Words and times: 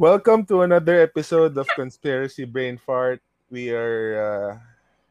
Welcome 0.00 0.48
to 0.48 0.64
another 0.64 1.04
episode 1.04 1.52
of 1.60 1.68
Conspiracy 1.76 2.48
Brain 2.48 2.80
Fart. 2.80 3.20
We 3.52 3.68
are 3.68 4.00
uh, 4.16 4.50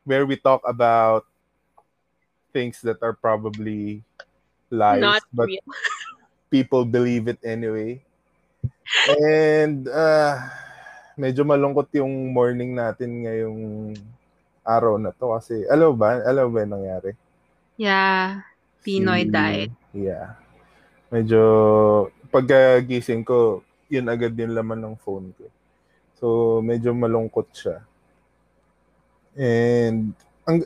where 0.02 0.26
we 0.26 0.34
talk 0.34 0.66
about 0.66 1.30
things 2.50 2.82
that 2.82 2.98
are 3.06 3.14
probably 3.14 4.02
lies, 4.74 5.06
Not 5.06 5.22
but 5.30 5.46
real. 5.46 5.62
people 6.50 6.90
believe 6.90 7.30
it 7.30 7.38
anyway. 7.46 8.02
And 9.14 9.86
uh, 9.86 10.42
medyo 11.14 11.46
malungkot 11.46 11.94
yung 11.94 12.34
morning 12.34 12.74
natin 12.74 13.30
ngayong 13.30 13.60
araw 14.66 14.98
na 14.98 15.14
to 15.14 15.38
kasi 15.38 15.70
alam 15.70 15.94
ba, 15.94 16.18
alam 16.26 16.50
ba 16.50 16.66
yung 16.66 16.74
nangyari? 16.74 17.14
Yeah. 17.78 18.42
Pinoy 18.82 19.30
Si- 19.30 19.30
diet. 19.30 19.72
Yeah. 19.94 20.34
Medyo 21.14 21.42
pagkagising 22.34 23.22
ko, 23.22 23.62
yun 23.90 24.06
agad 24.08 24.38
yung 24.38 24.54
laman 24.54 24.80
ng 24.80 24.96
phone 25.02 25.34
ko. 25.34 25.46
So, 26.22 26.26
medyo 26.62 26.94
malungkot 26.94 27.50
siya. 27.52 27.82
And 29.40 30.14
ang 30.44 30.58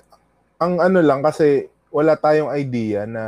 ang 0.57 0.73
ano 0.79 0.99
lang 1.03 1.21
kasi 1.21 1.67
wala 1.93 2.17
tayong 2.17 2.49
idea 2.55 3.05
na 3.05 3.23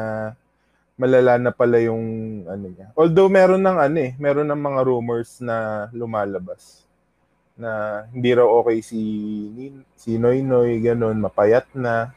malala 0.95 1.35
na 1.35 1.51
pala 1.51 1.77
yung 1.84 2.03
ano 2.47 2.65
niya. 2.71 2.89
Although 2.95 3.27
meron 3.27 3.61
ng 3.61 3.77
ano 3.77 3.97
eh, 3.99 4.11
meron 4.15 4.47
ng 4.47 4.61
mga 4.63 4.81
rumors 4.87 5.43
na 5.43 5.87
lumalabas 5.91 6.87
na 7.55 8.03
hindi 8.12 8.35
raw 8.35 8.48
okay 8.59 8.84
si 8.84 9.01
si 9.95 10.20
Noy 10.20 10.43
Noy 10.43 10.79
ganun, 10.79 11.20
mapayat 11.20 11.67
na. 11.75 12.15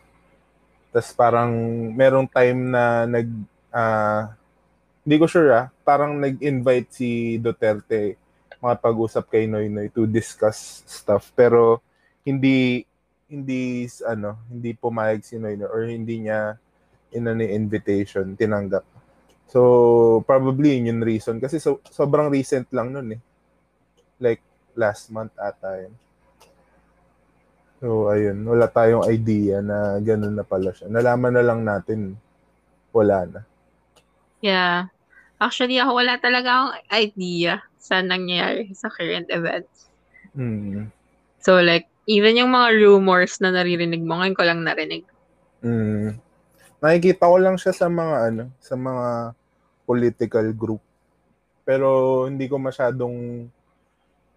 Tapos 0.95 1.11
parang 1.15 1.53
merong 1.95 2.31
time 2.31 2.61
na 2.70 3.05
nag 3.05 3.29
ah, 3.75 4.38
hindi 5.09 5.17
ko 5.17 5.25
sure 5.25 5.57
ah, 5.57 5.73
parang 5.89 6.21
nag-invite 6.21 6.93
si 6.93 7.41
Duterte 7.41 8.21
makapag-usap 8.61 9.25
kay 9.33 9.48
Noy 9.48 9.73
Noy 9.73 9.89
to 9.89 10.05
discuss 10.05 10.84
stuff 10.84 11.33
pero 11.33 11.81
hindi 12.29 12.84
hindi 13.33 13.89
ano, 14.05 14.36
hindi 14.53 14.77
pumayag 14.77 15.25
si 15.25 15.41
Noy 15.41 15.56
Noy 15.56 15.69
or 15.73 15.89
hindi 15.89 16.29
niya 16.29 16.61
inano 17.12 17.45
invitation, 17.45 18.36
tinanggap. 18.36 18.84
So, 19.48 20.20
probably 20.29 20.77
yun 20.77 20.92
yung 20.92 21.03
reason. 21.05 21.41
Kasi 21.41 21.56
so, 21.56 21.81
sobrang 21.89 22.29
recent 22.29 22.69
lang 22.69 22.92
nun 22.92 23.17
eh. 23.17 23.20
Like, 24.20 24.45
last 24.77 25.09
month 25.09 25.33
ata 25.41 25.89
yun. 25.89 25.95
So, 27.81 28.12
ayun. 28.12 28.45
Wala 28.45 28.69
tayong 28.69 29.09
idea 29.09 29.64
na 29.64 29.97
ganun 30.05 30.36
na 30.36 30.45
pala 30.45 30.77
siya. 30.77 30.92
Nalaman 30.92 31.33
na 31.33 31.45
lang 31.45 31.64
natin, 31.64 32.12
wala 32.92 33.25
na. 33.25 33.41
Yeah. 34.45 34.92
Actually, 35.39 35.78
ako 35.78 36.03
wala 36.03 36.19
talaga 36.19 36.48
akong 36.50 36.75
idea 36.91 37.62
sa 37.78 38.03
nangyayari 38.03 38.75
sa 38.75 38.91
current 38.91 39.31
events. 39.31 39.86
Mm. 40.34 40.91
So, 41.39 41.62
like, 41.62 41.86
even 42.11 42.34
yung 42.34 42.50
mga 42.50 42.75
rumors 42.83 43.39
na 43.39 43.55
naririnig 43.55 44.03
mo, 44.03 44.19
ngayon 44.19 44.34
ko 44.34 44.42
lang 44.42 44.67
narinig. 44.67 45.06
Mm. 45.62 46.19
Nakikita 46.83 47.30
ko 47.30 47.36
lang 47.39 47.55
siya 47.58 47.75
sa 47.75 47.86
mga 47.86 48.17
ano, 48.34 48.45
sa 48.58 48.75
mga 48.75 49.34
political 49.86 50.47
group. 50.55 50.83
Pero 51.62 52.27
hindi 52.27 52.50
ko 52.50 52.58
masyadong 52.58 53.47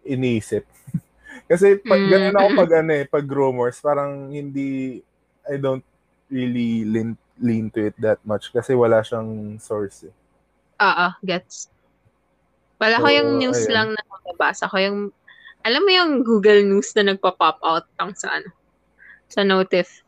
inisip. 0.06 0.66
Kasi 1.52 1.82
pag 1.82 2.02
Mm. 2.02 2.10
ganun 2.10 2.38
ako 2.38 2.48
pag 2.62 2.72
ano 2.86 2.92
eh, 2.94 3.06
pag 3.10 3.26
rumors, 3.26 3.78
parang 3.82 4.30
hindi 4.30 5.02
I 5.50 5.58
don't 5.58 5.84
really 6.30 6.86
lean, 6.86 7.18
lean 7.42 7.68
to 7.74 7.90
it 7.90 7.98
that 8.00 8.22
much 8.24 8.54
kasi 8.54 8.72
wala 8.72 9.04
siyang 9.04 9.60
source 9.60 10.08
eh. 10.08 10.14
Oo, 10.82 11.08
gets. 11.22 11.70
Wala 12.82 12.98
ko 12.98 13.08
So, 13.08 13.14
yung 13.14 13.30
news 13.38 13.62
ayun. 13.64 13.74
lang 13.74 13.88
na 13.94 14.02
nabasa 14.26 14.66
ko 14.66 14.78
yung, 14.82 14.98
alam 15.62 15.82
mo 15.86 15.92
yung 15.94 16.12
Google 16.26 16.66
News 16.66 16.90
na 16.98 17.14
nagpa-pop 17.14 17.62
out 17.62 17.86
lang 18.02 18.18
sa 18.18 18.34
ano, 18.34 18.50
sa 19.30 19.46
notif. 19.46 20.02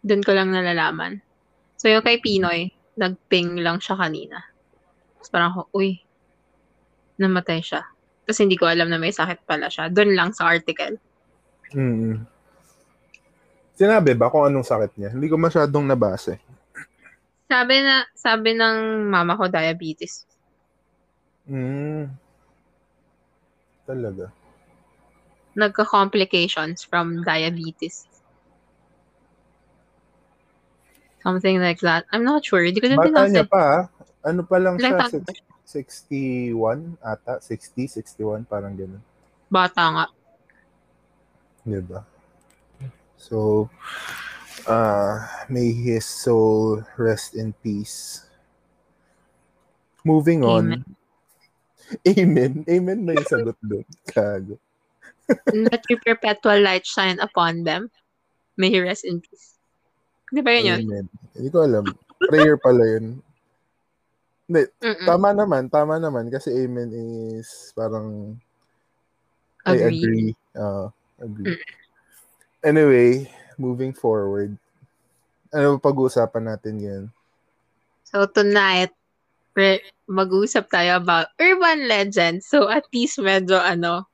Doon 0.00 0.24
ko 0.24 0.32
lang 0.32 0.48
nalalaman. 0.48 1.20
So 1.76 1.92
yung 1.92 2.00
kay 2.00 2.18
Pinoy, 2.18 2.72
nag-ping 2.96 3.60
lang 3.60 3.78
siya 3.78 4.00
kanina. 4.00 4.40
Tapos 5.14 5.28
parang 5.28 5.50
ako, 5.52 5.60
uy, 5.76 6.00
namatay 7.20 7.60
siya. 7.60 7.84
Tapos 8.24 8.40
hindi 8.40 8.56
ko 8.56 8.64
alam 8.64 8.88
na 8.88 8.96
may 8.96 9.12
sakit 9.12 9.44
pala 9.44 9.68
siya. 9.68 9.92
Doon 9.92 10.16
lang 10.16 10.30
sa 10.32 10.48
article. 10.48 10.96
Mm. 11.76 12.24
Sinabi 13.76 14.16
ba 14.16 14.32
kung 14.32 14.48
anong 14.48 14.66
sakit 14.66 14.96
niya? 14.96 15.10
Hindi 15.12 15.28
ko 15.28 15.36
masyadong 15.36 15.84
nabasa. 15.84 16.34
eh. 16.34 16.40
Sabi 17.48 17.80
na, 17.80 18.04
sabi 18.12 18.52
ng 18.52 19.08
mama 19.08 19.32
ko, 19.34 19.48
diabetes. 19.48 20.28
Mm. 21.48 22.12
Talaga. 23.88 24.28
Nagka-complications 25.56 26.84
from 26.84 27.24
diabetes. 27.24 28.04
Something 31.24 31.58
like 31.58 31.80
that. 31.80 32.04
I'm 32.12 32.22
not 32.22 32.44
sure. 32.44 32.62
Hindi 32.62 32.84
ko 32.84 32.92
din 32.92 33.00
Bata 33.00 33.26
niya 33.26 33.48
pa 33.48 33.60
ah. 33.60 33.82
Ano 34.22 34.44
pa 34.44 34.60
lang 34.60 34.76
Ilang 34.76 34.92
siya? 34.92 35.08
taon 35.08 35.24
ba 35.24 35.32
Six- 35.32 35.46
61 36.12 36.96
ata? 37.04 37.40
60, 37.44 37.88
61, 38.00 38.44
parang 38.44 38.72
ganun. 38.72 39.00
Bata 39.48 39.82
nga. 39.92 40.06
Diba? 41.64 42.04
So, 43.16 43.68
uh, 44.68 45.24
may 45.48 45.72
his 45.72 46.04
soul 46.04 46.84
rest 47.00 47.34
in 47.34 47.56
peace. 47.64 48.28
Moving 50.04 50.44
on. 50.44 50.84
Amen. 52.04 52.68
Amen 52.68 52.98
na 53.08 53.16
yung 53.16 53.28
sagot 53.28 53.56
doon. 53.64 53.84
Kago. 54.12 54.60
Let 55.72 55.88
your 55.88 56.00
perpetual 56.04 56.60
light 56.60 56.84
shine 56.84 57.16
upon 57.20 57.64
them. 57.64 57.88
May 58.60 58.68
he 58.68 58.80
rest 58.84 59.08
in 59.08 59.24
peace. 59.24 59.56
Di 60.28 60.44
ba 60.44 60.52
yun 60.52 60.76
yun? 60.76 60.80
Amen. 60.84 61.06
Hindi 61.32 61.48
ko 61.48 61.64
alam. 61.64 61.84
Prayer 62.28 62.60
pala 62.60 62.84
yun. 62.84 63.24
Hindi, 64.48 64.62
Mm-mm. 64.84 65.08
tama 65.08 65.32
naman, 65.32 65.72
tama 65.72 65.96
naman. 65.96 66.28
Kasi 66.28 66.52
amen 66.52 66.92
is 66.92 67.72
parang 67.72 68.36
I 69.64 69.84
Agree. 69.84 70.00
agree. 70.00 70.28
Uh, 70.56 70.88
agree. 71.20 71.56
Anyway, 72.64 73.28
moving 73.58 73.92
forward. 73.92 74.54
Ano 75.52 75.76
pag-uusapan 75.76 76.54
natin 76.54 76.74
ngayon? 76.78 77.04
So 78.08 78.24
tonight, 78.24 78.94
re- 79.52 79.84
mag-uusap 80.08 80.72
tayo 80.72 80.96
about 80.96 81.28
urban 81.36 81.90
legends. 81.90 82.48
So 82.48 82.70
at 82.70 82.86
least 82.94 83.20
medyo 83.20 83.60
ano, 83.60 84.08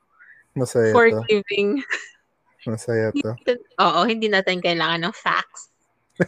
Masaya 0.56 0.90
to. 0.90 0.96
forgiving. 0.96 1.84
Masaya 2.66 3.12
to. 3.12 3.36
Oo, 3.78 4.00
hindi 4.08 4.26
natin 4.32 4.64
kailangan 4.64 5.04
ng 5.04 5.14
facts. 5.14 5.70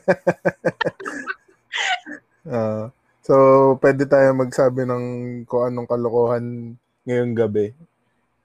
Ah, 2.46 2.94
so, 3.26 3.34
pwede 3.82 4.06
tayo 4.06 4.30
magsabi 4.30 4.86
ng 4.86 5.04
kung 5.50 5.66
anong 5.66 5.90
kalokohan 5.90 6.78
ngayong 7.02 7.34
gabi 7.34 7.74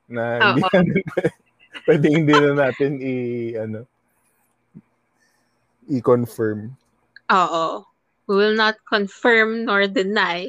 na 0.09 0.41
hindi 0.41 0.61
natin, 0.65 0.85
pwede 1.87 2.05
hindi 2.09 2.33
na 2.33 2.51
natin 2.57 2.91
i 2.97 3.13
ano 3.55 3.85
i-confirm. 5.91 6.71
Oo. 7.29 7.83
We 8.31 8.33
will 8.39 8.55
not 8.55 8.79
confirm 8.87 9.67
nor 9.67 9.91
deny 9.91 10.47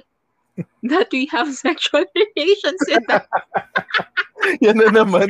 that 0.86 1.10
we 1.10 1.26
have 1.34 1.50
sexual 1.50 2.06
relations 2.14 2.78
with 2.86 3.02
them. 3.10 3.26
Yan 4.64 4.78
na 4.78 4.88
naman. 4.94 5.26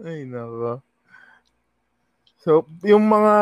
Ay, 0.00 0.24
nako. 0.24 0.80
So, 2.40 2.64
yung 2.80 3.04
mga 3.04 3.34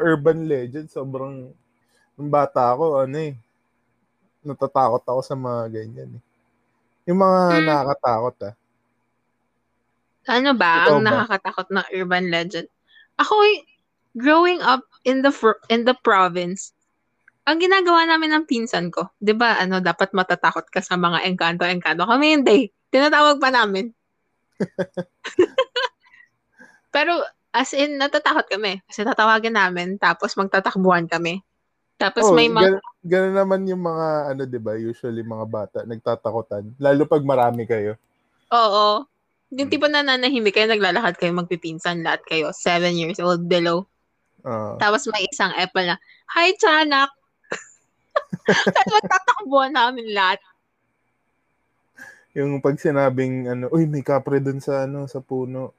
urban 0.00 0.48
legends, 0.48 0.96
sobrang, 0.96 1.52
nung 2.16 2.30
bata 2.32 2.72
ako, 2.72 3.04
ano 3.04 3.16
eh, 3.20 3.36
natatakot 4.40 5.02
ako 5.04 5.20
sa 5.20 5.36
mga 5.36 5.62
ganyan 5.68 6.16
eh. 6.16 6.22
Yung 7.10 7.20
mga 7.20 7.40
Hmm. 7.60 7.66
nakakatakot 7.68 8.36
ah. 8.48 8.54
Ano 10.26 10.52
ba 10.58 10.82
Ikaw 10.84 10.92
ang 10.98 11.02
ba? 11.02 11.06
nakakatakot 11.06 11.68
na 11.70 11.82
urban 11.94 12.26
legend? 12.30 12.66
Ako, 13.16 13.32
growing 14.18 14.58
up 14.60 14.82
in 15.06 15.22
the 15.22 15.30
fr- 15.30 15.62
in 15.70 15.86
the 15.86 15.94
province, 16.02 16.74
ang 17.46 17.62
ginagawa 17.62 18.02
namin 18.04 18.34
ng 18.34 18.44
pinsan 18.50 18.90
ko, 18.90 19.14
'di 19.22 19.38
ba, 19.38 19.56
ano, 19.62 19.78
dapat 19.78 20.10
matatakot 20.10 20.66
ka 20.66 20.82
sa 20.82 20.98
mga 20.98 21.22
engkanto-engkanto. 21.30 22.02
Kami 22.02 22.26
hindi. 22.42 22.66
Tinatawag 22.90 23.38
pa 23.38 23.54
namin. 23.54 23.94
Pero 26.94 27.22
as 27.56 27.72
in 27.72 27.96
natatakot 27.96 28.48
kami 28.52 28.84
kasi 28.84 29.04
tatawagin 29.04 29.56
namin 29.56 29.96
tapos 29.96 30.36
magtatakbuhan 30.36 31.08
kami. 31.08 31.40
Tapos 31.96 32.28
Oh, 32.28 32.36
may 32.36 32.52
mga 32.52 32.76
gan- 32.76 32.84
ganun 33.00 33.36
naman 33.36 33.60
yung 33.64 33.80
mga, 33.80 34.06
ano, 34.32 34.42
di 34.44 34.60
ba, 34.60 34.76
usually 34.76 35.24
mga 35.24 35.46
bata, 35.48 35.78
nagtatakutan. 35.88 36.76
Lalo 36.76 37.08
pag 37.08 37.24
marami 37.24 37.64
kayo. 37.64 37.96
Oo. 38.52 39.08
Yung 39.54 39.70
tipo 39.70 39.86
na 39.86 40.02
nanahimik 40.02 40.58
kayo, 40.58 40.66
naglalakad 40.66 41.14
kayo, 41.22 41.30
magpipinsan 41.38 42.02
lahat 42.02 42.22
kayo, 42.26 42.50
seven 42.50 42.98
years 42.98 43.22
old 43.22 43.46
below. 43.46 43.86
Ah, 44.42 44.74
Tapos 44.82 45.06
may 45.06 45.26
isang 45.30 45.54
apple 45.54 45.86
na, 45.86 45.96
Hi, 46.34 46.50
Chanak! 46.58 47.10
Tapos 48.74 48.90
magtatakbuhan 48.90 49.74
namin 49.74 50.10
lahat. 50.10 50.42
Yung 52.34 52.58
pag 52.58 52.76
sinabing 52.76 53.48
ano, 53.48 53.70
uy, 53.72 53.86
may 53.86 54.02
kapre 54.02 54.42
dun 54.42 54.58
sa 54.58 54.84
ano, 54.84 55.06
sa 55.06 55.22
puno. 55.22 55.72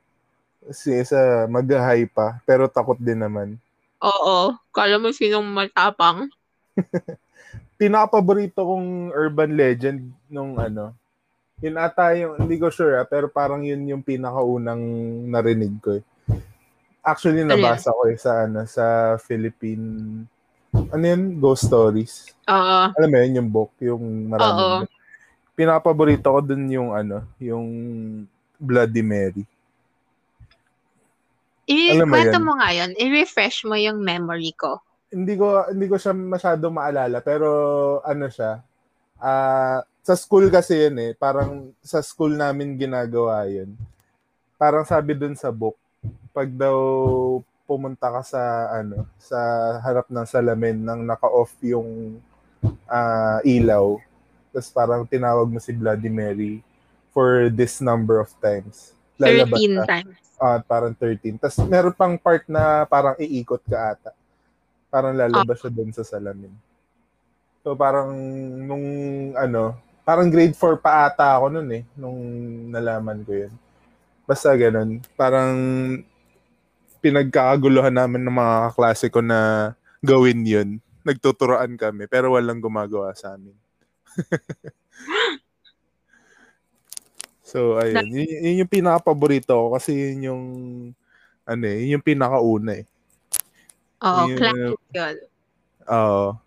Si 0.71 0.89
isa 0.89 1.45
mag-high 1.45 2.09
pa, 2.09 2.39
pero 2.47 2.65
takot 2.65 2.97
din 2.97 3.21
naman. 3.21 3.59
Oo. 4.01 4.57
Kala 4.73 4.97
mo 4.97 5.13
sinong 5.13 5.45
matapang? 5.45 6.31
Pinaka-paborito 7.79 8.65
kong 8.65 9.13
urban 9.13 9.53
legend 9.53 10.09
nung 10.33 10.57
ano, 10.57 10.97
yun 11.61 11.75
ata 11.77 12.13
yung, 12.13 12.37
hindi 12.41 12.55
ko 12.61 12.69
sure 12.69 13.01
ah, 13.01 13.07
pero 13.07 13.27
parang 13.27 13.65
yun 13.65 13.81
yung 13.89 14.03
pinakaunang 14.05 14.81
narinig 15.29 15.75
ko 15.81 15.97
eh. 15.97 16.03
Actually, 17.01 17.47
Ano 17.47 17.55
nabasa 17.55 17.89
ko 17.95 18.03
eh 18.11 18.17
sa, 18.19 18.45
ano, 18.45 18.67
sa 18.67 19.15
Philippine, 19.17 19.85
ano 20.75 21.03
yun? 21.03 21.39
Ghost 21.39 21.71
Stories. 21.71 22.35
Oo. 22.45 22.79
Alam 22.93 23.09
mo 23.09 23.17
yun, 23.23 23.37
yung 23.41 23.49
book, 23.49 23.71
yung 23.79 24.03
Oo. 24.03 24.29
maraming 24.29 24.91
Pinapaborito 25.57 26.29
ko 26.29 26.39
dun 26.45 26.69
yung 26.69 26.93
ano, 26.93 27.25
yung 27.41 27.65
Bloody 28.61 29.01
Mary. 29.01 29.41
Alam 31.65 32.05
mo 32.05 32.13
I-kwento 32.13 32.37
mo 32.45 32.53
nga 32.61 32.69
yun. 32.69 32.93
I-refresh 32.93 33.65
mo 33.65 33.73
yung 33.73 34.05
memory 34.05 34.53
ko. 34.53 34.77
Hindi 35.09 35.33
ko 35.33 35.65
hindi 35.65 35.89
ko 35.89 35.97
siya 35.97 36.13
masyadong 36.13 36.77
maalala 36.77 37.25
pero 37.25 37.47
ano 38.05 38.29
siya 38.29 38.61
ah 39.17 39.81
sa 40.07 40.15
school 40.15 40.47
kasi 40.47 40.87
yun 40.87 40.95
eh 41.03 41.11
parang 41.19 41.75
sa 41.83 41.99
school 41.99 42.31
namin 42.31 42.79
ginagawa 42.79 43.43
yun 43.43 43.75
parang 44.55 44.87
sabi 44.87 45.11
dun 45.11 45.35
sa 45.35 45.51
book 45.51 45.75
pag 46.31 46.47
daw 46.47 46.79
pumunta 47.67 48.07
ka 48.07 48.23
sa 48.23 48.71
ano 48.71 49.03
sa 49.19 49.35
harap 49.83 50.07
ng 50.07 50.23
salamin 50.23 50.79
nang 50.79 51.03
naka-off 51.03 51.51
yung 51.59 52.23
ah, 52.87 53.43
ilaw 53.43 53.99
tapos 54.55 54.71
parang 54.71 55.03
tinawag 55.03 55.51
mo 55.51 55.59
si 55.59 55.75
Bloody 55.75 56.07
Mary 56.07 56.63
for 57.11 57.51
this 57.51 57.83
number 57.83 58.23
of 58.23 58.31
times 58.39 58.95
13 59.17 59.81
ka. 59.81 59.85
times. 59.89 60.17
Ah, 60.37 60.61
parang 60.61 60.93
13. 60.93 61.41
Tapos 61.41 61.57
meron 61.65 61.93
pang 61.97 62.15
part 62.21 62.45
na 62.45 62.85
parang 62.85 63.17
iikot 63.17 63.65
ka 63.65 63.97
ata. 63.97 64.11
Parang 64.93 65.17
lalabas 65.17 65.57
siya 65.57 65.73
doon 65.73 65.89
sa 65.89 66.05
salamin. 66.05 66.53
So 67.65 67.73
parang 67.73 68.13
nung 68.63 68.85
ano, 69.33 69.73
parang 70.07 70.31
grade 70.31 70.55
4 70.55 70.79
pa 70.79 71.11
ata 71.11 71.35
ako 71.35 71.51
noon 71.51 71.83
eh, 71.83 71.83
nung 71.99 72.15
nalaman 72.71 73.27
ko 73.27 73.35
yun. 73.35 73.51
Basta 74.23 74.55
ganun. 74.55 75.03
Parang 75.19 75.51
pinagkakaguluhan 77.03 77.91
namin 77.91 78.23
ng 78.23 78.31
mga 78.31 78.55
kaklase 78.71 79.11
ko 79.11 79.19
na 79.19 79.71
gawin 79.99 80.47
yun. 80.47 80.69
Nagtuturoan 81.03 81.75
kami, 81.75 82.07
pero 82.07 82.31
walang 82.39 82.63
gumagawa 82.63 83.11
sa 83.19 83.35
amin. 83.35 83.51
so, 87.51 87.75
ayun. 87.75 88.07
Yun, 88.07 88.31
yun 88.47 88.59
yung 88.63 88.71
pinaka-paborito 88.71 89.59
ko 89.59 89.75
kasi 89.75 89.91
yun 89.91 90.31
yung 90.31 90.43
ano 91.43 91.63
eh, 91.67 91.83
yun 91.83 91.99
yung 91.99 92.07
pinakauna 92.07 92.79
eh. 92.79 92.87
Oo, 94.07 94.23
Yun, 94.31 94.37
classic 94.39 94.79
yun. 94.95 95.15
Oo. 95.87 96.39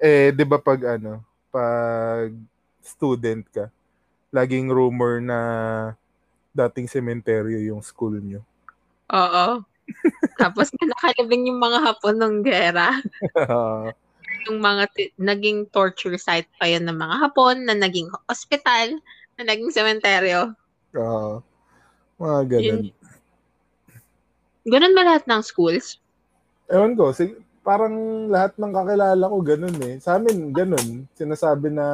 Eh, 0.00 0.32
'di 0.32 0.44
ba 0.48 0.56
pag 0.56 0.96
ano, 0.96 1.20
pag 1.50 2.32
student 2.80 3.44
ka, 3.50 3.68
laging 4.30 4.70
rumor 4.70 5.18
na 5.18 5.40
dating 6.54 6.86
sementeryo 6.86 7.58
yung 7.60 7.82
school 7.82 8.18
nyo. 8.18 8.42
Oo. 9.10 9.62
Tapos 10.42 10.70
nakalabing 10.78 11.50
yung 11.50 11.58
mga 11.58 11.78
hapon 11.82 12.16
ng 12.18 12.34
gera. 12.46 12.94
Yung 14.46 14.62
mga 14.62 14.84
ti- 14.94 15.14
naging 15.18 15.66
torture 15.74 16.16
site 16.16 16.48
pa 16.56 16.70
yun 16.70 16.86
ng 16.86 16.96
mga 16.96 17.16
hapon, 17.28 17.66
na 17.66 17.74
naging 17.74 18.08
ospital, 18.30 18.98
na 19.36 19.42
naging 19.46 19.74
sementeryo. 19.74 20.54
Oo. 20.96 21.42
mga 22.20 22.40
ganun. 22.46 22.64
Yun. 22.64 22.82
Ganun 24.70 24.94
ba 24.94 25.02
lahat 25.02 25.24
ng 25.26 25.42
schools? 25.42 25.98
Ewan 26.70 26.94
ko, 26.94 27.10
sig- 27.10 27.40
parang 27.60 28.26
lahat 28.32 28.56
ng 28.56 28.72
kakilala 28.72 29.24
ko 29.24 29.36
ganun 29.44 29.76
eh. 29.84 29.94
Sa 30.00 30.16
amin, 30.16 30.50
ganun. 30.50 31.04
Sinasabi 31.14 31.68
na 31.72 31.86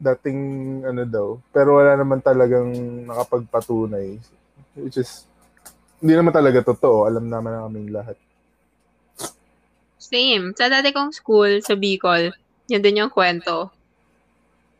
dating 0.00 0.40
ano 0.84 1.02
daw. 1.04 1.28
Pero 1.52 1.78
wala 1.78 1.94
naman 1.94 2.24
talagang 2.24 2.72
nakapagpatunay. 3.06 4.18
Which 4.80 4.98
is, 4.98 5.28
hindi 6.00 6.16
naman 6.16 6.32
talaga 6.32 6.64
totoo. 6.64 7.04
Alam 7.06 7.28
naman 7.28 7.52
namin 7.52 7.92
lahat. 7.92 8.16
Same. 10.00 10.56
Sa 10.56 10.66
dati 10.66 10.90
kong 10.90 11.12
school, 11.12 11.60
sa 11.60 11.76
Bicol, 11.76 12.32
yun 12.66 12.82
din 12.82 13.04
yung 13.04 13.12
kwento. 13.12 13.70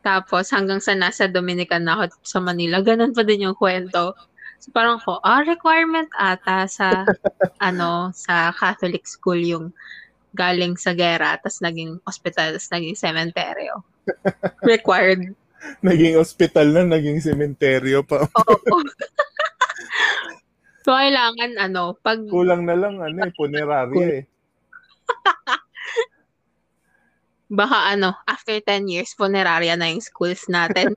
Tapos 0.01 0.49
hanggang 0.49 0.81
sa 0.81 0.97
nasa 0.97 1.29
Dominican 1.29 1.85
na 1.85 2.01
ako 2.01 2.17
sa 2.25 2.41
Manila, 2.41 2.81
ganun 2.81 3.13
pa 3.13 3.21
din 3.21 3.45
yung 3.45 3.55
kwento. 3.55 4.17
So 4.61 4.69
parang 4.77 5.01
ko, 5.01 5.17
ah, 5.25 5.41
requirement 5.41 6.13
ata 6.21 6.69
sa, 6.69 7.09
ano, 7.65 8.13
sa 8.13 8.53
Catholic 8.53 9.09
school 9.09 9.41
yung 9.41 9.73
galing 10.37 10.77
sa 10.77 10.93
gera, 10.93 11.41
tapos 11.41 11.65
naging 11.65 11.97
hospital, 12.05 12.55
tapos 12.55 12.69
naging 12.69 12.95
sementeryo. 12.95 13.81
Required. 14.69 15.33
Naging 15.81 16.21
ospital 16.21 16.77
na, 16.77 16.85
naging 16.85 17.25
sementeryo 17.25 18.05
pa. 18.05 18.29
Oo. 18.29 18.85
so, 20.85 20.93
kailangan, 20.93 21.57
ano, 21.57 21.97
pag, 21.97 22.21
Kulang 22.29 22.69
na 22.69 22.77
lang, 22.77 23.01
ano 23.01 23.17
eh, 23.17 23.33
punerarya 23.33 24.07
eh. 24.21 24.25
baka, 27.49 27.97
ano, 27.97 28.13
after 28.29 28.61
10 28.61 28.93
years, 28.93 29.17
funeraria 29.17 29.73
na 29.73 29.89
yung 29.89 30.05
schools 30.05 30.53
natin. 30.53 30.93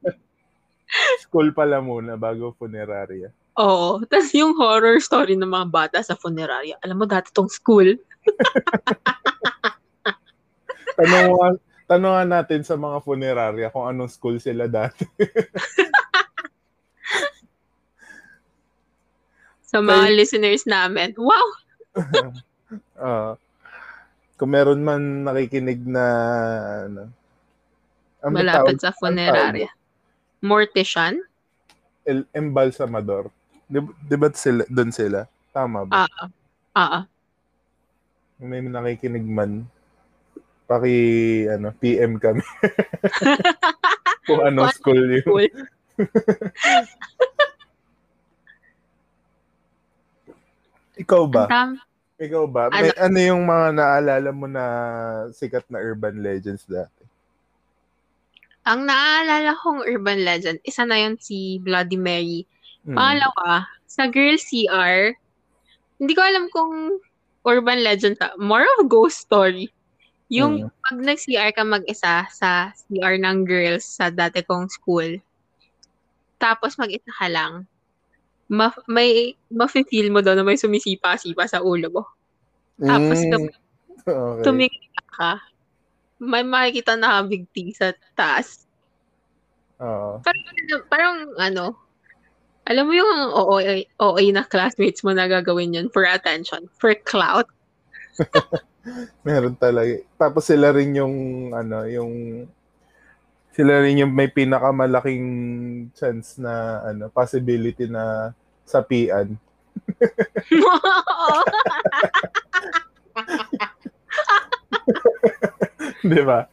School 1.24 1.56
pala 1.56 1.80
muna 1.80 2.20
bago 2.20 2.52
punerarya. 2.54 3.32
Oo. 3.60 4.02
Tapos 4.10 4.32
yung 4.34 4.58
horror 4.58 4.98
story 5.02 5.38
ng 5.38 5.50
mga 5.50 5.68
bata 5.70 5.98
sa 6.02 6.18
funeraria. 6.18 6.78
Alam 6.82 7.04
mo, 7.04 7.06
dati 7.06 7.30
tong 7.34 7.50
school. 7.52 7.94
Tanong 10.98 11.30
nga- 11.34 11.62
tanungan 11.90 12.30
natin 12.30 12.62
sa 12.64 12.78
mga 12.78 13.02
punerarya 13.04 13.68
kung 13.70 13.86
anong 13.86 14.10
school 14.10 14.40
sila 14.40 14.70
dati. 14.70 15.06
Sa 19.74 19.82
mga 19.82 20.06
Ay. 20.06 20.22
listeners 20.22 20.70
namin. 20.70 21.18
Wow! 21.18 21.48
Ah, 22.94 23.34
kung 24.38 24.54
meron 24.54 24.86
man 24.86 25.26
nakikinig 25.26 25.82
na 25.82 26.06
ano, 26.86 27.10
Malapit 28.22 28.78
tawag? 28.78 28.86
sa 28.86 28.94
funeraria. 28.94 29.74
Mortician? 30.46 31.18
El, 32.06 32.30
embalsamador. 32.38 33.34
Di, 33.74 33.82
di 33.82 34.16
ba 34.22 34.30
sila, 34.30 34.62
doon 34.70 34.94
sila? 34.94 35.26
Tama 35.50 35.82
ba? 35.90 36.06
Ah, 36.06 36.30
ah, 36.78 36.90
ah. 37.02 37.04
Kung 38.38 38.54
may 38.54 38.62
nakikinig 38.62 39.26
man, 39.26 39.66
paki 40.70 40.98
ano, 41.50 41.74
PM 41.82 42.22
kami. 42.22 42.46
kung 44.30 44.46
anong 44.46 44.70
Kung 44.70 44.78
school 44.78 45.02
yun. 45.10 45.26
Cool. 45.26 45.50
Ikaw 50.94 51.24
ba? 51.26 51.50
Tam- 51.50 51.82
Ikaw 52.22 52.46
ba? 52.46 52.70
May, 52.70 52.94
ano 52.94 53.18
yung 53.18 53.42
mga 53.42 53.74
naalala 53.74 54.30
mo 54.30 54.46
na 54.46 54.64
sikat 55.34 55.66
na 55.74 55.82
urban 55.82 56.22
legends 56.22 56.62
dati? 56.70 57.02
Ang 58.64 58.86
naaalala 58.86 59.58
kong 59.60 59.82
urban 59.84 60.22
legend, 60.22 60.62
isa 60.62 60.86
na 60.86 61.02
yun 61.02 61.18
si 61.18 61.58
Bloody 61.60 61.98
Mary. 61.98 62.46
Hmm. 62.84 62.96
Pangalawa, 62.96 63.68
sa 63.88 64.08
Girl 64.08 64.36
CR, 64.36 65.16
hindi 66.00 66.14
ko 66.14 66.22
alam 66.22 66.52
kung 66.52 67.00
urban 67.44 67.80
legend 67.80 68.20
ta. 68.20 68.36
More 68.36 68.64
of 68.76 68.88
ghost 68.88 69.24
story. 69.24 69.72
Yung 70.28 70.66
Mm. 70.66 70.72
pag 70.82 70.98
nag-CR 71.00 71.52
ka 71.54 71.64
mag-isa 71.64 72.26
sa 72.28 72.50
CR 72.74 73.16
ng 73.20 73.46
girls 73.46 73.86
sa 73.86 74.10
dati 74.10 74.42
kong 74.42 74.68
school, 74.68 75.20
tapos 76.40 76.76
mag-isa 76.76 77.12
ka 77.14 77.28
lang, 77.30 77.68
ma- 78.50 78.84
may, 78.88 79.38
ma-feel 79.48 80.10
mo 80.10 80.20
daw 80.20 80.34
na 80.34 80.44
may 80.44 80.58
sumisipa-sipa 80.58 81.48
sa 81.48 81.62
ulo 81.62 81.88
mo. 81.88 82.04
Tapos 82.82 83.20
Mm. 83.24 83.30
tum- 83.32 83.56
okay. 84.10 84.42
tumingin 84.44 85.06
ka, 85.14 85.40
may 86.18 86.42
makikita 86.42 86.98
na 86.98 87.22
big 87.22 87.46
T 87.54 87.72
sa 87.72 87.94
taas. 88.18 88.66
Oo. 89.78 90.20
Parang, 90.20 90.44
parang 90.90 91.16
ano, 91.38 91.78
alam 92.64 92.88
mo 92.88 92.94
yung 92.96 93.12
OA, 93.36 93.84
OA 94.00 94.32
na 94.32 94.48
classmates 94.48 95.04
mo 95.04 95.12
na 95.12 95.28
gagawin 95.28 95.76
yun 95.76 95.92
for 95.92 96.08
attention, 96.08 96.72
for 96.80 96.96
clout. 97.04 97.48
Meron 99.28 99.56
talaga. 99.60 100.00
Tapos 100.16 100.48
sila 100.48 100.72
rin 100.72 100.96
yung 100.96 101.16
ano, 101.52 101.84
yung 101.88 102.46
sila 103.54 103.84
rin 103.84 104.02
yung 104.02 104.16
may 104.16 104.32
pinakamalaking 104.32 105.28
chance 105.94 106.40
na 106.40 106.82
ano, 106.88 107.12
possibility 107.12 107.86
na 107.92 108.32
sapian. 108.64 109.36
Di 116.04 116.22
ba? 116.24 116.48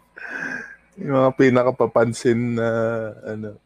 Yung 1.00 1.16
mga 1.16 1.32
pinakapapansin 1.38 2.58
na 2.58 2.68
ano. 3.24 3.56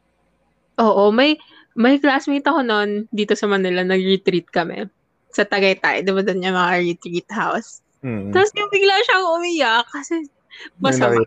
Oo, 0.80 1.10
may 1.10 1.36
may 1.74 1.98
classmate 1.98 2.46
ako 2.46 2.62
noon 2.62 3.10
dito 3.10 3.34
sa 3.34 3.50
Manila, 3.50 3.82
nag-retreat 3.82 4.48
kami. 4.50 4.86
Sa 5.34 5.42
Tagaytay, 5.42 6.06
di 6.06 6.14
ba 6.14 6.22
doon 6.22 6.46
yung 6.46 6.54
mga 6.54 6.74
retreat 6.86 7.28
house? 7.34 7.82
Mm. 8.06 8.30
Tapos 8.30 8.54
yung 8.54 8.70
bigla 8.70 8.94
siyang 9.02 9.26
umiyak 9.34 9.86
kasi 9.90 10.30
masama 10.78 11.26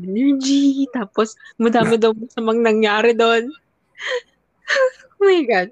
energy. 0.00 0.88
Tapos 0.94 1.36
madami 1.60 2.00
daw 2.00 2.16
masamang 2.16 2.64
nangyari 2.64 3.12
doon. 3.12 3.52
oh 5.20 5.20
my 5.20 5.42
God. 5.44 5.68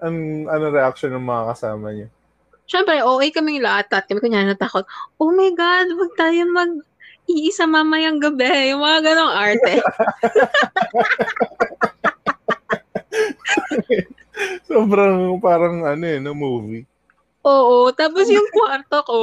Ang 0.00 0.48
ano 0.48 0.64
reaction 0.72 1.12
ng 1.14 1.22
mga 1.22 1.44
kasama 1.54 1.94
niyo? 1.94 2.08
Siyempre, 2.70 3.02
okay 3.02 3.30
kaming 3.34 3.62
lahat 3.62 3.90
at 3.94 4.06
kami 4.06 4.22
kunya 4.22 4.46
natakot. 4.46 4.86
Oh 5.18 5.34
my 5.34 5.50
God, 5.54 5.90
wag 5.94 6.12
tayo 6.14 6.46
mag 6.50 6.70
iisa 7.30 7.66
mamayang 7.66 8.18
gabi. 8.18 8.74
Yung 8.74 8.82
mga 8.82 8.98
ganong 9.06 9.34
arte. 9.34 9.74
Sobrang 14.68 15.36
parang 15.38 15.84
ano 15.84 16.04
eh, 16.06 16.18
no 16.18 16.32
movie. 16.32 16.84
Oo. 17.44 17.90
Tapos 17.92 18.28
yung 18.28 18.48
kwarto 18.54 19.02
ko, 19.04 19.20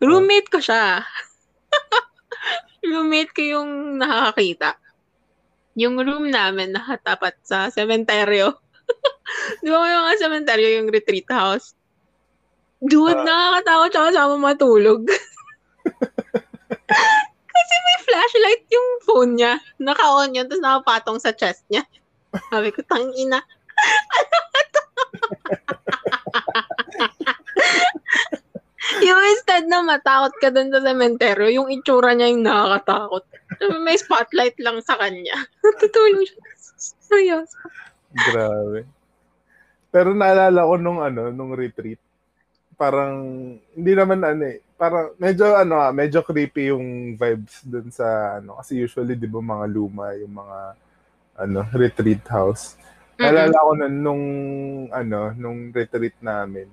roommate 0.00 0.48
ko 0.48 0.58
siya. 0.60 1.04
roommate 2.90 3.32
ko 3.32 3.42
yung 3.42 3.70
nakakakita. 4.00 4.76
Yung 5.78 5.96
room 6.00 6.28
namin 6.28 6.74
nakatapat 6.74 7.38
sa 7.44 7.70
sementeryo. 7.70 8.52
Di 9.62 9.68
ba 9.70 9.78
may 9.80 9.94
mga 9.94 10.14
sementeryo 10.18 10.68
yung 10.82 10.88
retreat 10.90 11.28
house? 11.30 11.78
Dude, 12.80 13.12
Ah. 13.12 13.22
nakakatakot 13.22 13.90
siya 13.92 14.02
kasama 14.08 14.34
matulog. 14.40 15.04
Kasi 17.50 17.74
may 17.86 17.98
flashlight 18.02 18.64
yung 18.72 18.88
phone 19.04 19.32
niya. 19.36 19.60
Naka-on 19.76 20.34
yun, 20.34 20.48
tapos 20.48 20.64
nakapatong 20.64 21.18
sa 21.20 21.30
chest 21.36 21.62
niya. 21.68 21.84
Sabi 22.50 22.70
ko, 22.70 22.82
tangina. 22.86 23.40
yung 29.06 29.20
instead 29.32 29.64
na 29.66 29.82
matakot 29.82 30.34
ka 30.38 30.50
dun 30.52 30.70
sa 30.70 30.80
sementeryo, 30.82 31.48
yung 31.50 31.70
itsura 31.72 32.14
niya 32.14 32.28
yung 32.30 32.44
nakakatakot. 32.44 33.24
May 33.82 33.98
spotlight 33.98 34.58
lang 34.62 34.82
sa 34.84 34.96
kanya. 34.98 35.34
Tutulong 35.80 36.26
siya. 36.26 36.40
Seryoso. 37.10 37.58
Grabe. 38.14 38.86
Pero 39.90 40.14
naalala 40.14 40.66
ko 40.66 40.74
nung 40.78 41.02
ano, 41.02 41.30
nung 41.34 41.52
retreat, 41.54 41.98
parang 42.78 43.14
hindi 43.74 43.92
naman 43.92 44.24
ano 44.24 44.44
eh, 44.46 44.62
parang 44.78 45.12
medyo 45.20 45.52
ano, 45.52 45.82
ah, 45.82 45.92
medyo 45.92 46.24
creepy 46.24 46.72
yung 46.72 47.18
vibes 47.18 47.60
dun 47.66 47.90
sa 47.92 48.38
ano 48.40 48.56
kasi 48.56 48.80
usually 48.80 49.18
'di 49.18 49.28
ba 49.28 49.44
mga 49.44 49.66
luma 49.68 50.16
yung 50.16 50.32
mga 50.32 50.58
ano, 51.36 51.66
retreat 51.74 52.24
house. 52.30 52.78
Naalala 53.20 53.56
ko 53.56 53.70
nun, 53.76 53.94
nung 54.00 54.24
ano, 54.90 55.36
nung 55.36 55.68
retreat 55.70 56.16
namin. 56.24 56.66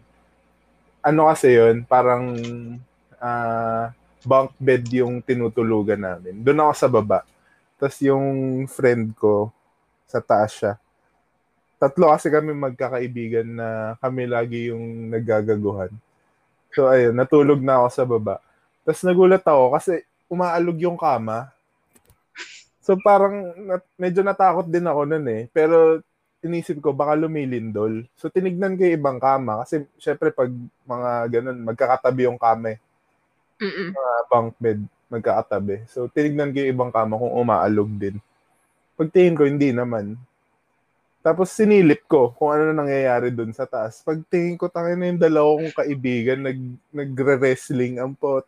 Ano 1.04 1.28
kasi 1.28 1.56
'yun, 1.56 1.84
parang 1.84 2.36
ah, 3.20 3.92
bunk 4.24 4.56
bed 4.60 4.84
yung 4.92 5.20
tinutulugan 5.24 6.00
namin. 6.00 6.40
Doon 6.42 6.68
ako 6.68 6.74
sa 6.74 6.88
baba. 6.90 7.20
Tapos 7.78 7.98
yung 8.02 8.28
friend 8.66 9.14
ko 9.14 9.54
sa 10.10 10.24
taas 10.24 10.56
siya. 10.56 10.74
Tatlo 11.78 12.10
kasi 12.10 12.34
kami 12.34 12.58
magkakaibigan 12.58 13.46
na 13.46 13.94
kami 14.02 14.26
lagi 14.26 14.74
yung 14.74 15.14
naggagaguhan. 15.14 15.94
So 16.74 16.90
ayun, 16.90 17.14
natulog 17.14 17.62
na 17.62 17.84
ako 17.84 17.88
sa 17.94 18.04
baba. 18.04 18.36
Tapos 18.82 19.02
nagulat 19.06 19.44
ako 19.46 19.78
kasi 19.78 20.02
umaalog 20.26 20.78
yung 20.82 20.98
kama. 20.98 21.54
So 22.88 22.96
parang 22.96 23.52
nat- 23.68 23.92
medyo 24.00 24.24
natakot 24.24 24.72
din 24.72 24.88
ako 24.88 25.04
nun 25.04 25.28
eh. 25.28 25.52
Pero 25.52 26.00
inisip 26.40 26.80
ko 26.80 26.96
baka 26.96 27.20
lumilindol. 27.20 28.08
So 28.16 28.32
tinignan 28.32 28.80
ko 28.80 28.88
yung 28.88 28.96
ibang 28.96 29.20
kama 29.20 29.68
kasi 29.68 29.84
syempre 30.00 30.32
pag 30.32 30.48
mga 30.88 31.12
ganun, 31.28 31.68
magkakatabi 31.68 32.32
yung 32.32 32.40
kama 32.40 32.80
eh. 32.80 32.80
Mm-mm. 33.60 33.92
Mga 33.92 34.14
bunk 34.32 34.56
bed, 34.56 34.80
magkakatabi. 35.12 35.84
So 35.92 36.08
tinignan 36.08 36.56
ko 36.56 36.64
yung 36.64 36.72
ibang 36.72 36.92
kama 36.96 37.20
kung 37.20 37.36
umaalog 37.36 37.92
din. 37.92 38.24
Pagtingin 38.96 39.36
ko, 39.36 39.44
hindi 39.44 39.76
naman. 39.76 40.16
Tapos 41.20 41.52
sinilip 41.52 42.08
ko 42.08 42.32
kung 42.40 42.56
ano 42.56 42.72
na 42.72 42.88
nangyayari 42.88 43.36
dun 43.36 43.52
sa 43.52 43.68
taas. 43.68 44.00
Pagtingin 44.00 44.56
ko, 44.56 44.72
tangin 44.72 44.96
na 44.96 45.12
yung 45.12 45.20
dalawa 45.20 45.60
kong 45.60 45.76
kaibigan, 45.76 46.40
nag, 46.40 46.60
nagre-wrestling 46.96 48.00
ang 48.00 48.16
pot. 48.16 48.48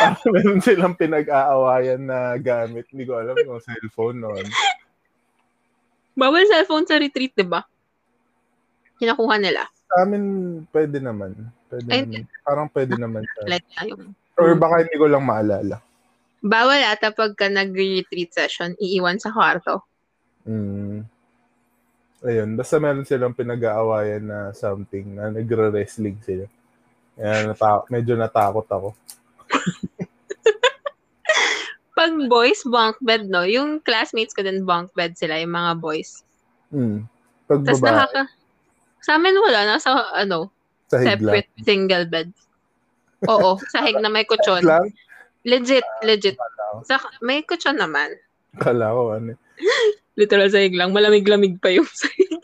Meron 0.34 0.60
silang 0.64 0.96
pinag-aawayan 0.96 2.00
na 2.00 2.36
gamit. 2.40 2.88
Hindi 2.90 3.04
ko 3.04 3.20
alam 3.20 3.36
kung 3.36 3.60
cellphone 3.60 4.18
noon. 4.20 4.46
Bawal 6.16 6.44
cellphone 6.48 6.84
sa 6.88 7.00
retreat, 7.00 7.32
di 7.36 7.46
ba? 7.46 7.64
Kinakuha 9.00 9.36
nila. 9.40 9.64
Sa 9.88 10.04
amin, 10.04 10.22
pwede 10.72 10.98
naman. 11.00 11.32
Pwede 11.70 11.88
Ay, 11.88 12.04
naman. 12.04 12.24
Parang 12.44 12.68
pwede 12.72 12.94
naman 12.98 13.22
siya. 13.24 13.42
Like, 13.48 13.68
yung 13.86 14.12
Or 14.40 14.56
baka 14.56 14.88
hindi 14.88 14.96
ko 14.96 15.06
lang 15.08 15.24
maalala. 15.24 15.76
Bawal 16.40 16.80
ata 16.88 17.12
pagka 17.12 17.52
nag-retreat 17.52 18.32
session, 18.32 18.72
iiwan 18.80 19.20
sa 19.20 19.28
kwarto. 19.28 19.84
Mm. 20.48 21.04
Ayun, 22.20 22.56
basta 22.56 22.80
meron 22.80 23.04
silang 23.04 23.36
pinag-aawayan 23.36 24.24
na 24.24 24.38
something 24.56 25.16
na 25.16 25.28
nagre-wrestling 25.28 26.16
sila. 26.24 26.44
Kaya 27.16 27.52
nata- 27.52 27.84
medyo 27.92 28.16
natakot 28.16 28.64
ako. 28.64 28.88
Pag 31.98 32.16
boys, 32.32 32.64
bunk 32.64 32.96
bed, 33.04 33.28
no? 33.28 33.44
Yung 33.44 33.84
classmates 33.84 34.32
ko 34.32 34.40
din, 34.40 34.64
bunk 34.64 34.88
bed 34.96 35.20
sila, 35.20 35.36
yung 35.36 35.52
mga 35.52 35.72
boys. 35.78 36.24
Mm. 36.72 37.04
Pag 37.44 37.60
Tapos 37.66 37.80
babae, 37.82 37.92
nakaka... 37.92 38.22
Sa 39.00 39.16
amin 39.16 39.36
wala, 39.36 39.64
nasa 39.64 39.96
ano, 40.12 40.52
sahig 40.92 41.08
lang. 41.08 41.16
separate 41.16 41.50
single 41.64 42.06
bed. 42.08 42.28
Oo, 43.28 43.60
sahig 43.72 43.96
na 44.00 44.08
may 44.08 44.24
kutsyon. 44.24 44.64
lang? 44.64 44.92
Legit, 45.44 45.84
legit. 46.04 46.36
Sa, 46.84 47.00
may 47.24 47.44
kutsyon 47.44 47.80
naman. 47.80 48.12
kala 48.60 48.92
ko 48.92 49.16
ano. 49.16 49.32
Literal 50.20 50.52
sahig 50.52 50.76
lang. 50.76 50.92
Malamig-lamig 50.92 51.56
pa 51.60 51.72
yung 51.72 51.88
sahig. 51.88 52.40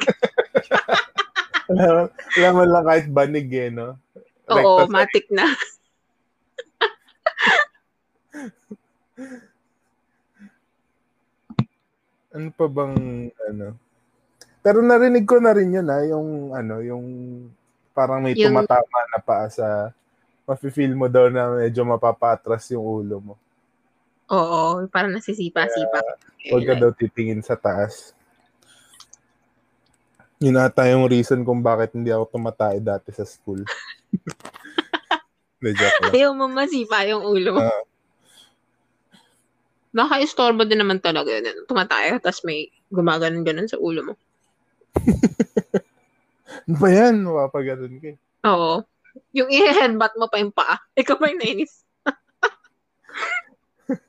Mo 2.57 2.65
lang 2.65 2.87
kahit 2.87 3.07
banig 3.11 3.51
eh, 3.53 3.69
no? 3.69 4.01
Oo, 4.49 4.87
Recta- 4.87 4.93
matik 4.93 5.27
na. 5.29 5.45
Ano 12.37 12.49
pa 12.53 12.67
bang, 12.69 12.97
ano? 13.49 13.67
Pero 14.61 14.83
narinig 14.83 15.25
ko 15.25 15.38
na 15.38 15.55
rin 15.55 15.73
yun, 15.73 15.88
ha? 15.88 16.03
Yung, 16.05 16.53
ano, 16.53 16.83
yung 16.83 17.05
parang 17.97 18.21
may 18.21 18.37
Yung- 18.37 18.53
tumatama 18.53 18.99
na 19.09 19.21
paa 19.23 19.49
sa 19.49 19.95
mafe-feel 20.45 20.93
mo 20.95 21.09
daw 21.09 21.33
na 21.33 21.49
medyo 21.57 21.83
mapapatras 21.83 22.71
yung 22.71 22.85
ulo 22.85 23.17
mo. 23.19 23.35
Oo, 24.31 24.85
parang 24.91 25.15
nasisipa-sipa. 25.15 26.03
Huwag 26.50 26.67
ka 26.67 26.75
daw 26.75 26.91
titingin 26.95 27.43
sa 27.43 27.55
taas. 27.55 28.15
Yun 30.37 30.61
ata 30.61 30.85
yung 30.93 31.09
reason 31.09 31.41
kung 31.47 31.65
bakit 31.65 31.97
hindi 31.97 32.12
ako 32.12 32.37
tumatay 32.37 32.76
dati 32.83 33.09
sa 33.15 33.25
school. 33.25 33.65
Lang. 35.67 36.12
Ayaw 36.12 36.31
mo 36.37 36.47
masipa 36.53 37.03
yung 37.09 37.25
ulo 37.25 37.57
mo. 37.57 37.65
Ah. 37.65 37.83
Naka-istorbo 39.97 40.69
din 40.69 40.85
naman 40.85 41.00
talaga 41.00 41.33
yun. 41.33 41.65
Tumataya, 41.65 42.21
tapos 42.21 42.45
may 42.45 42.69
gumaganon-ganon 42.93 43.73
sa 43.73 43.81
ulo 43.81 44.12
mo. 44.12 44.15
Ano 46.67 46.83
ba 46.83 46.91
yan? 46.91 47.23
Mapapaganon 47.23 48.03
ka 48.03 48.11
eh. 48.11 48.19
Oo. 48.50 48.83
Yung 49.38 49.47
i-headbutt 49.47 50.19
mo 50.19 50.26
pa 50.26 50.43
yung 50.43 50.50
paa. 50.50 50.83
Ikaw 50.99 51.15
pa 51.15 51.31
yung 51.31 51.38
nainis. 51.38 51.87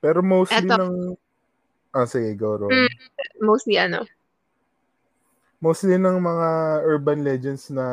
Pero 0.00 0.24
mostly 0.24 0.64
Eto. 0.64 0.80
ng... 0.80 1.12
Ah, 1.92 2.08
sige, 2.08 2.32
go, 2.40 2.56
Ron. 2.56 2.72
Mm. 2.72 2.88
Mostly 3.44 3.76
ano. 3.76 4.08
Mostly 5.60 6.00
ng 6.00 6.16
mga 6.24 6.48
urban 6.88 7.20
legends 7.20 7.68
na 7.68 7.84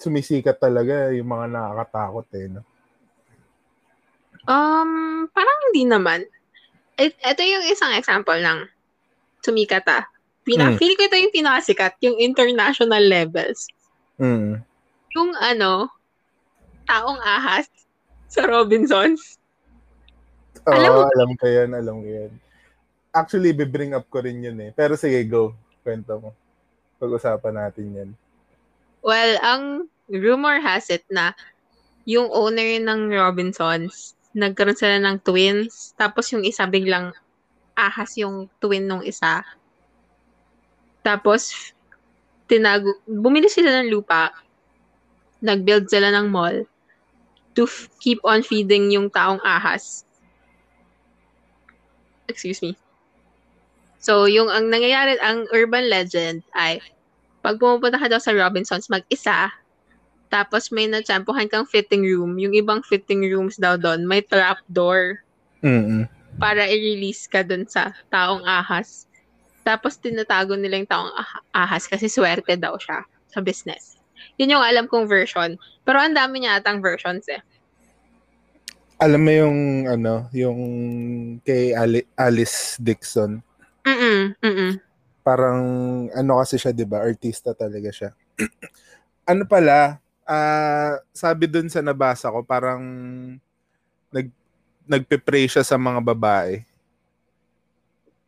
sumisikat 0.00 0.56
talaga, 0.56 1.12
yung 1.12 1.28
mga 1.28 1.52
nakakatakot 1.52 2.24
eh. 2.40 2.48
No? 2.56 2.64
Um, 4.46 5.26
parang 5.30 5.58
hindi 5.70 5.84
naman. 5.86 6.24
Et, 6.96 7.12
ito 7.12 7.42
yung 7.42 7.66
isang 7.68 7.92
example 7.92 8.38
ng 8.38 8.64
sumikat 9.42 9.84
ah. 9.86 10.06
Pina, 10.42 10.70
Mm. 10.70 10.78
Feel 10.78 10.94
ko 10.94 11.02
ito 11.04 11.18
yung 11.18 11.34
pinakasikat, 11.34 11.98
yung 12.00 12.16
international 12.16 13.02
levels. 13.02 13.66
Mm. 14.16 14.62
Yung 15.18 15.30
ano, 15.36 15.90
taong 16.86 17.18
ahas 17.18 17.66
sa 18.30 18.46
Robinsons. 18.46 19.38
Oo, 20.66 20.72
Alam 20.72 20.90
mo- 20.94 21.10
alam 21.10 21.30
ko 21.34 21.44
yan, 21.46 21.70
alam 21.74 21.96
ko 22.02 22.08
yan. 22.08 22.32
Actually, 23.10 23.50
bibring 23.50 23.94
up 23.94 24.06
ko 24.06 24.22
rin 24.22 24.42
yun 24.42 24.58
eh. 24.60 24.70
Pero 24.70 24.94
sige, 24.94 25.18
go. 25.24 25.54
Kwento 25.82 26.18
mo. 26.18 26.30
Pag-usapan 26.98 27.54
natin 27.54 27.86
yan. 27.94 28.10
Well, 29.00 29.38
ang 29.40 29.62
rumor 30.10 30.58
has 30.58 30.90
it 30.90 31.06
na 31.06 31.32
yung 32.04 32.26
owner 32.30 32.82
ng 32.82 33.10
Robinsons, 33.10 34.15
nagkaroon 34.36 34.76
sila 34.76 35.00
ng 35.00 35.24
twins, 35.24 35.96
tapos 35.96 36.28
yung 36.28 36.44
isa 36.44 36.68
biglang 36.68 37.16
ahas 37.72 38.12
yung 38.20 38.52
twin 38.60 38.84
nung 38.84 39.00
isa. 39.00 39.40
Tapos, 41.00 41.72
tinago, 42.44 42.92
bumili 43.08 43.48
sila 43.48 43.80
ng 43.80 43.88
lupa, 43.88 44.36
nag-build 45.40 45.88
sila 45.88 46.12
ng 46.12 46.28
mall 46.28 46.68
to 47.56 47.64
f- 47.64 47.88
keep 47.96 48.20
on 48.28 48.44
feeding 48.44 48.92
yung 48.92 49.08
taong 49.08 49.40
ahas. 49.40 50.04
Excuse 52.28 52.60
me. 52.60 52.76
So, 53.96 54.28
yung 54.28 54.52
ang 54.52 54.68
nangyayari, 54.68 55.16
ang 55.18 55.48
urban 55.50 55.88
legend 55.88 56.44
ay 56.52 56.84
pag 57.40 57.56
pumupunta 57.56 57.96
ka 57.96 58.10
daw 58.10 58.20
sa 58.20 58.34
Robinsons 58.34 58.90
mag-isa, 58.92 59.48
tapos 60.36 60.68
may 60.68 60.84
natsampuhan 60.84 61.48
kang 61.48 61.64
fitting 61.64 62.04
room, 62.04 62.36
yung 62.36 62.52
ibang 62.52 62.84
fitting 62.84 63.24
rooms 63.24 63.56
daw 63.56 63.80
doon, 63.80 64.04
may 64.04 64.20
trap 64.20 64.60
door 64.68 65.24
Mm-mm. 65.64 66.04
para 66.36 66.68
i-release 66.68 67.24
ka 67.24 67.40
doon 67.40 67.64
sa 67.64 67.96
taong 68.12 68.44
ahas. 68.44 69.08
Tapos 69.64 69.96
tinatago 69.96 70.52
nila 70.52 70.76
yung 70.76 70.92
taong 70.92 71.08
ah- 71.16 71.40
ahas 71.56 71.88
kasi 71.88 72.12
swerte 72.12 72.52
daw 72.60 72.76
siya 72.76 73.00
sa 73.32 73.40
business. 73.40 73.96
Yun 74.36 74.60
yung 74.60 74.64
alam 74.64 74.84
kong 74.84 75.08
version. 75.08 75.56
Pero 75.88 76.04
ang 76.04 76.12
dami 76.12 76.44
niya 76.44 76.60
atang 76.60 76.84
versions 76.84 77.24
eh. 77.32 77.40
Alam 79.00 79.20
mo 79.24 79.32
yung 79.32 79.58
ano, 79.88 80.28
yung 80.36 80.60
kay 81.40 81.72
Ali- 81.72 82.08
Alice 82.12 82.76
Dixon. 82.76 83.40
Mm-mm, 83.88 84.36
mm-mm. 84.44 84.72
Parang 85.24 85.60
ano 86.12 86.44
kasi 86.44 86.60
siya, 86.60 86.76
'di 86.76 86.84
ba? 86.84 87.00
Artista 87.00 87.56
talaga 87.56 87.88
siya. 87.88 88.12
ano 89.32 89.42
pala, 89.48 90.00
ah 90.26 90.98
sabi 91.14 91.46
dun 91.46 91.70
sa 91.70 91.80
nabasa 91.80 92.28
ko, 92.28 92.42
parang 92.42 92.82
nag 94.10 94.28
nagpe-pray 94.86 95.46
siya 95.50 95.62
sa 95.62 95.78
mga 95.78 96.02
babae. 96.02 96.62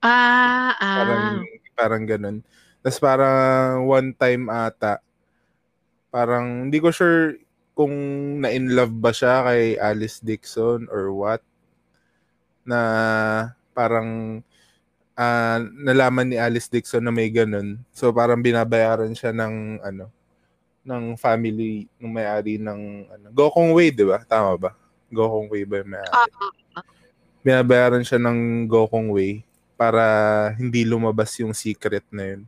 Ah, 0.02 0.74
ah. 0.78 0.96
Parang 1.02 1.26
parang 1.74 2.02
ganun. 2.06 2.36
Tapos 2.82 2.98
parang 3.02 3.86
one 3.86 4.14
time 4.14 4.46
ata, 4.50 5.02
parang 6.10 6.70
hindi 6.70 6.78
ko 6.78 6.90
sure 6.94 7.38
kung 7.74 7.94
na-in 8.42 8.74
love 8.74 8.94
ba 8.94 9.14
siya 9.14 9.46
kay 9.46 9.78
Alice 9.78 10.22
Dixon 10.22 10.86
or 10.90 11.10
what. 11.14 11.42
Na 12.66 12.80
parang 13.74 14.42
ah, 15.18 15.58
nalaman 15.62 16.30
ni 16.30 16.38
Alice 16.38 16.70
Dixon 16.70 17.06
na 17.06 17.14
may 17.14 17.30
ganun. 17.30 17.82
So 17.90 18.14
parang 18.14 18.42
binabayaran 18.42 19.14
siya 19.14 19.34
ng 19.34 19.82
ano 19.82 20.17
ng 20.88 21.20
family 21.20 21.84
ng 22.00 22.08
may-ari 22.08 22.56
ng 22.56 22.80
ano, 23.12 23.26
Gokong 23.36 23.76
Way, 23.76 23.92
'di 23.92 24.08
ba? 24.08 24.24
Tama 24.24 24.56
ba? 24.56 24.70
Gokong 25.12 25.52
Way 25.52 25.62
ba 25.68 25.74
yung 25.84 25.90
may-ari? 25.92 26.14
Ah, 26.16 26.28
binabayaran 27.44 28.04
siya 28.04 28.16
ng 28.16 28.64
Gokong 28.64 29.12
Way 29.12 29.44
para 29.76 30.02
hindi 30.56 30.82
lumabas 30.88 31.36
yung 31.38 31.52
secret 31.52 32.02
na 32.08 32.34
yun. 32.34 32.42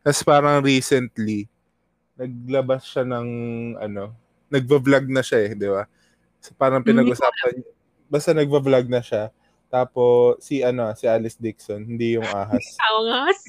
Tapos 0.00 0.22
parang 0.22 0.62
recently, 0.62 1.50
naglabas 2.16 2.86
siya 2.86 3.04
ng 3.04 3.28
ano, 3.76 4.14
nagva-vlog 4.48 5.06
na 5.10 5.20
siya 5.20 5.46
eh, 5.46 5.50
di 5.52 5.68
ba? 5.68 5.84
So 6.40 6.54
parang 6.56 6.82
pinag-usapan, 6.82 7.60
basta 8.08 8.32
nagva-vlog 8.32 8.86
na 8.88 9.02
siya. 9.02 9.30
Tapos 9.72 10.36
si 10.44 10.60
ano, 10.60 10.92
si 10.92 11.08
Alice 11.08 11.40
Dixon, 11.40 11.80
hindi 11.80 12.20
yung 12.20 12.28
ahas. 12.28 12.60
ahas. 12.92 13.40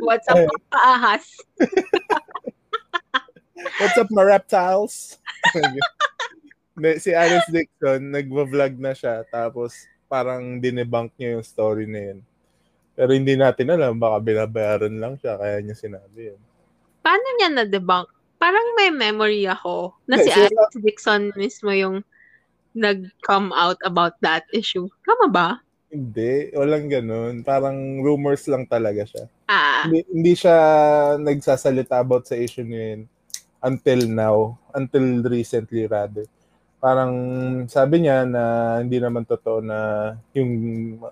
What's 0.00 0.24
up, 0.32 0.40
mga 0.40 0.64
ahas? 0.72 1.24
What's 3.84 4.00
up, 4.00 4.08
my 4.08 4.24
reptiles? 4.24 5.20
Si 6.96 7.12
Alice 7.12 7.44
Dixon, 7.52 8.16
nagva-vlog 8.16 8.80
na 8.80 8.96
siya. 8.96 9.28
Tapos 9.28 9.76
parang 10.08 10.56
dinebunk 10.56 11.12
niya 11.20 11.36
yung 11.36 11.44
story 11.44 11.84
na 11.84 12.00
yun. 12.00 12.24
Pero 12.96 13.12
hindi 13.12 13.36
natin 13.36 13.68
alam, 13.68 14.00
baka 14.00 14.24
binabayaran 14.24 14.96
lang 14.96 15.20
siya, 15.20 15.36
kaya 15.36 15.60
niya 15.60 15.76
sinabi 15.76 16.32
yun. 16.32 16.40
Paano 17.04 17.28
niya 17.36 17.52
na-debunk? 17.52 18.08
Parang 18.40 18.72
may 18.72 18.88
memory 18.88 19.44
ako 19.44 19.92
na 20.08 20.16
si 20.16 20.32
Alex 20.32 20.80
Dixon 20.80 21.28
mismo 21.36 21.68
yung 21.76 22.00
nag-come 22.78 23.50
out 23.52 23.76
about 23.82 24.14
that 24.22 24.46
issue. 24.54 24.86
Tama 25.02 25.26
ba? 25.28 25.48
Hindi, 25.88 26.52
walang 26.52 26.86
ganun. 26.86 27.42
Parang 27.42 27.74
rumors 27.98 28.44
lang 28.46 28.68
talaga 28.68 29.02
siya. 29.02 29.24
Ah, 29.48 29.88
Hindi, 29.88 30.04
hindi 30.12 30.32
siya 30.36 30.56
nagsasalita 31.16 31.98
about 31.98 32.28
sa 32.28 32.36
issue 32.36 32.62
yun 32.62 33.08
until 33.58 34.06
now, 34.06 34.36
until 34.70 35.24
recently 35.26 35.88
rather. 35.88 36.28
Parang 36.78 37.10
sabi 37.66 38.06
niya 38.06 38.22
na 38.22 38.42
hindi 38.78 39.02
naman 39.02 39.26
totoo 39.26 39.58
na 39.58 39.78
yung 40.30 40.50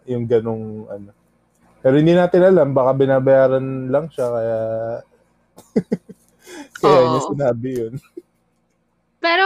yung 0.06 0.22
ganong 0.24 0.86
ano. 0.86 1.10
Pero 1.82 1.98
hindi 1.98 2.14
natin 2.14 2.46
alam, 2.46 2.70
baka 2.70 2.94
binabayaran 2.94 3.90
lang 3.90 4.06
siya 4.06 4.26
kaya 4.30 4.60
kaya 6.80 7.00
niya 7.02 7.20
Oo. 7.20 7.30
sinabi 7.32 7.68
yun. 7.74 7.94
pero 9.18 9.42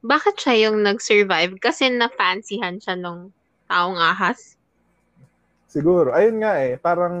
bakit 0.00 0.40
siya 0.40 0.68
yung 0.68 0.80
nag-survive? 0.80 1.60
Kasi 1.60 1.92
na-fancyhan 1.92 2.80
siya 2.80 2.96
nung 2.96 3.32
taong 3.68 4.00
ahas. 4.00 4.56
Siguro, 5.70 6.10
ayun 6.10 6.42
nga 6.42 6.58
eh, 6.58 6.74
parang 6.80 7.16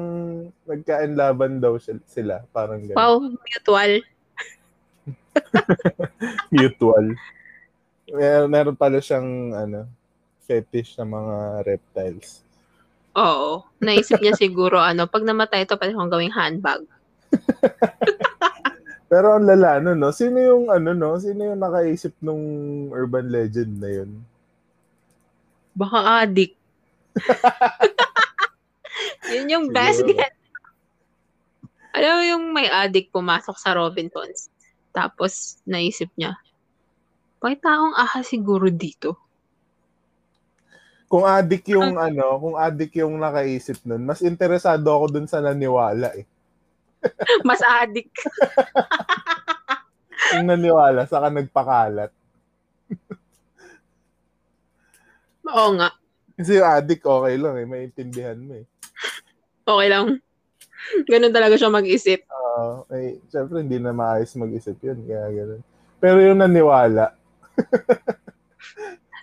nagkainlaban 0.66 1.62
daw 1.62 1.78
sil- 1.78 2.02
sila, 2.08 2.42
parang 2.50 2.82
ganun. 2.82 2.98
Wow, 2.98 3.14
mutual. 3.30 3.92
mutual. 6.50 7.06
Mer 8.10 8.50
meron 8.50 8.74
pala 8.74 8.98
siyang 8.98 9.54
ano, 9.54 9.86
fetish 10.50 10.98
sa 10.98 11.06
mga 11.06 11.62
reptiles. 11.62 12.42
Oo. 13.14 13.62
Naisip 13.78 14.18
niya 14.18 14.34
siguro, 14.34 14.82
ano, 14.82 15.06
pag 15.06 15.22
namatay 15.22 15.62
ito, 15.62 15.78
pwede 15.78 15.94
kong 15.94 16.10
gawing 16.10 16.34
handbag. 16.34 16.82
Pero 19.10 19.34
ang 19.34 19.42
lala 19.42 19.82
no, 19.82 19.98
no? 19.98 20.14
Sino 20.14 20.38
yung 20.38 20.70
ano 20.70 20.94
no? 20.94 21.18
Sino 21.18 21.42
yung 21.42 21.58
nakaisip 21.58 22.14
nung 22.22 22.38
urban 22.94 23.26
legend 23.26 23.82
na 23.82 23.90
yun? 23.90 24.22
Baka 25.74 26.22
adik. 26.22 26.54
Yun 29.34 29.50
yung 29.50 29.66
best 29.74 30.06
get. 30.06 30.30
Alam 31.90 32.12
mo 32.14 32.22
yung 32.22 32.44
may 32.54 32.70
addict 32.70 33.10
pumasok 33.10 33.58
sa 33.58 33.74
Robinsons. 33.74 34.46
Tapos, 34.94 35.58
naisip 35.66 36.06
niya, 36.14 36.38
may 37.42 37.58
taong 37.58 37.98
aha 37.98 38.22
siguro 38.22 38.70
dito. 38.70 39.18
Kung 41.10 41.26
adik 41.26 41.66
yung 41.74 41.98
ano, 41.98 42.38
kung 42.38 42.54
adik 42.54 42.94
yung 43.02 43.18
nakaisip 43.18 43.82
nun, 43.82 44.06
mas 44.06 44.22
interesado 44.22 44.86
ako 44.86 45.10
dun 45.10 45.26
sa 45.26 45.42
naniwala 45.42 46.14
eh. 46.14 46.29
Mas 47.48 47.64
addict. 47.64 48.12
Yung 50.36 50.46
naniwala, 50.46 51.08
saka 51.08 51.32
nagpakalat. 51.32 52.12
Oo 55.50 55.74
nga. 55.74 55.90
Kasi 56.38 56.56
yung 56.56 56.70
adik, 56.70 57.02
okay 57.02 57.34
lang 57.36 57.58
eh. 57.58 57.66
Maintindihan 57.66 58.38
mo 58.38 58.62
eh. 58.62 58.66
Okay 59.66 59.88
lang. 59.90 60.22
Ganun 61.04 61.34
talaga 61.34 61.58
siya 61.58 61.68
mag-isip. 61.68 62.24
Ah, 62.30 62.86
eh, 62.94 63.18
syempre 63.28 63.60
hindi 63.60 63.82
na 63.82 63.90
maayos 63.90 64.38
mag-isip 64.38 64.78
yun. 64.80 65.02
Kaya 65.04 65.26
ganun. 65.34 65.62
Pero 65.98 66.18
yung 66.22 66.40
naniwala, 66.40 67.20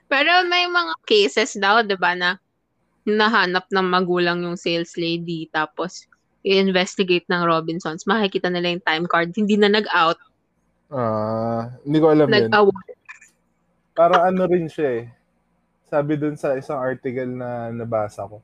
Pero 0.07 0.31
may 0.47 0.65
mga 0.67 0.93
cases 1.03 1.59
daw, 1.59 1.83
di 1.83 1.95
ba, 1.99 2.15
na 2.15 2.39
nahanap 3.07 3.67
ng 3.71 3.87
magulang 3.87 4.43
yung 4.43 4.59
sales 4.59 4.95
lady 4.99 5.47
tapos 5.51 6.07
i-investigate 6.47 7.27
ng 7.27 7.43
Robinsons. 7.43 8.07
Makikita 8.07 8.47
nila 8.47 8.71
yung 8.71 8.83
time 8.87 9.05
card. 9.05 9.35
Hindi 9.35 9.59
na 9.59 9.67
nag-out. 9.67 10.19
ah, 10.87 11.67
hindi 11.83 11.97
ko 11.99 12.07
alam 12.15 12.27
yun. 12.31 12.47
Nag-award. 12.47 12.95
Parang 13.91 14.21
ano 14.31 14.41
rin 14.47 14.71
siya 14.71 15.03
eh. 15.03 15.05
Sabi 15.87 16.15
dun 16.15 16.39
sa 16.39 16.55
isang 16.55 16.79
article 16.79 17.27
na 17.27 17.73
nabasa 17.73 18.23
ko. 18.23 18.39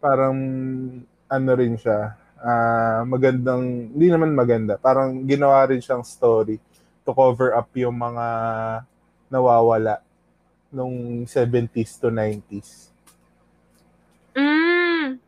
Parang 0.00 0.36
ano 1.26 1.50
rin 1.52 1.76
siya. 1.76 2.16
ah 2.36 3.00
magandang, 3.08 3.92
hindi 3.96 4.08
naman 4.08 4.36
maganda. 4.36 4.76
Parang 4.76 5.24
ginawa 5.24 5.66
rin 5.68 5.80
siyang 5.80 6.04
story 6.04 6.60
to 7.02 7.10
cover 7.16 7.56
up 7.56 7.70
yung 7.74 7.96
mga 7.96 8.26
nawawala 9.32 10.04
nung 10.70 11.24
70s 11.24 11.98
to 11.98 12.12
90s. 12.12 12.90
Mm, 14.36 14.65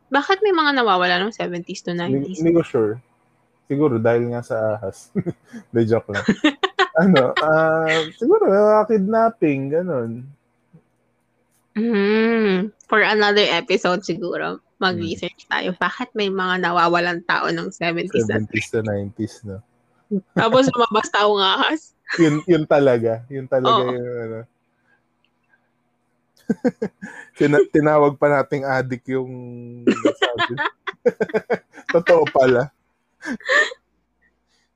bakit 0.09 0.41
may 0.41 0.53
mga 0.53 0.81
nawawala 0.81 1.21
ng 1.21 1.33
70s 1.33 1.81
to 1.85 1.91
Hindi, 1.93 2.33
90s? 2.33 2.37
hindi 2.41 2.51
ko 2.55 2.63
sure. 2.65 2.93
Siguro 3.69 4.01
dahil 4.01 4.33
nga 4.33 4.41
sa 4.41 4.77
ahas. 4.77 5.13
De 5.73 5.81
joke 5.85 6.09
lang. 6.09 6.25
ano, 7.03 7.37
ah 7.37 8.01
siguro 8.17 8.49
mga 8.49 8.89
kidnapping, 8.89 9.61
ganun. 9.69 10.11
Mm, 11.77 12.73
for 12.89 12.99
another 13.05 13.45
episode 13.55 14.03
siguro, 14.03 14.59
mag-research 14.81 15.47
tayo. 15.47 15.71
Bakit 15.77 16.11
may 16.17 16.27
mga 16.27 16.65
nawawalan 16.65 17.23
tao 17.23 17.47
ng 17.47 17.69
70s 17.71 18.27
at 18.27 18.43
70s 18.49 18.67
to 18.73 18.79
90s, 18.83 19.35
no? 19.45 19.61
tapos 20.33 20.65
lumabas 20.73 21.07
taong 21.13 21.37
ahas? 21.37 21.93
yun, 22.17 22.41
yun 22.49 22.63
talaga. 22.65 23.21
Yun 23.29 23.45
talaga 23.45 23.85
Oo. 23.85 23.93
yung 23.93 24.19
ano. 24.25 24.39
Tina- 27.37 27.67
tinawag 27.69 28.17
pa 28.17 28.27
nating 28.29 28.65
addict 28.65 29.05
yung 29.09 29.31
sabi. 30.17 30.53
Totoo 31.93 32.23
pala. 32.29 32.69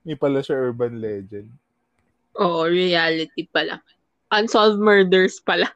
Hindi 0.03 0.13
pala 0.17 0.39
siya 0.43 0.59
urban 0.59 0.99
legend. 0.99 1.49
Oo, 2.39 2.65
reality 2.65 3.45
pala. 3.49 3.79
Unsolved 4.33 4.81
murders 4.81 5.37
pala. 5.39 5.69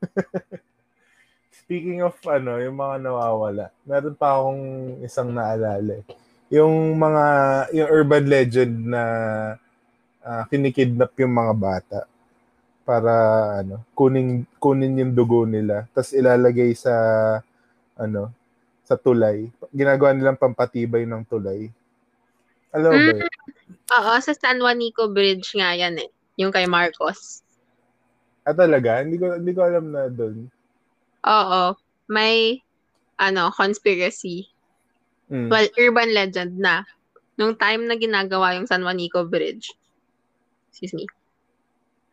Speaking 1.64 2.02
of 2.02 2.18
ano, 2.26 2.58
yung 2.58 2.76
mga 2.76 2.96
nawawala, 3.00 3.70
meron 3.86 4.16
pa 4.18 4.36
akong 4.36 4.62
isang 5.06 5.30
naalala. 5.30 6.02
eh. 6.02 6.04
Yung 6.50 6.98
mga, 6.98 7.24
yung 7.72 7.88
urban 7.88 8.26
legend 8.26 8.74
na 8.90 9.02
ah, 10.20 10.44
kinikidnap 10.50 11.14
yung 11.16 11.30
mga 11.30 11.54
bata 11.54 11.98
para 12.90 13.14
ano, 13.62 13.86
kunin 13.94 14.42
kunin 14.58 14.98
yung 14.98 15.14
dugo 15.14 15.46
nila 15.46 15.86
tapos 15.94 16.10
ilalagay 16.10 16.74
sa 16.74 16.90
ano, 17.94 18.34
sa 18.82 18.98
tulay. 18.98 19.46
Ginagawa 19.70 20.10
nilang 20.10 20.34
pampatibay 20.34 21.06
ng 21.06 21.22
tulay. 21.30 21.70
Alam 22.74 22.90
mo 22.90 22.98
ba? 22.98 23.14
yun? 23.14 23.30
Oo, 23.94 24.12
sa 24.18 24.34
San 24.34 24.58
Juanico 24.58 25.06
Bridge 25.06 25.54
nga 25.54 25.70
yan 25.78 26.02
eh. 26.02 26.10
Yung 26.42 26.50
kay 26.50 26.66
Marcos. 26.66 27.46
Ah, 28.42 28.56
talaga? 28.56 28.98
Hindi 29.06 29.22
ko 29.22 29.38
hindi 29.38 29.52
ko 29.54 29.62
alam 29.62 29.94
na 29.94 30.10
doon. 30.10 30.50
Oo. 31.22 31.78
May, 32.10 32.58
ano, 33.14 33.54
conspiracy. 33.54 34.50
Mm. 35.30 35.46
Well, 35.46 35.70
urban 35.78 36.10
legend 36.10 36.58
na. 36.58 36.82
Nung 37.38 37.54
time 37.54 37.86
na 37.86 37.94
ginagawa 37.94 38.58
yung 38.58 38.66
San 38.66 38.82
Juanico 38.82 39.22
Bridge. 39.22 39.70
Excuse 40.74 40.98
me. 40.98 41.06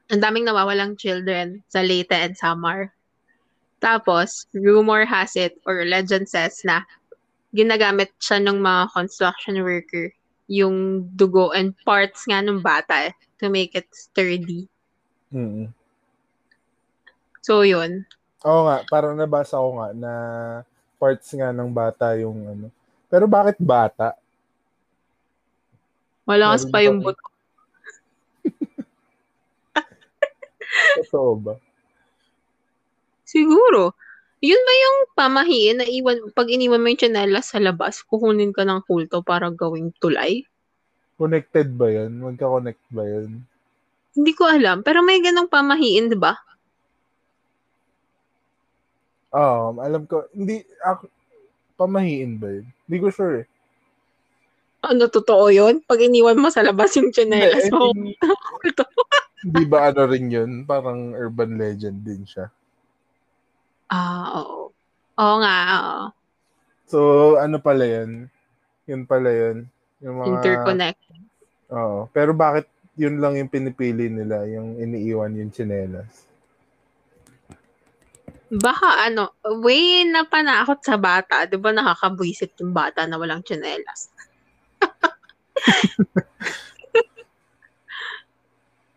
Ang 0.08 0.24
daming 0.24 0.48
nawawalang 0.48 0.96
children 0.96 1.60
sa 1.68 1.84
Leyte 1.84 2.16
and 2.16 2.36
Samar. 2.40 2.96
Tapos, 3.84 4.48
rumor 4.56 5.04
has 5.04 5.36
it, 5.36 5.60
or 5.68 5.84
legend 5.84 6.26
says 6.32 6.64
na 6.64 6.82
ginagamit 7.52 8.10
siya 8.18 8.42
ng 8.42 8.58
mga 8.58 8.92
construction 8.96 9.62
worker 9.62 10.12
yung 10.48 11.04
dugo 11.14 11.52
and 11.52 11.76
parts 11.84 12.24
nga 12.26 12.40
ng 12.40 12.64
bata 12.64 13.12
eh, 13.12 13.14
to 13.38 13.52
make 13.52 13.76
it 13.76 13.88
sturdy. 13.92 14.66
Mm. 15.30 15.76
So, 17.44 17.68
yun. 17.68 18.08
Oo 18.48 18.68
nga, 18.68 18.88
parang 18.88 19.20
nabasa 19.20 19.60
ko 19.60 19.76
nga 19.76 19.88
na 19.92 20.12
parts 20.96 21.36
nga 21.36 21.52
ng 21.52 21.70
bata 21.72 22.16
yung 22.16 22.48
ano. 22.48 22.68
Pero 23.12 23.28
bakit 23.28 23.60
bata? 23.60 24.16
Malakas 26.28 26.68
Meron 26.68 26.72
pa 26.72 26.80
yung 26.84 27.00
buto. 27.04 27.24
Totoo 31.04 31.32
ba? 31.40 31.54
Siguro. 33.28 33.94
Yun 34.38 34.62
ba 34.62 34.74
yung 34.78 34.98
pamahiin 35.18 35.78
na 35.82 35.86
iwan, 35.90 36.30
pag 36.38 36.46
iniwan 36.46 36.78
mo 36.78 36.94
yung 36.94 37.02
tsinelas 37.02 37.50
sa 37.50 37.58
labas, 37.58 38.06
kukunin 38.06 38.54
ka 38.54 38.62
ng 38.62 38.86
kulto 38.86 39.26
para 39.26 39.50
gawing 39.50 39.90
tulay? 39.98 40.46
Connected 41.18 41.74
ba 41.74 41.90
yun? 41.90 42.22
Magka-connect 42.22 42.84
ba 42.94 43.02
yun? 43.02 43.42
Hindi 44.14 44.32
ko 44.38 44.46
alam. 44.46 44.86
Pero 44.86 45.02
may 45.02 45.18
ganong 45.26 45.50
pamahiin, 45.50 46.14
di 46.14 46.18
ba? 46.18 46.38
Um, 49.34 49.82
alam 49.82 50.06
ko, 50.06 50.30
hindi, 50.38 50.62
ako, 50.86 51.10
pamahiin 51.78 52.38
ba 52.38 52.48
yun? 52.54 52.66
Hindi 52.86 52.98
ko 53.02 53.08
sure 53.10 53.36
eh. 53.42 53.48
Ano, 54.86 55.10
totoo 55.10 55.50
yun? 55.50 55.82
Pag 55.82 56.06
iniwan 56.06 56.38
mo 56.38 56.54
sa 56.54 56.62
labas 56.62 56.94
yung 56.94 57.10
Hindi, 57.10 57.74
mo, 57.74 57.90
kulto. 58.54 58.86
Hindi 59.44 59.64
ba 59.70 59.94
ano 59.94 60.02
rin 60.10 60.28
yun? 60.32 60.52
Parang 60.66 61.14
urban 61.14 61.58
legend 61.58 62.02
din 62.02 62.26
siya. 62.26 62.50
Ah, 63.92 64.42
oo. 64.42 64.74
Oo 65.18 65.36
nga, 65.42 65.58
oo. 65.82 66.04
So, 66.88 67.00
ano 67.42 67.60
pala 67.60 67.84
yun? 67.84 68.32
Yun 68.88 69.04
pala 69.04 69.30
yun. 69.30 69.68
Yung 70.00 70.16
mga, 70.22 70.28
Interconnect. 70.40 71.02
Oo. 71.74 72.08
Pero 72.16 72.32
bakit 72.32 72.70
yun 72.98 73.22
lang 73.22 73.38
yung 73.38 73.52
pinipili 73.52 74.10
nila, 74.10 74.48
yung 74.50 74.80
iniiwan 74.82 75.38
yung 75.38 75.54
chinelas? 75.54 76.26
Baka 78.48 79.12
ano, 79.12 79.36
way 79.60 80.08
na 80.08 80.24
panakot 80.24 80.80
sa 80.80 80.96
bata. 80.96 81.44
Di 81.44 81.60
ba 81.60 81.76
nakakabwisit 81.76 82.56
yung 82.64 82.72
bata 82.72 83.04
na 83.04 83.20
walang 83.20 83.44
tsinelas? 83.44 84.10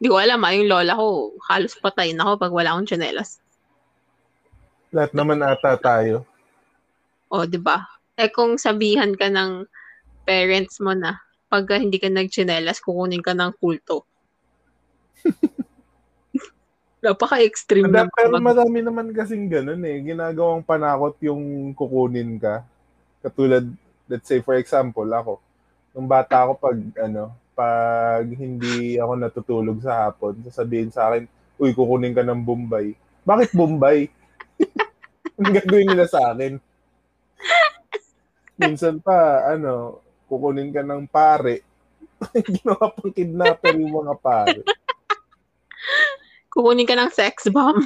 Di 0.01 0.09
ko 0.09 0.17
alam 0.17 0.41
ah, 0.41 0.53
yung 0.57 0.65
lola 0.65 0.97
ko, 0.97 1.37
halos 1.53 1.77
patay 1.77 2.17
na 2.17 2.25
ako 2.25 2.33
pag 2.41 2.57
wala 2.57 2.73
akong 2.73 2.89
tsinelas. 2.89 3.37
Lahat 4.97 5.13
naman 5.13 5.45
ata 5.45 5.77
tayo. 5.77 6.25
O, 7.29 7.45
di 7.45 7.61
ba? 7.61 7.85
Eh 8.17 8.33
kung 8.33 8.57
sabihan 8.57 9.13
ka 9.13 9.29
ng 9.29 9.69
parents 10.25 10.81
mo 10.81 10.97
na, 10.97 11.21
pag 11.53 11.69
hindi 11.77 12.01
ka 12.01 12.09
nagchinelas, 12.09 12.81
kukunin 12.81 13.21
ka 13.21 13.37
ng 13.37 13.53
kulto. 13.61 14.09
Napaka-extreme 17.05 17.89
Mada, 17.89 18.09
ng 18.09 18.13
pero 18.17 18.41
mag- 18.41 18.57
marami 18.57 18.81
naman 18.81 19.13
kasing 19.13 19.53
ganun 19.53 19.85
eh. 19.85 20.01
Ginagawang 20.01 20.65
panakot 20.65 21.21
yung 21.21 21.77
kukunin 21.77 22.41
ka. 22.41 22.65
Katulad, 23.21 23.69
let's 24.09 24.25
say 24.25 24.41
for 24.41 24.57
example, 24.57 25.05
ako. 25.13 25.45
Nung 25.93 26.09
bata 26.09 26.49
ako 26.49 26.57
pag 26.57 26.79
ano, 27.05 27.37
pag 27.61 28.25
hindi 28.25 28.97
ako 28.97 29.13
natutulog 29.21 29.79
sa 29.85 30.09
hapon, 30.09 30.41
sasabihin 30.49 30.89
sa 30.89 31.13
akin, 31.13 31.29
uy, 31.61 31.77
kukunin 31.77 32.17
ka 32.17 32.25
ng 32.25 32.41
Bombay. 32.41 32.97
Bakit 33.21 33.53
Bombay? 33.53 34.09
Ang 35.37 35.53
gagawin 35.53 35.93
nila 35.93 36.09
sa 36.09 36.33
akin. 36.33 36.57
Minsan 38.57 39.05
pa, 39.05 39.45
ano, 39.45 40.01
kukunin 40.25 40.73
ka 40.73 40.81
ng 40.81 41.05
pare. 41.05 41.61
Ginawa 42.57 42.97
pang 42.97 43.13
kidnapper 43.13 43.77
yung 43.77 43.93
mga 43.93 44.15
pare. 44.17 44.65
kukunin 46.49 46.89
ka 46.89 46.97
ng 46.97 47.13
sex 47.13 47.53
bomb. 47.53 47.85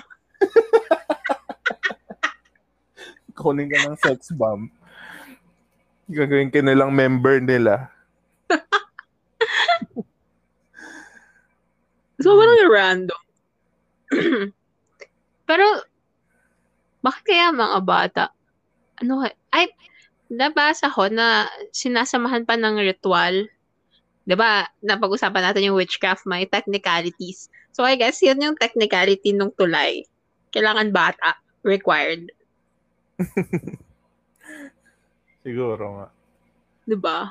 kunin 3.34 3.66
ka 3.66 3.90
ng 3.90 3.98
sex 3.98 4.30
bomb. 4.30 4.70
Gagawin 6.06 6.54
ka 6.54 6.62
nilang 6.62 6.94
member 6.94 7.42
nila. 7.42 7.93
So, 12.22 12.38
parang 12.38 12.70
random. 12.70 13.22
Pero, 15.48 15.66
bakit 17.02 17.22
kaya 17.26 17.50
mga 17.50 17.78
bata? 17.82 18.24
Ano, 19.02 19.26
ay, 19.50 19.66
nabasa 20.30 20.88
ko 20.88 21.10
na 21.10 21.50
sinasamahan 21.74 22.46
pa 22.46 22.56
ng 22.56 22.80
ritual. 22.80 23.50
'Di 24.24 24.34
ba? 24.38 24.64
Napag-usapan 24.80 25.52
natin 25.52 25.68
yung 25.68 25.76
witchcraft, 25.76 26.24
may 26.24 26.48
technicalities. 26.48 27.52
So, 27.76 27.84
I 27.84 28.00
guess 28.00 28.24
yun 28.24 28.40
yung 28.40 28.56
technicality 28.56 29.36
ng 29.36 29.52
tulay. 29.58 30.06
Kailangan 30.54 30.94
bata. 30.94 31.36
Required. 31.60 32.32
Siguro 35.44 35.84
nga. 36.00 36.06
'Di 36.88 36.96
ba? 36.96 37.28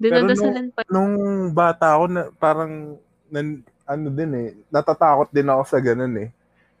Dinadasalan 0.00 0.72
pa. 0.72 0.80
Nung 0.88 1.52
bata 1.52 2.00
ako, 2.00 2.04
na, 2.08 2.22
parang, 2.40 2.96
nan, 3.28 3.60
ano 3.90 4.06
din 4.14 4.32
eh, 4.38 4.48
natatakot 4.70 5.34
din 5.34 5.50
ako 5.50 5.62
sa 5.66 5.78
ganun 5.82 6.14
eh. 6.22 6.30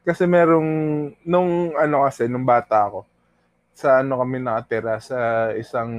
Kasi 0.06 0.24
merong, 0.30 0.70
nung 1.26 1.74
ano 1.74 2.06
kasi, 2.06 2.30
nung 2.30 2.46
bata 2.46 2.86
ako, 2.86 3.02
sa 3.74 3.98
ano 4.00 4.22
kami 4.22 4.38
nakatira, 4.38 5.02
sa 5.02 5.50
isang 5.58 5.90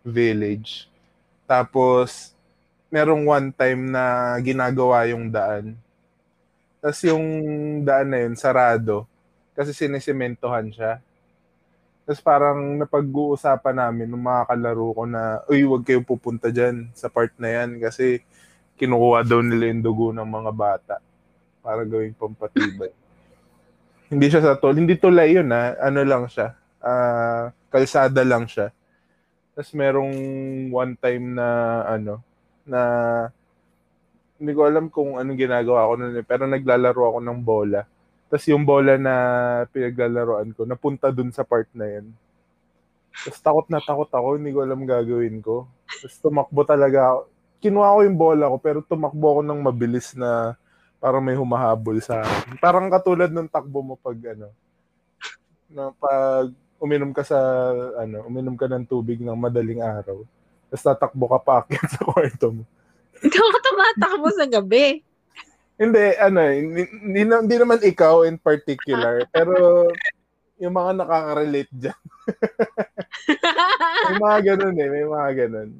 village. 0.00 0.88
Tapos, 1.44 2.32
merong 2.88 3.22
one 3.28 3.48
time 3.52 3.92
na 3.92 4.34
ginagawa 4.40 5.04
yung 5.12 5.28
daan. 5.28 5.76
Tapos 6.80 7.00
yung 7.04 7.26
daan 7.84 8.08
na 8.08 8.24
yun, 8.24 8.34
sarado. 8.34 9.04
Kasi 9.52 9.76
sinisimentohan 9.76 10.72
siya. 10.72 10.98
Tapos 12.08 12.20
parang 12.24 12.58
napag-uusapan 12.80 13.76
namin 13.86 14.10
ng 14.10 14.24
mga 14.24 14.42
kalaro 14.50 14.88
ko 14.96 15.02
na, 15.06 15.44
uy, 15.46 15.62
huwag 15.62 15.86
kayong 15.86 16.08
pupunta 16.08 16.50
dyan 16.50 16.90
sa 16.96 17.06
part 17.06 17.30
na 17.38 17.46
yan 17.46 17.78
kasi 17.78 18.24
kinukuha 18.80 19.20
daw 19.28 19.44
nila 19.44 19.68
yung 19.68 19.84
dugo 19.84 20.08
ng 20.16 20.24
mga 20.24 20.50
bata 20.56 20.96
para 21.60 21.84
gawing 21.84 22.16
pampatibay. 22.16 22.88
hindi 24.10 24.26
siya 24.32 24.40
sa 24.40 24.56
tol, 24.56 24.72
hindi 24.72 24.96
tulay 24.96 25.36
yun 25.36 25.52
ha, 25.52 25.76
ano 25.76 26.00
lang 26.00 26.24
siya, 26.26 26.56
ah, 26.80 27.52
kalsada 27.68 28.24
lang 28.24 28.48
siya. 28.48 28.72
Tapos 29.52 29.70
merong 29.76 30.16
one 30.72 30.96
time 30.96 31.36
na 31.36 31.46
ano, 31.84 32.24
na 32.64 32.80
hindi 34.40 34.56
ko 34.56 34.64
alam 34.64 34.88
kung 34.88 35.20
anong 35.20 35.36
ginagawa 35.36 35.84
ko 35.84 35.92
nun 36.00 36.16
eh, 36.16 36.24
pero 36.24 36.48
naglalaro 36.48 37.12
ako 37.12 37.18
ng 37.20 37.40
bola. 37.44 37.84
Tapos 38.32 38.46
yung 38.48 38.64
bola 38.64 38.96
na 38.96 39.14
pinaglalaroan 39.68 40.56
ko, 40.56 40.64
napunta 40.64 41.12
dun 41.12 41.28
sa 41.28 41.44
part 41.44 41.68
na 41.76 41.84
yun. 41.84 42.08
Tapos 43.26 43.40
takot 43.42 43.66
na 43.68 43.82
takot 43.84 44.08
ako, 44.08 44.38
hindi 44.40 44.54
ko 44.54 44.64
alam 44.64 44.88
gagawin 44.88 45.44
ko. 45.44 45.68
Tapos 45.84 46.16
tumakbo 46.24 46.62
talaga 46.64 46.98
ako. 47.12 47.20
Kinuha 47.60 47.96
ko 47.96 48.00
yung 48.02 48.18
bola 48.18 48.48
ko 48.48 48.56
pero 48.56 48.78
tumakbo 48.80 49.38
ako 49.38 49.40
ng 49.44 49.60
mabilis 49.60 50.16
na 50.16 50.56
parang 51.00 51.24
may 51.24 51.36
humahabol 51.36 51.96
sa 52.00 52.24
akin. 52.24 52.56
Parang 52.60 52.88
katulad 52.88 53.28
ng 53.32 53.48
takbo 53.48 53.80
mo 53.80 53.94
pag 53.96 54.16
ano, 54.36 54.52
na 55.70 55.94
pag 55.96 56.52
uminom 56.80 57.12
ka 57.12 57.24
sa 57.24 57.38
ano, 58.00 58.24
uminom 58.26 58.56
ka 58.56 58.68
ng 58.68 58.84
tubig 58.88 59.20
ng 59.20 59.36
madaling 59.36 59.84
araw. 59.84 60.24
Tapos 60.68 60.84
tatakbo 60.84 61.26
ka 61.36 61.38
pa 61.40 61.54
sa 61.88 62.00
kwarto 62.08 62.48
mo. 62.60 62.62
Hindi 63.20 63.36
ako 63.36 63.58
tumatakbo 63.60 64.28
sa 64.32 64.46
gabi. 64.48 65.04
Hindi, 65.80 66.04
ano, 66.20 66.38
eh, 66.44 66.56
hindi, 66.60 66.82
hindi, 66.92 67.22
na- 67.24 67.40
hindi 67.40 67.56
naman 67.56 67.80
ikaw 67.80 68.28
in 68.28 68.36
particular, 68.36 69.24
pero 69.34 69.88
yung 70.60 70.76
mga 70.76 71.00
nakaka-relate 71.00 71.72
dyan. 71.72 72.00
may 74.12 74.16
mga 74.20 74.38
ganun 74.44 74.76
eh, 74.76 74.88
may 74.92 75.06
mga 75.08 75.30
ganun. 75.44 75.70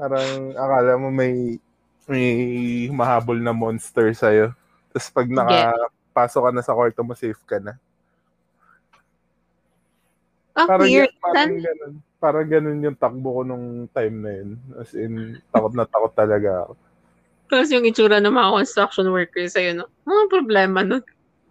Parang 0.00 0.56
akala 0.56 0.96
mo 0.96 1.12
may 1.12 1.60
may 2.08 2.26
mahabol 2.88 3.36
na 3.36 3.52
monster 3.52 4.16
sa'yo. 4.16 4.56
Tapos 4.90 5.08
pag 5.12 5.28
nakapasok 5.28 6.42
ka 6.48 6.50
na 6.56 6.64
sa 6.64 6.72
kwarto 6.72 7.04
mo, 7.04 7.12
safe 7.12 7.38
ka 7.44 7.60
na. 7.60 7.76
Oh, 10.56 10.66
Parang, 10.66 10.88
weird. 10.88 11.12
parang 11.20 11.36
San- 11.36 11.60
ganun. 11.62 11.94
Parang 12.20 12.48
ganun 12.48 12.84
yung 12.84 12.98
takbo 12.98 13.28
ko 13.30 13.42
nung 13.44 13.86
time 13.92 14.16
na 14.24 14.30
yun. 14.34 14.50
As 14.80 14.90
in, 14.96 15.38
takot 15.52 15.72
na 15.76 15.84
takot 15.84 16.12
talaga 16.16 16.66
ako. 16.66 16.72
Tapos 17.52 17.68
yung 17.70 17.86
itsura 17.86 18.18
ng 18.18 18.34
mga 18.34 18.50
construction 18.56 19.06
workers 19.12 19.54
sa'yo, 19.54 19.84
no? 19.84 19.86
Ano 20.08 20.26
problema 20.26 20.82
nun? 20.82 21.04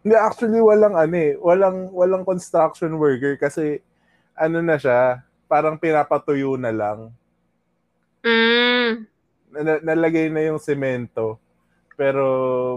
Hindi, 0.04 0.16
actually, 0.16 0.60
walang 0.64 0.96
ano 0.96 1.16
eh. 1.16 1.36
Walang, 1.40 1.92
walang 1.92 2.24
construction 2.24 2.96
worker 3.00 3.36
kasi 3.40 3.80
ano 4.36 4.64
na 4.64 4.80
siya, 4.80 5.24
parang 5.52 5.76
pinapatuyo 5.76 6.56
na 6.56 6.72
lang. 6.72 7.12
Mm. 8.24 9.08
Na- 9.50 9.84
nalagay 9.84 10.30
na 10.30 10.46
yung 10.46 10.60
semento. 10.62 11.40
Pero 12.00 12.24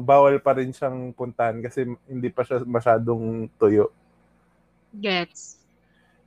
bawal 0.02 0.42
pa 0.42 0.58
rin 0.58 0.74
siyang 0.74 1.14
puntahan 1.14 1.62
kasi 1.62 1.86
hindi 2.10 2.28
pa 2.32 2.42
siya 2.42 2.66
masyadong 2.66 3.46
tuyo. 3.54 3.94
Gets. 4.90 5.62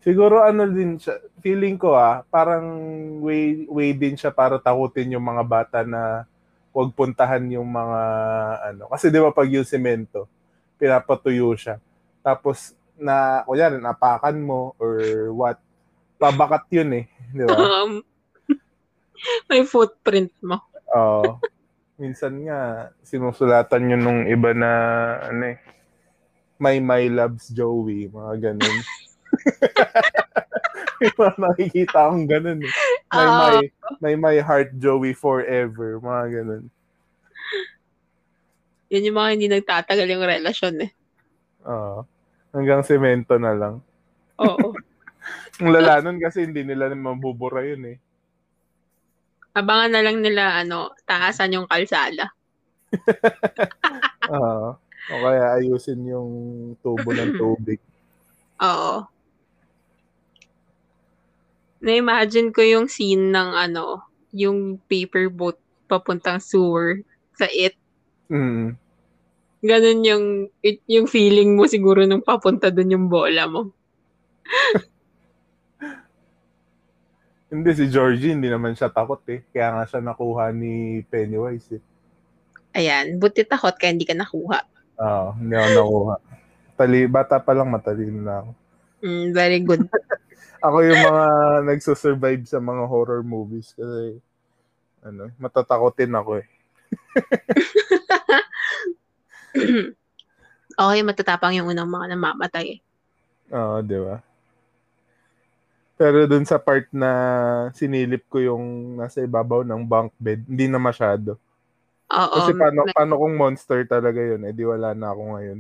Siguro 0.06 0.46
ano 0.46 0.70
din 0.70 1.02
siya, 1.02 1.18
feeling 1.42 1.76
ko 1.82 1.98
ah, 1.98 2.22
parang 2.30 2.64
way, 3.26 3.66
way 3.68 3.92
din 3.92 4.16
siya 4.16 4.30
para 4.30 4.62
takutin 4.62 5.18
yung 5.18 5.26
mga 5.26 5.44
bata 5.44 5.80
na 5.82 6.30
huwag 6.70 6.94
puntahan 6.94 7.42
yung 7.52 7.68
mga 7.68 8.02
ano. 8.72 8.88
Kasi 8.92 9.10
di 9.10 9.20
ba 9.20 9.34
pag 9.34 9.50
yung 9.50 9.66
semento, 9.66 10.30
pinapatuyo 10.78 11.52
siya. 11.58 11.82
Tapos 12.22 12.78
na, 12.96 13.44
kunyari, 13.44 13.80
napakan 13.80 14.38
mo 14.40 14.72
or 14.80 15.32
what, 15.36 15.60
pabakat 16.16 16.64
yun 16.72 17.04
eh. 17.04 17.06
Di 17.32 17.44
ba? 17.44 17.56
Um, 17.86 17.92
may 19.50 19.64
footprint 19.64 20.32
mo. 20.42 20.62
Oo. 20.96 21.40
minsan 21.96 22.44
nga, 22.44 22.92
sinusulatan 23.08 23.88
yun 23.88 24.04
nung 24.04 24.22
iba 24.28 24.52
na, 24.52 24.72
ano 25.32 25.56
eh, 25.56 25.58
My 26.60 26.80
My 26.80 27.08
Loves 27.08 27.52
Joey, 27.52 28.12
mga 28.12 28.52
ganun. 28.52 28.78
May 30.96 31.12
mga 31.12 31.36
nakikita 31.36 32.08
akong 32.08 32.28
ganun 32.28 32.64
eh. 32.64 32.72
My, 33.12 33.28
Oo. 33.28 33.36
my, 33.36 33.56
my 34.00 34.14
My 34.16 34.38
Heart 34.40 34.80
Joey 34.80 35.12
Forever, 35.12 36.00
mga 36.00 36.26
ganun. 36.40 36.72
Yun 38.88 39.08
yung 39.12 39.18
mga 39.20 39.32
hindi 39.36 39.48
nagtatagal 39.52 40.08
yung 40.08 40.24
relasyon 40.24 40.76
eh. 40.88 40.92
Oo. 41.68 42.08
hanggang 42.56 42.88
semento 42.88 43.36
na 43.36 43.52
lang. 43.52 43.76
Oo. 44.40 44.72
Ang 45.60 45.72
lala 45.72 46.00
nun 46.00 46.20
kasi 46.20 46.48
hindi 46.48 46.64
nila 46.64 46.92
mabubura 46.96 47.64
yun 47.68 47.96
eh. 47.96 47.98
Abangan 49.56 49.92
na 49.96 50.04
lang 50.04 50.20
nila, 50.20 50.60
ano, 50.60 50.92
taasan 51.08 51.56
yung 51.56 51.68
kalsada. 51.72 52.28
Oo. 54.36 54.76
o 55.06 55.22
kaya 55.24 55.56
ayusin 55.56 56.04
yung 56.04 56.30
tubo 56.84 57.16
ng 57.16 57.32
tubig. 57.40 57.80
Oo. 58.60 59.08
Na-imagine 61.80 62.52
ko 62.52 62.60
yung 62.66 62.92
scene 62.92 63.32
ng 63.32 63.50
ano, 63.56 64.04
yung 64.36 64.76
paper 64.92 65.32
boat 65.32 65.56
papuntang 65.88 66.44
sewer 66.44 67.00
sa 67.40 67.48
it. 67.48 67.80
Mm. 68.28 68.76
Ganun 69.64 70.02
yung, 70.04 70.26
it, 70.60 70.84
yung 70.90 71.08
feeling 71.08 71.56
mo 71.56 71.64
siguro 71.64 72.04
nung 72.04 72.26
papunta 72.26 72.68
dun 72.68 72.92
yung 72.92 73.08
bola 73.08 73.48
mo. 73.48 73.72
Hindi, 77.46 77.70
si 77.78 77.86
Georgie, 77.94 78.34
hindi 78.34 78.50
naman 78.50 78.74
siya 78.74 78.90
takot 78.90 79.22
eh. 79.30 79.46
Kaya 79.54 79.78
nga 79.78 79.84
siya 79.86 80.02
nakuha 80.02 80.50
ni 80.50 81.06
Pennywise 81.06 81.78
eh. 81.78 81.84
Ayan, 82.76 83.22
buti 83.22 83.46
takot 83.46 83.78
kaya 83.78 83.94
hindi 83.94 84.04
ka 84.04 84.18
nakuha. 84.18 84.60
Oo, 85.00 85.28
hindi 85.38 85.54
ako 85.56 85.70
nakuha. 85.72 86.16
Tali, 86.76 87.00
bata 87.08 87.40
pa 87.40 87.56
lang 87.56 87.72
matalino 87.72 88.20
na 88.20 88.44
ako. 88.44 88.52
Mm, 89.06 89.28
very 89.32 89.60
good. 89.62 89.86
Ako 90.66 90.82
yung 90.82 90.98
mga 90.98 91.26
nagsusurvive 91.62 92.50
sa 92.50 92.58
mga 92.58 92.90
horror 92.90 93.22
movies 93.22 93.70
kasi 93.78 94.18
ano, 95.06 95.30
matatakotin 95.38 96.10
ako 96.18 96.42
eh. 96.42 96.48
okay, 100.82 101.02
matatapang 101.06 101.54
yung 101.54 101.70
unang 101.70 101.86
mga 101.86 102.18
namamatay. 102.18 102.82
Oo, 103.54 103.86
di 103.86 103.94
ba? 104.02 104.26
Pero 105.96 106.28
dun 106.28 106.44
sa 106.44 106.60
part 106.60 106.92
na 106.92 107.08
sinilip 107.72 108.28
ko 108.28 108.44
yung 108.44 108.64
nasa 109.00 109.24
ibabaw 109.24 109.64
ng 109.64 109.80
bunk 109.88 110.12
bed, 110.20 110.44
hindi 110.44 110.68
na 110.68 110.76
masyado. 110.76 111.40
Oo. 112.12 112.36
Kasi 112.36 112.52
paano, 112.52 112.84
na- 112.84 112.92
paano 112.92 113.16
kung 113.16 113.40
monster 113.40 113.88
talaga 113.88 114.20
yun, 114.20 114.44
eh 114.44 114.52
di 114.52 114.68
wala 114.68 114.92
na 114.92 115.16
ako 115.16 115.40
ngayon. 115.40 115.60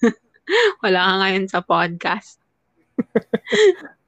wala 0.86 0.98
ka 1.02 1.12
ngayon 1.26 1.44
sa 1.50 1.60
podcast. 1.66 2.38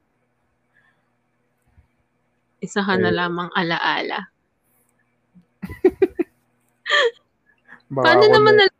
Isa 2.63 2.79
ka 2.79 2.95
na 2.95 3.11
Ayun. 3.11 3.19
lamang 3.19 3.51
alaala. 3.51 4.31
Baka 7.93 8.05
Paano 8.07 8.23
ako 8.23 8.31
naman 8.31 8.55
na- 8.55 8.71
na, 8.71 8.79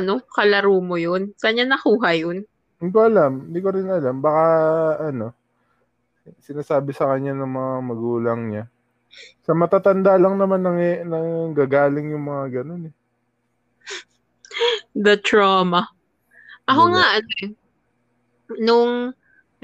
ano, 0.00 0.24
kalaro 0.32 0.72
mo 0.80 0.96
yun? 0.96 1.36
Saan 1.36 1.60
niya 1.60 1.68
nakuha 1.68 2.16
yun? 2.16 2.48
Hindi 2.80 2.92
ko 2.96 3.04
alam. 3.04 3.52
Hindi 3.52 3.60
ko 3.60 3.68
rin 3.76 3.92
alam. 3.92 4.24
Baka, 4.24 4.44
ano, 5.12 5.36
sinasabi 6.42 6.92
sa 6.92 7.08
kanya 7.10 7.32
ng 7.36 7.50
mga 7.50 7.72
magulang 7.84 8.40
niya. 8.50 8.64
Sa 9.42 9.56
matatanda 9.56 10.20
lang 10.20 10.36
naman 10.36 10.60
nang, 10.60 10.78
nang 11.08 11.28
gagaling 11.56 12.12
yung 12.12 12.24
mga 12.28 12.62
ganun 12.62 12.92
eh. 12.92 12.94
The 14.92 15.16
trauma. 15.22 15.88
Ako 16.68 16.82
Diba? 16.88 16.92
nga, 16.92 17.04
ano 17.16 17.30
eh, 17.40 17.50
nung 18.60 18.92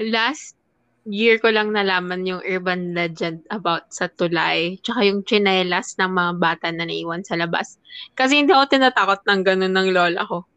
last 0.01 0.57
year 1.05 1.37
ko 1.37 1.53
lang 1.53 1.69
nalaman 1.69 2.25
yung 2.25 2.41
urban 2.41 2.97
legend 2.97 3.45
about 3.53 3.93
sa 3.93 4.09
tulay, 4.09 4.81
tsaka 4.81 5.05
yung 5.05 5.21
chinelas 5.21 5.93
ng 6.01 6.09
mga 6.09 6.31
bata 6.41 6.67
na 6.73 6.89
naiwan 6.89 7.21
sa 7.21 7.37
labas. 7.37 7.77
Kasi 8.17 8.41
hindi 8.41 8.57
ako 8.57 8.65
tinatakot 8.73 9.21
ng 9.29 9.41
ganun 9.45 9.73
ng 9.77 9.89
lola 9.93 10.25
ko. 10.25 10.49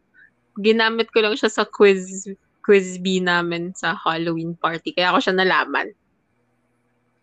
Ginamit 0.57 1.13
ko 1.13 1.21
lang 1.21 1.37
siya 1.37 1.53
sa 1.53 1.63
quiz 1.69 2.25
quiz 2.65 3.01
bee 3.01 3.21
namin 3.21 3.73
sa 3.73 3.97
Halloween 3.97 4.53
party. 4.57 4.93
Kaya 4.93 5.13
ako 5.13 5.25
siya 5.25 5.35
nalaman. 5.37 5.89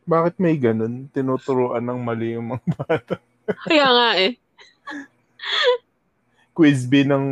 Bakit 0.07 0.39
may 0.39 0.55
ganun? 0.55 1.11
Tinuturuan 1.11 1.83
ng 1.83 2.01
mali 2.01 2.39
yung 2.39 2.55
mga 2.55 2.67
bata. 2.79 3.15
Kaya 3.69 3.87
nga 3.91 4.09
eh. 4.17 4.33
Quiz 6.57 6.89
bee 6.89 7.05
ng, 7.05 7.27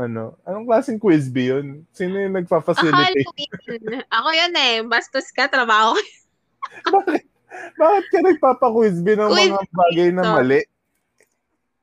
ano, 0.00 0.32
anong 0.48 0.64
klaseng 0.64 0.96
quiz 0.96 1.28
bee 1.28 1.52
yun? 1.52 1.84
Sino 1.92 2.16
yung 2.16 2.32
nagpa-facilitate? 2.32 3.20
Halloween. 3.20 4.00
Ako 4.08 4.28
yun 4.32 4.54
eh. 4.56 4.74
Bastos 4.80 5.28
ka, 5.28 5.44
trabaho 5.44 5.92
ko. 5.92 6.00
Bakit? 6.96 7.22
Bakit 7.76 8.04
ka 8.08 8.18
nagpapa-quiz 8.24 9.04
bee 9.04 9.18
ng 9.20 9.28
Quiz 9.28 9.52
mga 9.52 9.66
bagay 9.76 10.08
na 10.08 10.22
bee, 10.24 10.32
mali? 10.32 10.60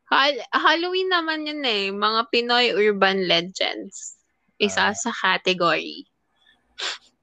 Hal- 0.09 0.49
Halloween 0.49 1.13
naman 1.13 1.45
yun 1.45 1.61
eh. 1.61 1.93
Mga 1.93 2.21
Pinoy 2.33 2.73
urban 2.73 3.29
legends. 3.29 4.17
Isa 4.57 4.89
Ah. 4.89 4.97
sa 4.97 5.13
category. 5.13 6.09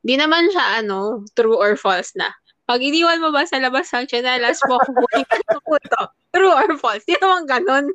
Di 0.07 0.15
naman 0.15 0.47
siya 0.55 0.79
ano, 0.79 1.27
true 1.35 1.59
or 1.59 1.75
false 1.75 2.15
na. 2.15 2.31
Pag 2.67 2.83
iniwan 2.83 3.23
mo 3.23 3.31
ba 3.31 3.47
sa 3.47 3.63
labas 3.63 3.87
ang 3.95 4.11
chanelas 4.11 4.59
mo, 4.67 4.75
kukunin 4.83 5.23
ka 5.23 5.39
ng 5.39 5.63
puto. 5.63 6.03
True 6.35 6.51
or 6.51 6.75
false? 6.83 7.07
Di 7.07 7.15
naman 7.15 7.47
ganun. 7.47 7.87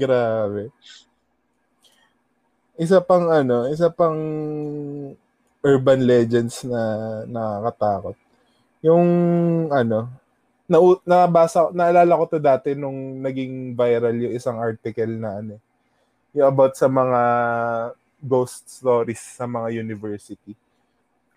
Grabe. 0.00 0.70
Isa 2.78 3.02
pang 3.02 3.26
ano, 3.34 3.66
isa 3.66 3.90
pang 3.90 4.14
urban 5.60 6.00
legends 6.06 6.62
na 6.62 6.80
nakakatakot. 7.26 8.14
Yung 8.86 9.04
ano, 9.74 10.06
na 10.70 10.78
nabasa 11.02 11.74
naalala 11.74 12.14
ko 12.14 12.24
to 12.30 12.38
dati 12.38 12.78
nung 12.78 13.18
naging 13.26 13.74
viral 13.74 14.14
yung 14.14 14.34
isang 14.38 14.62
article 14.62 15.18
na 15.18 15.42
ano, 15.42 15.58
eh, 15.58 15.62
yung 16.38 16.46
about 16.46 16.78
sa 16.78 16.86
mga 16.86 17.20
ghost 18.20 18.68
stories 18.68 19.20
sa 19.20 19.48
mga 19.48 19.80
university. 19.80 20.52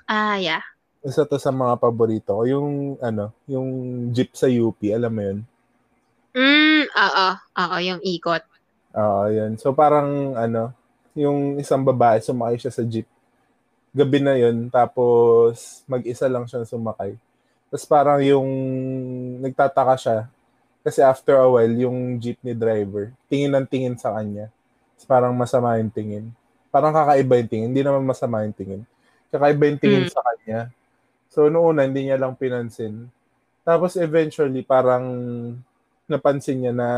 Ah, 0.03 0.35
yeah. 0.35 0.63
isa 1.03 1.27
to 1.27 1.35
sa 1.35 1.51
mga 1.51 1.75
paborito 1.83 2.31
ko. 2.31 2.43
Yung, 2.47 2.95
ano, 3.03 3.35
yung 3.43 3.67
jeep 4.15 4.31
sa 4.35 4.47
UP, 4.47 4.79
alam 4.87 5.11
mo 5.11 5.21
yun? 5.23 5.39
Mm, 6.31 6.87
oo. 6.87 7.27
Oo, 7.59 7.77
yung 7.83 7.99
ikot. 7.99 8.43
Oo, 8.95 9.27
yun. 9.27 9.59
So 9.59 9.75
parang, 9.75 10.33
ano, 10.39 10.71
yung 11.13 11.59
isang 11.59 11.83
babae, 11.83 12.23
sumakay 12.23 12.55
siya 12.55 12.71
sa 12.71 12.83
jeep. 12.87 13.05
Gabi 13.93 14.19
na 14.23 14.33
yun, 14.39 14.71
tapos 14.73 15.83
mag-isa 15.85 16.25
lang 16.25 16.47
siya 16.49 16.65
sumakay. 16.65 17.13
Tapos 17.69 17.85
parang 17.85 18.19
yung 18.23 18.49
nagtataka 19.43 19.95
siya, 19.99 20.17
kasi 20.83 20.99
after 20.99 21.39
a 21.39 21.47
while, 21.47 21.75
yung 21.77 22.19
jeepney 22.19 22.51
driver, 22.51 23.13
tingin 23.31 23.53
ng 23.55 23.67
tingin 23.69 23.95
sa 23.95 24.17
kanya. 24.17 24.49
Tapos 24.97 25.05
parang 25.07 25.33
masama 25.35 25.79
yung 25.79 25.93
tingin. 25.93 26.33
Parang 26.73 26.89
kakaiba 26.89 27.37
yung 27.37 27.49
tingin, 27.53 27.69
hindi 27.69 27.85
naman 27.85 28.01
masama 28.01 28.41
yung 28.41 28.57
tingin. 28.57 28.81
Kakaiba 29.29 29.63
yung 29.69 29.77
tingin 29.77 30.09
Mm. 30.09 30.11
sa 30.11 30.25
kanya. 30.25 30.59
So 31.29 31.45
noong 31.45 31.77
una, 31.77 31.85
hindi 31.85 32.09
niya 32.09 32.17
lang 32.17 32.33
pinansin. 32.33 33.13
Tapos 33.61 33.93
eventually, 33.93 34.65
parang 34.65 35.05
napansin 36.09 36.65
niya 36.65 36.73
na 36.73 36.89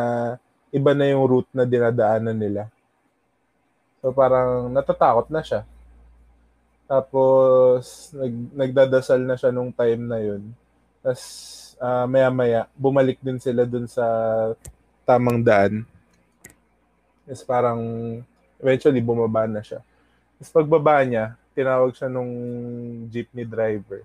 iba 0.72 0.96
na 0.96 1.12
yung 1.12 1.28
route 1.28 1.52
na 1.52 1.68
dinadaanan 1.68 2.36
nila. 2.36 2.72
So 4.00 4.16
parang 4.16 4.72
natatakot 4.72 5.28
na 5.28 5.44
siya. 5.44 5.68
Tapos 6.86 8.14
nag, 8.16 8.34
nagdadasal 8.54 9.20
na 9.24 9.36
siya 9.36 9.52
nung 9.52 9.76
time 9.76 10.04
na 10.08 10.20
yun. 10.24 10.44
Tapos 11.04 11.24
ah, 11.82 12.08
maya-maya, 12.08 12.72
bumalik 12.80 13.20
din 13.20 13.42
sila 13.42 13.68
dun 13.68 13.90
sa 13.92 14.06
tamang 15.04 15.44
daan. 15.44 15.84
Tapos 17.26 17.44
parang 17.44 17.82
eventually 18.60 19.04
bumaba 19.04 19.48
na 19.48 19.62
siya. 19.62 19.82
Tapos 20.40 20.52
pagbaba 20.52 21.02
niya, 21.08 21.36
tinawag 21.56 21.96
siya 21.96 22.12
nung 22.12 22.32
jeepney 23.08 23.48
driver. 23.48 24.04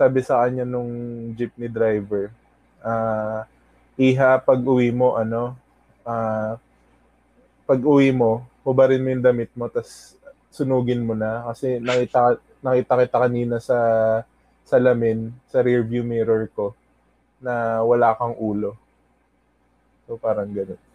Sabi 0.00 0.24
sa 0.24 0.40
kanya 0.44 0.64
nung 0.64 0.90
jeepney 1.36 1.68
driver, 1.68 2.32
ah, 2.80 3.44
Iha, 4.00 4.40
pag 4.40 4.60
uwi 4.64 4.88
mo, 4.96 5.12
ano, 5.20 5.52
ah, 6.08 6.56
pag 7.68 7.80
uwi 7.84 8.08
mo, 8.16 8.48
hubarin 8.64 9.04
mo 9.04 9.08
yung 9.12 9.24
damit 9.24 9.52
mo, 9.52 9.68
tas 9.68 10.16
sunugin 10.48 11.04
mo 11.04 11.12
na. 11.12 11.44
Kasi 11.52 11.76
nakita, 11.78 12.40
nakita 12.64 12.96
kita 12.96 13.18
kanina 13.20 13.56
sa 13.60 13.78
salamin, 14.64 15.30
sa 15.52 15.60
rear 15.60 15.84
view 15.84 16.00
mirror 16.00 16.48
ko, 16.56 16.72
na 17.44 17.84
wala 17.84 18.16
kang 18.16 18.36
ulo. 18.40 18.72
So, 20.08 20.16
parang 20.16 20.48
ganun. 20.50 20.89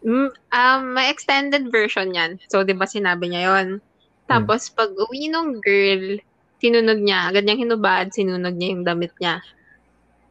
Mm, 0.00 0.32
um, 0.32 0.80
may 0.96 1.12
extended 1.12 1.68
version 1.68 2.16
yan. 2.16 2.40
So, 2.48 2.64
di 2.64 2.72
ba 2.72 2.88
sinabi 2.88 3.28
niya 3.28 3.52
yon 3.52 3.84
Tapos, 4.24 4.72
pag 4.72 4.94
uwi 4.96 5.28
nung 5.28 5.60
girl, 5.60 6.16
sinunog 6.62 7.00
niya. 7.00 7.28
Agad 7.28 7.44
niyang 7.44 7.68
hinubad, 7.68 8.08
sinunog 8.14 8.56
niya 8.56 8.68
yung 8.72 8.84
damit 8.86 9.12
niya. 9.20 9.44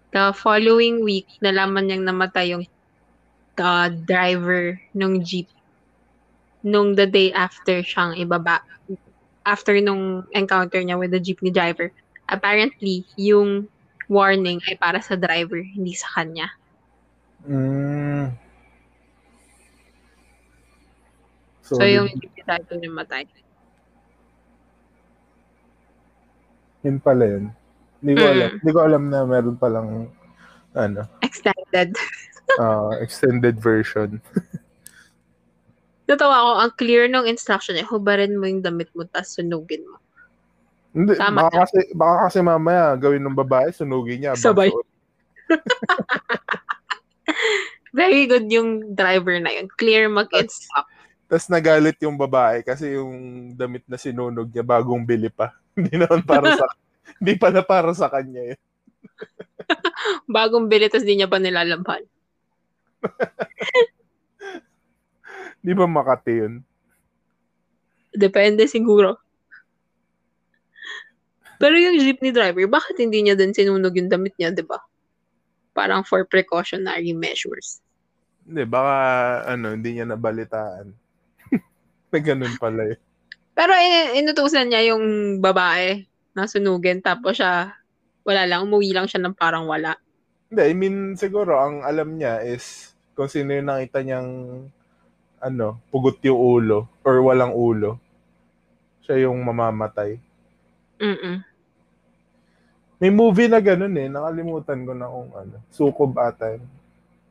The 0.09 0.33
following 0.33 1.05
week, 1.05 1.29
nalaman 1.43 1.85
niyang 1.85 2.05
namatay 2.05 2.57
yung 2.57 2.65
the 3.59 3.73
driver 4.07 4.79
nung 4.95 5.21
jeep. 5.21 5.51
Nung 6.65 6.97
the 6.97 7.05
day 7.05 7.29
after 7.35 7.85
siyang 7.85 8.17
ibaba. 8.17 8.65
After 9.45 9.77
nung 9.77 10.25
encounter 10.33 10.81
niya 10.81 10.97
with 10.97 11.13
the 11.13 11.21
jeepney 11.21 11.53
driver. 11.53 11.93
Apparently, 12.29 13.05
yung 13.17 13.69
warning 14.09 14.61
ay 14.65 14.77
para 14.77 15.01
sa 15.01 15.13
driver, 15.13 15.61
hindi 15.61 15.93
sa 15.93 16.09
kanya. 16.17 16.49
Mm. 17.45 18.08
So, 21.69 21.85
yung 21.85 22.09
jeepney 22.17 22.41
driver 22.41 22.77
namatay. 22.81 23.29
Yun 26.81 26.97
pala 26.97 27.23
yun. 27.27 27.45
Hindi 27.99 28.13
ko 28.15 28.23
Mm. 28.23 28.31
alam. 28.33 28.49
Hindi 28.57 28.71
ko 28.71 28.79
alam 28.79 29.03
na 29.11 29.19
meron 29.27 29.57
palang 29.59 29.89
ano, 30.73 31.01
Extended. 31.21 31.93
ah, 32.61 32.93
extended 33.03 33.59
version. 33.59 34.17
Natawa 36.09 36.35
ako, 36.41 36.51
ang 36.65 36.71
clear 36.73 37.05
nung 37.05 37.29
instruction 37.29 37.77
niya, 37.77 37.85
hubarin 37.85 38.33
mo 38.33 38.49
yung 38.49 38.65
damit 38.65 38.89
mo, 38.97 39.05
tapos 39.05 39.37
sunugin 39.37 39.85
mo. 39.85 40.01
Hindi, 40.89 41.13
Tama 41.21 41.45
baka 41.45 41.69
kasi, 41.69 41.79
baka 41.93 42.15
kasi 42.25 42.37
mamaya 42.41 42.97
gawin 42.97 43.21
ng 43.21 43.37
babae, 43.37 43.69
sunugin 43.69 44.25
niya. 44.25 44.33
Sabay. 44.33 44.73
Very 47.93 48.25
good 48.25 48.49
yung 48.49 48.97
driver 48.97 49.37
na 49.37 49.53
yun. 49.53 49.69
Clear 49.77 50.09
mag-instruct. 50.09 50.89
Tapos 51.29 51.45
nagalit 51.45 51.93
yung 52.01 52.17
babae 52.17 52.65
kasi 52.65 52.97
yung 52.97 53.53
damit 53.53 53.85
na 53.85 54.01
sinunog 54.01 54.49
niya 54.49 54.65
bagong 54.65 55.05
bili 55.05 55.29
pa. 55.29 55.53
Hindi 55.77 56.01
naman 56.01 56.25
para 56.25 56.57
sa 56.57 56.65
hindi 57.19 57.33
pala 57.37 57.61
para 57.61 57.91
sa 57.93 58.09
kanya 58.09 58.53
yun. 58.53 58.61
Bagong 60.37 60.69
bili, 60.69 60.87
tapos 60.87 61.03
di 61.03 61.19
niya 61.19 61.27
pa 61.27 61.41
nilalabhan. 61.41 62.05
Di 65.59 65.73
ba 65.75 65.85
Makati 65.89 66.33
yun? 66.37 66.53
Depende 68.15 68.69
siguro. 68.69 69.19
Pero 71.59 71.75
yung 71.75 71.99
jeepney 71.99 72.31
driver, 72.31 72.63
bakit 72.71 72.95
hindi 73.03 73.19
niya 73.19 73.35
din 73.35 73.51
sinunog 73.51 73.91
yung 73.99 74.07
damit 74.07 74.31
niya, 74.39 74.55
di 74.55 74.63
ba? 74.63 74.79
Parang 75.75 76.07
for 76.07 76.23
precautionary 76.23 77.11
measures. 77.11 77.83
Hindi, 78.47 78.63
baka 78.63 78.95
ano, 79.43 79.75
hindi 79.75 79.99
niya 79.99 80.07
nabalitaan. 80.07 81.08
Na 82.09 82.19
ganun 82.19 82.55
pala 82.57 82.81
yun. 82.93 83.01
Pero 83.53 83.73
in- 83.75 84.23
inutusan 84.23 84.71
niya 84.71 84.93
yung 84.93 85.37
babae 85.43 86.07
na 86.33 86.47
sunugin, 86.47 87.03
tapos 87.03 87.41
siya, 87.41 87.75
wala 88.23 88.43
lang, 88.47 88.65
umuwi 88.65 88.95
lang 88.95 89.09
siya 89.09 89.19
ng 89.25 89.35
parang 89.35 89.67
wala. 89.67 89.99
Hindi, 90.49 90.61
I 90.63 90.73
mean, 90.73 90.97
siguro, 91.19 91.59
ang 91.59 91.83
alam 91.83 92.15
niya 92.15 92.41
is 92.41 92.95
kung 93.13 93.27
sino 93.27 93.51
yung 93.51 93.67
nakita 93.67 93.99
niyang 93.99 94.29
ano, 95.39 95.79
pugot 95.91 96.19
yung 96.23 96.39
ulo 96.39 96.79
or 97.03 97.19
walang 97.23 97.55
ulo. 97.55 97.99
Siya 99.03 99.27
yung 99.27 99.39
mamamatay. 99.43 100.19
Mm-mm. 100.99 101.39
May 102.99 103.11
movie 103.15 103.47
na 103.47 103.63
ganun 103.63 103.95
eh. 103.95 104.11
Nakalimutan 104.11 104.83
ko 104.83 104.91
na 104.91 105.07
kung 105.07 105.31
ano. 105.31 105.63
Sukob 105.71 106.11
ata. 106.19 106.59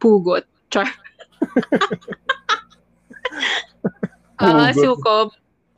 Pugot. 0.01 0.49
Char. 0.73 0.89
Ah, 4.39 4.71
Pugot. 4.71 4.79
sukob. 4.79 5.29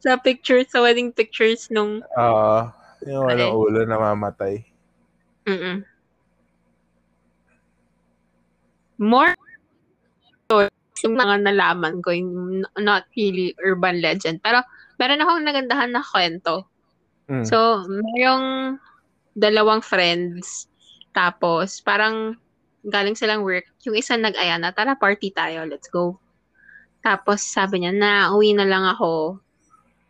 Sa 0.00 0.16
pictures, 0.16 0.72
sa 0.72 0.80
wedding 0.80 1.12
pictures 1.12 1.68
nung 1.68 2.00
Ah, 2.16 2.72
yung 3.04 3.28
walang 3.28 3.52
Ay. 3.52 3.56
ulo 3.56 3.78
namamatay. 3.84 4.54
Mm-mm. 5.48 5.84
More 9.00 9.32
yung 11.04 11.16
mga 11.16 11.48
nalaman 11.48 12.04
ko, 12.04 12.12
yung 12.12 12.64
not 12.80 13.08
really 13.16 13.56
urban 13.64 14.00
legend. 14.04 14.40
Pero 14.44 14.60
meron 15.00 15.20
akong 15.24 15.44
nagandahan 15.44 15.92
na 15.92 16.04
kwento. 16.04 16.68
Mm. 17.30 17.44
So, 17.46 17.84
mayroong 17.88 18.76
dalawang 19.36 19.80
friends. 19.80 20.68
Tapos, 21.16 21.80
parang 21.80 22.36
galing 22.86 23.16
silang 23.16 23.44
work. 23.44 23.64
Yung 23.88 23.96
isa 23.96 24.16
nag-aya 24.16 24.60
na, 24.60 24.72
tara 24.72 24.96
party 24.96 25.32
tayo, 25.32 25.64
let's 25.64 25.88
go. 25.88 26.20
Tapos, 27.00 27.40
sabi 27.40 27.80
niya, 27.80 27.92
na, 27.96 28.32
uwi 28.36 28.52
na 28.52 28.68
lang 28.68 28.84
ako. 28.84 29.40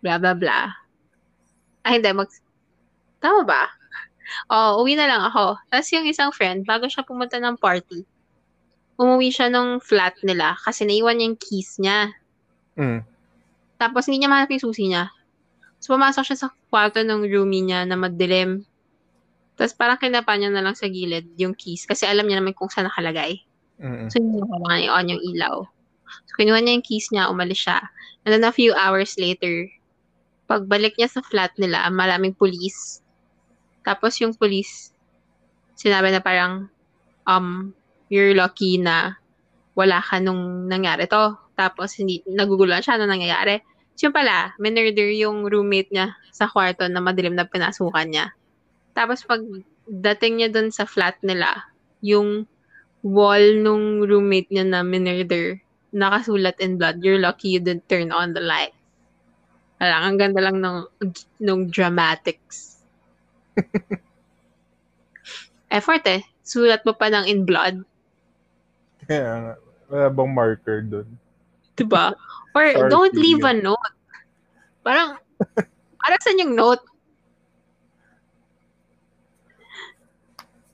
Blah, 0.02 0.18
blah, 0.18 0.34
blah. 0.34 0.74
Ay, 1.86 2.02
hindi, 2.02 2.10
mag... 2.10 2.28
Tama 3.22 3.46
ba? 3.46 3.68
Oo, 4.54 4.82
uwi 4.84 4.98
na 4.98 5.06
lang 5.06 5.22
ako. 5.28 5.60
Tapos 5.70 5.88
yung 5.92 6.06
isang 6.08 6.30
friend, 6.34 6.64
bago 6.66 6.88
siya 6.88 7.06
pumunta 7.06 7.36
ng 7.38 7.60
party, 7.60 8.02
umuwi 9.00 9.32
siya 9.32 9.48
nung 9.48 9.80
flat 9.80 10.12
nila 10.20 10.60
kasi 10.60 10.84
naiwan 10.84 11.16
niya 11.16 11.26
yung 11.32 11.40
keys 11.40 11.70
niya. 11.80 11.98
Mm. 12.76 13.00
Tapos 13.80 14.04
hindi 14.06 14.20
niya 14.20 14.30
mahanap 14.32 14.52
yung 14.52 14.64
susi 14.68 14.92
niya. 14.92 15.08
So, 15.80 15.96
pumasok 15.96 16.28
siya 16.28 16.36
sa 16.36 16.48
kwarto 16.68 17.00
ng 17.00 17.24
roomie 17.24 17.64
niya 17.64 17.88
na 17.88 17.96
madilim. 17.96 18.68
Tapos 19.56 19.72
parang 19.72 19.96
kinapa 19.96 20.36
niya 20.36 20.52
na 20.52 20.60
lang 20.60 20.76
sa 20.76 20.84
gilid 20.88 21.32
yung 21.40 21.56
keys 21.56 21.88
kasi 21.88 22.04
alam 22.04 22.28
niya 22.28 22.44
naman 22.44 22.52
kung 22.52 22.68
saan 22.68 22.92
nakalagay. 22.92 23.40
Mm. 23.80 24.12
So, 24.12 24.20
hindi 24.20 24.36
niya 24.36 24.46
kailangan 24.52 24.80
i-on 24.84 25.12
yung 25.16 25.22
ilaw. 25.32 25.56
So, 26.28 26.36
kinuha 26.38 26.60
niya 26.60 26.76
yung 26.78 26.86
keys 26.86 27.08
niya, 27.10 27.30
umalis 27.30 27.66
siya. 27.66 27.78
And 28.24 28.36
then 28.36 28.44
a 28.44 28.52
few 28.52 28.76
hours 28.76 29.16
later, 29.16 29.68
pagbalik 30.50 30.98
niya 30.98 31.08
sa 31.08 31.22
flat 31.22 31.54
nila, 31.56 31.86
maraming 31.88 32.34
police. 32.34 33.00
Tapos 33.86 34.18
yung 34.18 34.34
police, 34.34 34.92
sinabi 35.78 36.12
na 36.12 36.20
parang, 36.20 36.68
um, 37.24 37.72
you're 38.10 38.34
lucky 38.34 38.76
na 38.76 39.14
wala 39.78 40.02
ka 40.02 40.18
nung 40.18 40.66
nangyari 40.66 41.06
to. 41.06 41.38
Tapos 41.54 41.96
hindi, 41.96 42.20
nagugulan 42.26 42.82
siya 42.82 42.98
na 42.98 43.08
nangyayari. 43.08 43.62
So 43.94 44.08
yun 44.08 44.16
pala, 44.16 44.52
minurder 44.58 45.12
yung 45.14 45.46
roommate 45.46 45.92
niya 45.94 46.16
sa 46.34 46.50
kwarto 46.50 46.88
na 46.88 46.98
madilim 46.98 47.36
na 47.36 47.46
pinasukan 47.46 48.08
niya. 48.10 48.26
Tapos 48.92 49.22
pag 49.24 49.40
dating 49.86 50.40
niya 50.42 50.48
dun 50.50 50.74
sa 50.74 50.84
flat 50.84 51.16
nila, 51.22 51.68
yung 52.02 52.44
wall 53.04 53.60
nung 53.60 54.04
roommate 54.04 54.50
niya 54.50 54.64
na 54.66 54.80
minurder, 54.82 55.60
nakasulat 55.90 56.58
in 56.62 56.78
blood, 56.78 57.02
you're 57.02 57.18
lucky 57.18 57.54
you 57.54 57.60
didn't 57.60 57.88
turn 57.88 58.10
on 58.12 58.32
the 58.32 58.40
light. 58.40 58.74
Wala, 59.80 60.06
ang 60.06 60.20
ganda 60.20 60.40
lang 60.44 60.60
ng, 60.60 60.86
ng 61.40 61.60
dramatics. 61.72 62.84
Effort 65.70 66.04
eh. 66.06 66.22
Sulat 66.44 66.82
mo 66.84 66.92
pa 66.92 67.08
ng 67.08 67.24
in 67.26 67.46
blood. 67.46 67.80
Kaya 69.06 69.56
wala 69.88 70.06
bang 70.10 70.32
marker 70.34 70.82
doon? 70.84 71.08
Diba? 71.74 72.12
Or 72.54 72.66
Sorry, 72.66 72.90
don't 72.90 73.14
leave 73.14 73.46
a 73.46 73.54
note. 73.54 73.94
Parang, 74.82 75.14
para 76.02 76.14
saan 76.18 76.42
yung 76.42 76.58
note? 76.58 76.82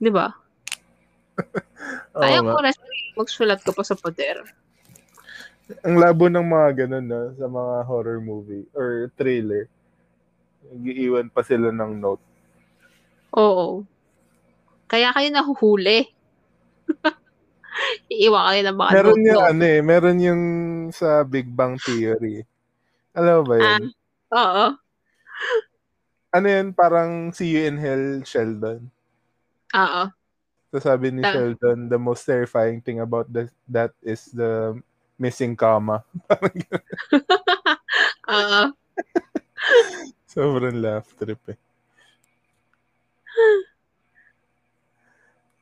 Diba? 0.00 0.32
Sayang 2.16 2.48
nga. 2.48 2.56
oras 2.56 2.76
magsulat 3.16 3.60
ka 3.64 3.72
pa 3.72 3.84
sa 3.84 3.96
pader. 3.96 4.40
Ang 5.82 5.98
labo 5.98 6.30
ng 6.30 6.46
mga 6.46 6.86
ganun 6.86 7.06
na 7.06 7.20
sa 7.34 7.46
mga 7.50 7.74
horror 7.82 8.20
movie 8.22 8.62
or 8.70 9.10
trailer. 9.18 9.66
Nag-iiwan 10.62 11.26
pa 11.26 11.42
sila 11.42 11.74
ng 11.74 11.92
note. 11.98 12.22
Oo. 13.34 13.82
Kaya 14.86 15.10
kayo 15.10 15.28
nahuhuli. 15.34 16.06
Iiwan 18.14 18.44
kayo 18.46 18.62
ng 18.62 18.76
mga 18.78 18.90
Meron 18.94 19.18
note 19.18 19.26
yung 19.26 19.42
ano 19.42 19.62
eh, 19.66 19.80
meron 19.82 20.18
yung 20.22 20.42
sa 20.94 21.26
Big 21.26 21.50
Bang 21.50 21.74
Theory. 21.82 22.46
Alam 23.10 23.42
ba 23.42 23.54
Ah, 23.58 23.62
yun? 23.74 23.82
oo. 24.30 24.66
Ano 26.30 26.46
yun, 26.46 26.66
parang 26.70 27.34
see 27.34 27.50
you 27.50 27.66
in 27.66 27.80
hell, 27.80 28.22
Sheldon. 28.22 28.86
Oo. 29.74 30.02
So 30.70 30.78
sabi 30.78 31.10
ni 31.10 31.26
Ta- 31.26 31.34
Sheldon, 31.34 31.90
the 31.90 31.98
most 31.98 32.22
terrifying 32.22 32.78
thing 32.78 33.02
about 33.02 33.26
the, 33.26 33.50
that 33.66 33.90
is 33.98 34.30
the 34.30 34.78
missing 35.18 35.56
comma. 35.56 36.04
Oo. 38.32 38.62
Sobrang 40.28 40.76
laugh 40.76 41.08
trip 41.16 41.40
eh. 41.52 41.58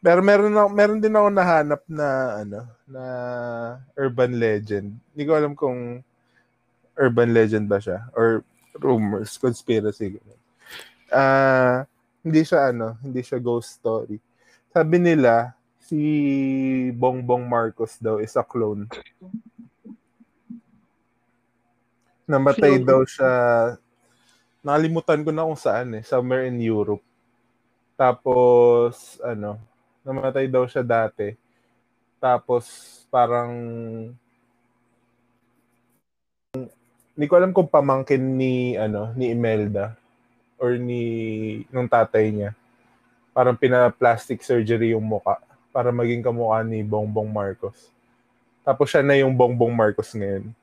Pero 0.04 0.20
meron 0.20 0.52
na, 0.52 0.68
meron 0.68 1.00
din 1.00 1.16
ako 1.16 1.32
nahanap 1.32 1.80
na 1.88 2.08
ano, 2.44 2.60
na 2.84 3.04
urban 3.96 4.36
legend. 4.36 4.92
Hindi 5.16 5.22
ko 5.24 5.32
alam 5.32 5.56
kung 5.56 6.04
urban 7.00 7.32
legend 7.32 7.72
ba 7.72 7.80
siya 7.80 8.04
or 8.12 8.44
rumors, 8.76 9.40
conspiracy. 9.40 10.20
Ah, 11.08 11.88
hindi 12.20 12.44
siya 12.44 12.68
ano, 12.68 13.00
hindi 13.00 13.24
siya 13.24 13.40
ghost 13.40 13.80
story. 13.80 14.20
Sabi 14.76 15.00
nila 15.00 15.56
si 15.84 16.00
Bongbong 16.96 17.44
Marcos 17.44 18.00
daw 18.00 18.16
is 18.16 18.32
a 18.40 18.44
clone. 18.44 18.88
Namatay 22.24 22.80
Clone. 22.80 22.88
daw 22.88 23.00
siya 23.04 23.32
nakalimutan 24.64 25.20
ko 25.20 25.30
na 25.30 25.44
kung 25.44 25.60
saan 25.60 26.00
eh, 26.00 26.02
somewhere 26.08 26.48
in 26.48 26.56
Europe. 26.56 27.04
Tapos, 28.00 29.20
ano, 29.20 29.60
namatay 30.00 30.48
daw 30.48 30.64
siya 30.64 30.80
dati. 30.80 31.36
Tapos, 32.16 32.64
parang, 33.12 33.52
hindi 37.14 37.26
ko 37.28 37.34
alam 37.36 37.52
kung 37.52 37.68
pamangkin 37.68 38.24
ni, 38.24 38.72
ano, 38.80 39.12
ni 39.12 39.36
Imelda 39.36 39.92
or 40.56 40.80
ni, 40.80 41.04
nung 41.68 41.86
tatay 41.86 42.32
niya. 42.32 42.50
Parang 43.36 43.54
pina-plastic 43.54 44.40
surgery 44.40 44.96
yung 44.96 45.04
muka 45.04 45.36
para 45.74 45.90
maging 45.90 46.22
kamukha 46.22 46.62
ni 46.62 46.86
Bongbong 46.86 47.26
Marcos. 47.26 47.90
Tapos 48.62 48.86
siya 48.86 49.02
na 49.02 49.18
yung 49.18 49.34
Bongbong 49.34 49.74
Marcos 49.74 50.14
ngayon. 50.14 50.54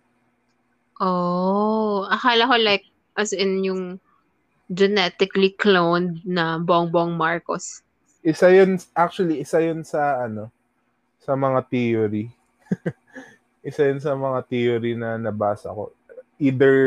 Oh, 1.04 2.08
akala 2.08 2.48
ko 2.48 2.56
like 2.56 2.88
as 3.20 3.36
in 3.36 3.68
yung 3.68 4.00
genetically 4.72 5.52
cloned 5.60 6.24
na 6.24 6.56
Bongbong 6.56 7.20
Marcos. 7.20 7.84
isa 8.22 8.54
yun, 8.54 8.78
actually, 8.94 9.42
isa 9.42 9.60
yun 9.60 9.82
sa, 9.82 10.30
ano, 10.30 10.48
sa 11.20 11.34
mga 11.34 11.60
theory. 11.68 12.30
isa 13.68 13.90
yun 13.90 14.00
sa 14.00 14.14
mga 14.14 14.46
theory 14.48 14.94
na 14.94 15.18
nabasa 15.18 15.74
ko. 15.74 15.90
Either 16.38 16.78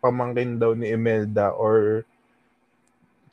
pamangkin 0.00 0.56
daw 0.56 0.72
ni 0.72 0.92
Imelda 0.92 1.52
or 1.52 2.04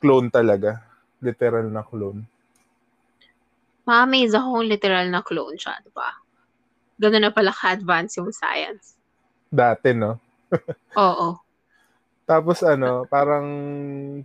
clone 0.04 0.28
talaga. 0.28 0.84
Literal 1.24 1.64
na 1.72 1.80
clone. 1.80 2.28
Ma-amaze 3.84 4.32
ako 4.32 4.60
kung 4.60 4.68
literal 4.68 5.06
na 5.12 5.20
clone 5.20 5.60
siya, 5.60 5.76
di 5.84 5.92
ba? 5.92 6.08
Ganun 6.96 7.28
na 7.28 7.32
pala 7.32 7.52
ka-advance 7.52 8.16
yung 8.16 8.32
science. 8.32 8.96
Dati, 9.52 9.92
no? 9.92 10.16
Oo. 10.96 11.36
Tapos 12.24 12.64
ano, 12.64 13.04
parang 13.04 13.44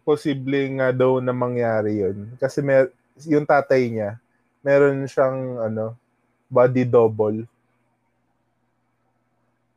posible 0.08 0.72
nga 0.80 0.96
daw 0.96 1.20
na 1.20 1.36
mangyari 1.36 2.00
yun. 2.00 2.32
Kasi 2.40 2.64
mer 2.64 2.96
yung 3.28 3.44
tatay 3.44 3.92
niya, 3.92 4.16
meron 4.64 5.04
siyang 5.04 5.60
ano, 5.60 6.00
body 6.48 6.88
double 6.88 7.44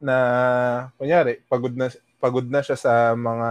na 0.02 0.16
kunyari, 0.98 1.42
pagod 1.46 1.74
na 1.74 1.86
pagod 2.18 2.46
na 2.46 2.62
siya 2.62 2.78
sa 2.78 2.92
mga 3.14 3.50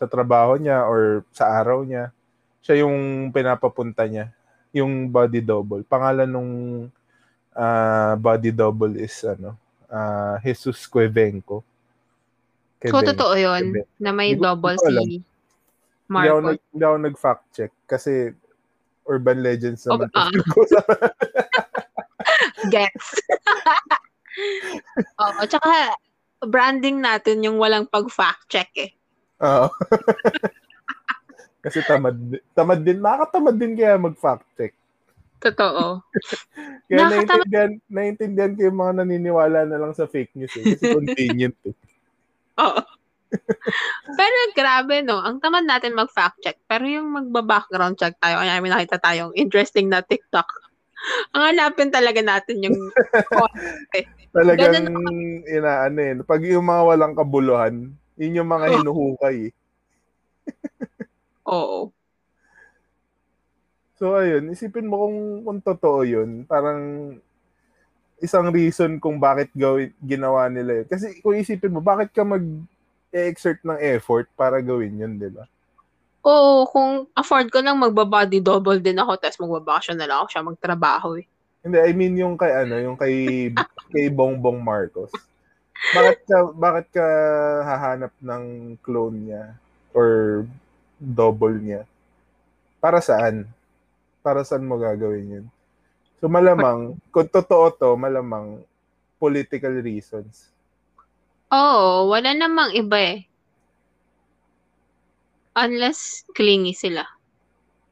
sa 0.00 0.06
trabaho 0.08 0.56
niya 0.56 0.84
or 0.84 1.24
sa 1.32 1.60
araw 1.60 1.84
niya. 1.84 2.12
Siya 2.64 2.84
yung 2.84 3.28
pinapapunta 3.32 4.04
niya, 4.04 4.32
yung 4.72 5.08
body 5.08 5.40
double. 5.40 5.82
Pangalan 5.84 6.28
nung 6.28 6.52
ah, 7.56 8.14
body 8.14 8.52
double 8.52 8.94
is 9.00 9.14
ano, 9.24 9.56
ah, 9.88 10.36
Jesus 10.40 10.86
Cuevenco. 10.86 11.64
So, 12.78 12.94
Cuevenco. 12.94 13.10
totoo 13.14 13.34
yun, 13.34 13.64
Quebec. 13.74 13.86
na 13.98 14.10
may 14.14 14.34
Hindi 14.36 14.44
double 14.44 14.78
si 14.78 14.94
Hindi 16.08 16.28
ako, 16.28 16.40
nag, 16.40 16.58
hindi 16.72 16.84
ako 16.84 16.96
nag-fact 17.04 17.44
check 17.52 17.72
kasi 17.84 18.32
urban 19.08 19.40
legends 19.42 19.84
naman. 19.88 20.08
ah. 20.14 20.30
Gets. 22.72 23.06
Oo, 25.22 25.40
tsaka 25.48 25.96
branding 26.46 27.02
natin 27.02 27.42
yung 27.42 27.58
walang 27.58 27.88
pag-fact 27.88 28.46
check 28.46 28.70
eh. 28.78 28.92
Oo. 29.42 29.68
kasi 31.58 31.82
tamad, 31.82 32.16
tamad 32.52 32.80
din, 32.80 32.98
nakakatamad 32.98 33.54
din 33.54 33.74
kaya 33.74 33.96
mag-fact 33.96 34.46
check. 34.54 34.72
Totoo. 35.38 36.02
Kaya 36.88 36.98
Nakakatamad- 36.98 37.46
naiintindihan, 37.46 37.72
naiintindihan 37.86 38.52
ko 38.52 38.60
yung 38.64 38.78
mga 38.80 38.92
naniniwala 38.98 39.60
na 39.64 39.78
lang 39.78 39.92
sa 39.92 40.10
fake 40.10 40.34
news 40.34 40.50
eh. 40.56 40.74
Kasi 40.74 40.84
convenient 40.90 41.54
eh. 41.62 41.74
Oo. 42.66 42.80
Pero 44.10 44.36
grabe 44.50 45.04
no, 45.04 45.20
ang 45.20 45.38
tamad 45.38 45.62
natin 45.62 45.94
mag-fact 45.94 46.42
check. 46.42 46.58
Pero 46.64 46.82
yung 46.84 47.12
magba-background 47.12 47.94
check 47.94 48.18
tayo, 48.18 48.42
kaya 48.42 48.58
may 48.58 48.66
nakita 48.66 48.98
tayong 48.98 49.30
interesting 49.36 49.86
na 49.86 50.02
TikTok. 50.02 50.48
Ang 51.38 51.54
hanapin 51.54 51.94
talaga 51.94 52.18
natin 52.18 52.58
yung 52.58 52.90
Talagang 54.34 54.90
Ganun 54.90 55.46
inaano 55.46 55.98
eh. 56.02 56.18
Pag 56.20 56.42
yung 56.42 56.66
mga 56.66 56.82
walang 56.84 57.14
kabuluhan, 57.14 57.74
yun 58.18 58.38
yung 58.42 58.50
mga 58.50 58.66
Oh. 58.66 58.74
hinuhukay 58.74 59.36
eh. 59.46 59.52
Oo. 61.48 61.90
So 63.98 64.14
ayun, 64.14 64.54
isipin 64.54 64.86
mo 64.86 65.08
kung, 65.08 65.18
kung 65.42 65.58
totoo 65.58 66.06
yun, 66.06 66.46
parang 66.46 67.16
isang 68.22 68.46
reason 68.54 69.02
kung 69.02 69.18
bakit 69.18 69.50
gawin, 69.56 69.90
ginawa 69.98 70.46
nila 70.46 70.82
yun. 70.82 70.86
Kasi 70.86 71.18
kung 71.18 71.34
isipin 71.34 71.74
mo, 71.74 71.82
bakit 71.82 72.14
ka 72.14 72.22
mag 72.22 72.44
exert 73.10 73.58
ng 73.64 73.80
effort 73.80 74.30
para 74.38 74.62
gawin 74.62 75.00
yun, 75.02 75.18
di 75.18 75.32
ba? 75.32 75.48
Oo, 76.28 76.68
kung 76.68 77.08
afford 77.16 77.48
ko 77.48 77.58
lang 77.62 77.80
magbabody 77.80 78.38
double 78.38 78.78
din 78.78 79.00
ako, 79.00 79.16
tapos 79.16 79.40
magbabakasyon 79.40 79.96
na 79.98 80.06
lang 80.06 80.18
ako 80.22 80.28
siya 80.28 80.46
magtrabaho 80.46 81.08
eh. 81.18 81.26
Hindi, 81.64 81.78
I 81.82 81.92
mean 81.96 82.14
yung 82.20 82.36
kay 82.38 82.52
ano, 82.52 82.74
yung 82.78 82.98
kay 82.98 83.48
kay 83.94 84.06
Bongbong 84.12 84.62
Marcos. 84.62 85.10
Bakit 85.94 86.18
ka 86.26 86.38
bakit 86.54 86.86
ka 86.92 87.06
hahanap 87.64 88.12
ng 88.20 88.44
clone 88.82 89.18
niya 89.30 89.44
or 89.94 90.42
double 90.98 91.56
niya? 91.58 91.82
Para 92.82 92.98
saan? 92.98 93.46
Para 94.20 94.42
saan 94.42 94.66
mo 94.66 94.76
gagawin 94.76 95.42
yun? 95.42 95.46
So 96.18 96.26
malamang, 96.26 96.98
kung 97.14 97.30
totoo 97.30 97.70
to, 97.70 97.94
malamang 97.94 98.62
political 99.22 99.72
reasons. 99.78 100.50
Oo, 101.48 102.10
wala 102.10 102.34
namang 102.34 102.74
iba 102.74 102.98
eh. 102.98 103.18
Unless 105.54 106.26
clingy 106.34 106.74
sila. 106.74 107.02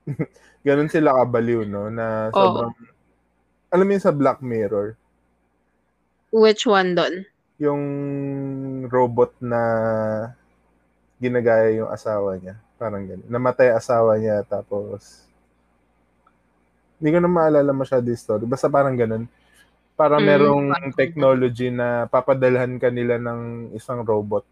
Ganon 0.67 0.91
sila 0.91 1.15
kabaliw, 1.23 1.67
no? 1.67 1.87
Na 1.91 2.31
Oo. 2.31 2.35
sobrang, 2.35 2.75
alam 3.71 3.87
mo 3.87 3.93
yun 3.95 4.03
sa 4.03 4.15
Black 4.15 4.43
Mirror, 4.43 4.99
Which 6.35 6.67
one 6.67 6.93
doon? 6.93 7.25
yung 7.57 7.81
robot 8.93 9.33
na 9.41 9.61
ginagaya 11.17 11.73
yung 11.73 11.89
asawa 11.89 12.37
niya. 12.37 12.61
Parang 12.77 13.03
gano'n. 13.03 13.25
Namatay 13.27 13.73
asawa 13.73 14.21
niya 14.21 14.45
tapos 14.45 15.25
hindi 16.97 17.13
ko 17.13 17.21
na 17.21 17.29
maalala 17.29 17.73
masyado 17.73 18.05
yung 18.05 18.17
story. 18.17 18.45
Basta 18.45 18.69
parang 18.69 18.97
ganun. 18.97 19.29
Para 19.97 20.17
Mm, 20.17 20.25
merong 20.25 20.65
parang- 20.73 20.93
technology 20.93 21.69
na 21.69 22.05
papadalhan 22.07 22.77
ka 22.77 22.89
nila 22.89 23.17
ng 23.17 23.73
isang 23.73 24.01
robot 24.01 24.45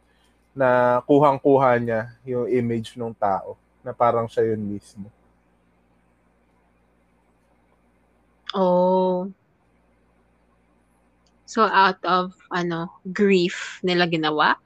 na 0.53 1.01
kuhang-kuha 1.05 1.77
niya 1.77 2.01
yung 2.25 2.49
image 2.49 2.97
ng 2.97 3.13
tao 3.13 3.57
na 3.81 3.93
parang 3.93 4.25
siya 4.25 4.53
yun 4.53 4.61
mismo. 4.61 5.09
Oh. 8.55 9.29
So 11.45 11.65
out 11.65 12.01
of 12.05 12.33
ano, 12.49 12.89
grief 13.05 13.81
nila 13.81 14.07
ginawa? 14.07 14.57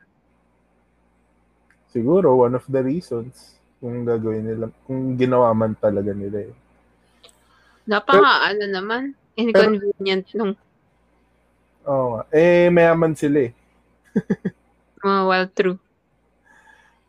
Siguro 1.99 2.38
one 2.38 2.55
of 2.55 2.62
the 2.70 2.78
reasons 2.78 3.59
kung 3.82 4.07
gagawin 4.07 4.46
nila, 4.46 4.70
kung 4.86 5.18
ginawa 5.18 5.51
man 5.51 5.74
talaga 5.74 6.14
nila 6.14 6.46
eh. 6.46 6.55
Napaka 7.90 8.55
ano 8.55 8.64
naman, 8.70 9.03
inconvenient 9.34 10.30
nung 10.38 10.55
Oo 11.90 12.07
nga. 12.14 12.22
Eh, 12.30 12.70
mayaman 12.70 13.18
sila 13.18 13.51
eh. 13.51 13.53
mga 15.03 15.22
well 15.30 15.46
true. 15.57 15.78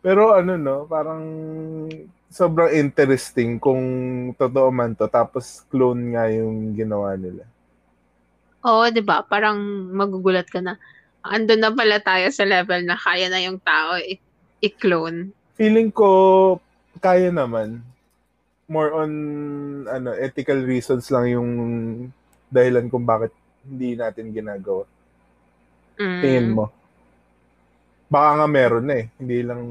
Pero 0.02 0.32
ano 0.34 0.58
no, 0.58 0.88
parang 0.88 1.24
sobrang 2.32 2.72
interesting 2.74 3.60
kung 3.62 3.84
totoo 4.40 4.70
man 4.74 4.96
to 4.98 5.06
tapos 5.12 5.62
clone 5.70 6.16
nga 6.18 6.26
yung 6.34 6.74
ginawa 6.74 7.14
nila. 7.20 7.44
Oo, 8.68 8.84
'di 8.92 9.02
ba? 9.04 9.24
Parang 9.24 9.60
magugulat 10.00 10.48
ka 10.52 10.60
na. 10.60 10.76
Andun 11.24 11.60
na 11.64 11.72
pala 11.72 12.00
tayo 12.00 12.28
sa 12.32 12.44
level 12.48 12.84
na 12.88 12.96
kaya 13.00 13.28
na 13.32 13.40
yung 13.44 13.60
tao 13.60 13.96
i- 14.00 14.20
i-clone. 14.60 15.32
Feeling 15.56 15.92
ko 15.92 16.10
kaya 17.00 17.32
naman. 17.32 17.84
More 18.70 18.94
on 18.94 19.12
ano, 19.90 20.14
ethical 20.14 20.62
reasons 20.62 21.10
lang 21.10 21.26
yung 21.32 21.50
dahilan 22.54 22.88
kung 22.88 23.04
bakit 23.04 23.34
hindi 23.66 23.98
natin 23.98 24.34
ginagawa. 24.34 24.86
Mm. 26.00 26.22
Tingin 26.22 26.50
mo. 26.54 26.66
Baka 28.10 28.30
nga 28.42 28.48
meron 28.50 28.86
na 28.90 28.96
eh. 29.04 29.06
Hindi 29.22 29.40
lang 29.46 29.62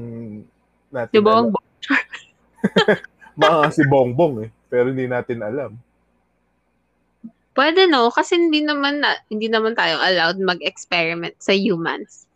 natin 0.93 1.15
ba? 1.19 1.31
alam. 1.43 1.53
Baka 3.39 3.71
si 3.71 3.83
Bongbong 3.87 4.47
eh. 4.47 4.49
Pero 4.71 4.91
hindi 4.93 5.09
natin 5.09 5.39
alam. 5.43 5.71
Pwede 7.57 7.89
no, 7.91 8.07
kasi 8.13 8.39
hindi 8.39 8.63
naman 8.63 9.03
na, 9.03 9.19
hindi 9.27 9.51
naman 9.51 9.75
tayo 9.75 9.99
allowed 9.99 10.39
mag-experiment 10.39 11.35
sa 11.41 11.51
humans. 11.51 12.28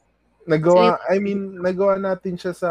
Nagawa, 0.44 1.00
I 1.08 1.24
mean, 1.24 1.56
nagawa 1.56 1.96
natin 1.96 2.36
siya 2.36 2.52
sa 2.52 2.70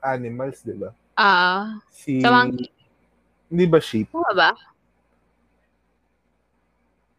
animals, 0.00 0.64
di 0.64 0.72
ba? 0.72 0.90
Ah, 1.12 1.76
Si, 1.92 2.24
Sa 2.24 2.32
monkey. 2.32 2.72
hindi 3.52 3.64
ba 3.68 3.78
sheep? 3.78 4.08
uh, 4.16 4.32
ba? 4.32 4.56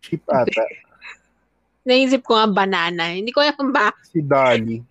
Sheep 0.02 0.26
ata. 0.26 0.64
Naisip 1.88 2.26
ko 2.26 2.34
nga 2.34 2.50
banana. 2.50 3.14
Hindi 3.14 3.30
ko 3.30 3.44
alam 3.44 3.70
ba. 3.70 3.94
Si 4.02 4.20
Dolly. 4.20 4.82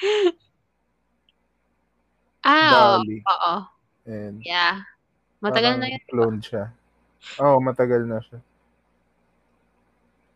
Ah, 2.44 2.68
oo. 2.68 3.00
Dolly. 3.00 3.18
oo. 3.24 3.54
And 4.04 4.36
Yeah. 4.44 4.84
Matagal 5.40 5.80
na 5.80 5.88
yun. 5.88 6.04
clone 6.12 6.40
siya. 6.44 6.76
Oo, 7.40 7.56
oh, 7.56 7.60
matagal 7.64 8.04
na 8.04 8.20
siya. 8.20 8.36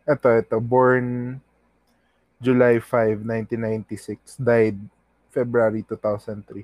Ito, 0.09 0.29
ito. 0.41 0.57
Born 0.57 1.37
July 2.39 2.79
5, 2.79 3.27
1996. 3.27 4.39
Died 4.39 4.79
February 5.35 5.83
2003. 5.83 6.63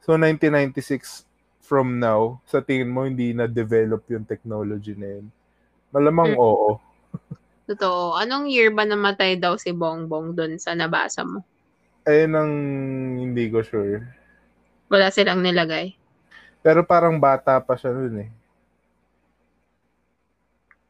So, 0.00 0.16
1996 0.16 1.24
from 1.60 2.00
now, 2.00 2.40
sa 2.48 2.60
tingin 2.60 2.88
mo, 2.88 3.04
hindi 3.04 3.32
na-develop 3.32 4.04
yung 4.12 4.24
technology 4.24 4.96
na 4.96 5.20
yun? 5.20 5.26
Malamang 5.90 6.36
Mm. 6.36 6.40
oo. 6.40 6.70
Totoo. 7.70 8.18
Anong 8.18 8.50
year 8.50 8.74
ba 8.74 8.82
namatay 8.84 9.38
daw 9.38 9.54
si 9.54 9.70
Bongbong 9.70 10.34
doon 10.34 10.58
sa 10.58 10.74
nabasa 10.74 11.22
mo? 11.22 11.42
Ayun 12.02 12.32
ang 12.34 12.52
hindi 13.28 13.46
ko 13.52 13.62
sure. 13.62 14.02
Wala 14.90 15.12
silang 15.14 15.40
nilagay. 15.44 15.94
Pero 16.60 16.84
parang 16.84 17.16
bata 17.16 17.56
pa 17.62 17.78
siya 17.78 17.94
nun 17.94 18.26
eh. 18.26 18.30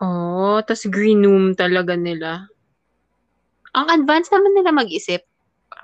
Oh, 0.00 0.58
tas 0.64 0.88
green 0.88 1.20
room 1.22 1.52
talaga 1.52 1.94
nila. 1.94 2.49
Ang 3.74 3.86
advance 4.02 4.26
naman 4.34 4.52
nila 4.58 4.74
mag-isip. 4.74 5.22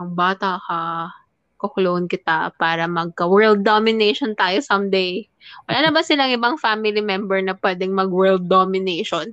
Ang 0.03 0.19
bata 0.19 0.59
ka, 0.67 1.11
kukulon 1.57 2.11
kita 2.11 2.53
para 2.59 2.85
magka-world 2.91 3.63
domination 3.63 4.35
tayo 4.35 4.59
someday. 4.61 5.25
Wala 5.71 5.89
na 5.89 5.93
ba 5.95 6.03
silang 6.03 6.35
ibang 6.35 6.59
family 6.59 6.99
member 7.01 7.39
na 7.41 7.55
pwedeng 7.63 7.95
mag-world 7.95 8.51
domination? 8.51 9.33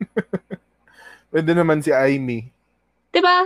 Pwede 1.32 1.52
naman 1.56 1.80
si 1.80 1.92
Aimee. 1.94 2.48
'Di 3.12 3.20
ba? 3.20 3.44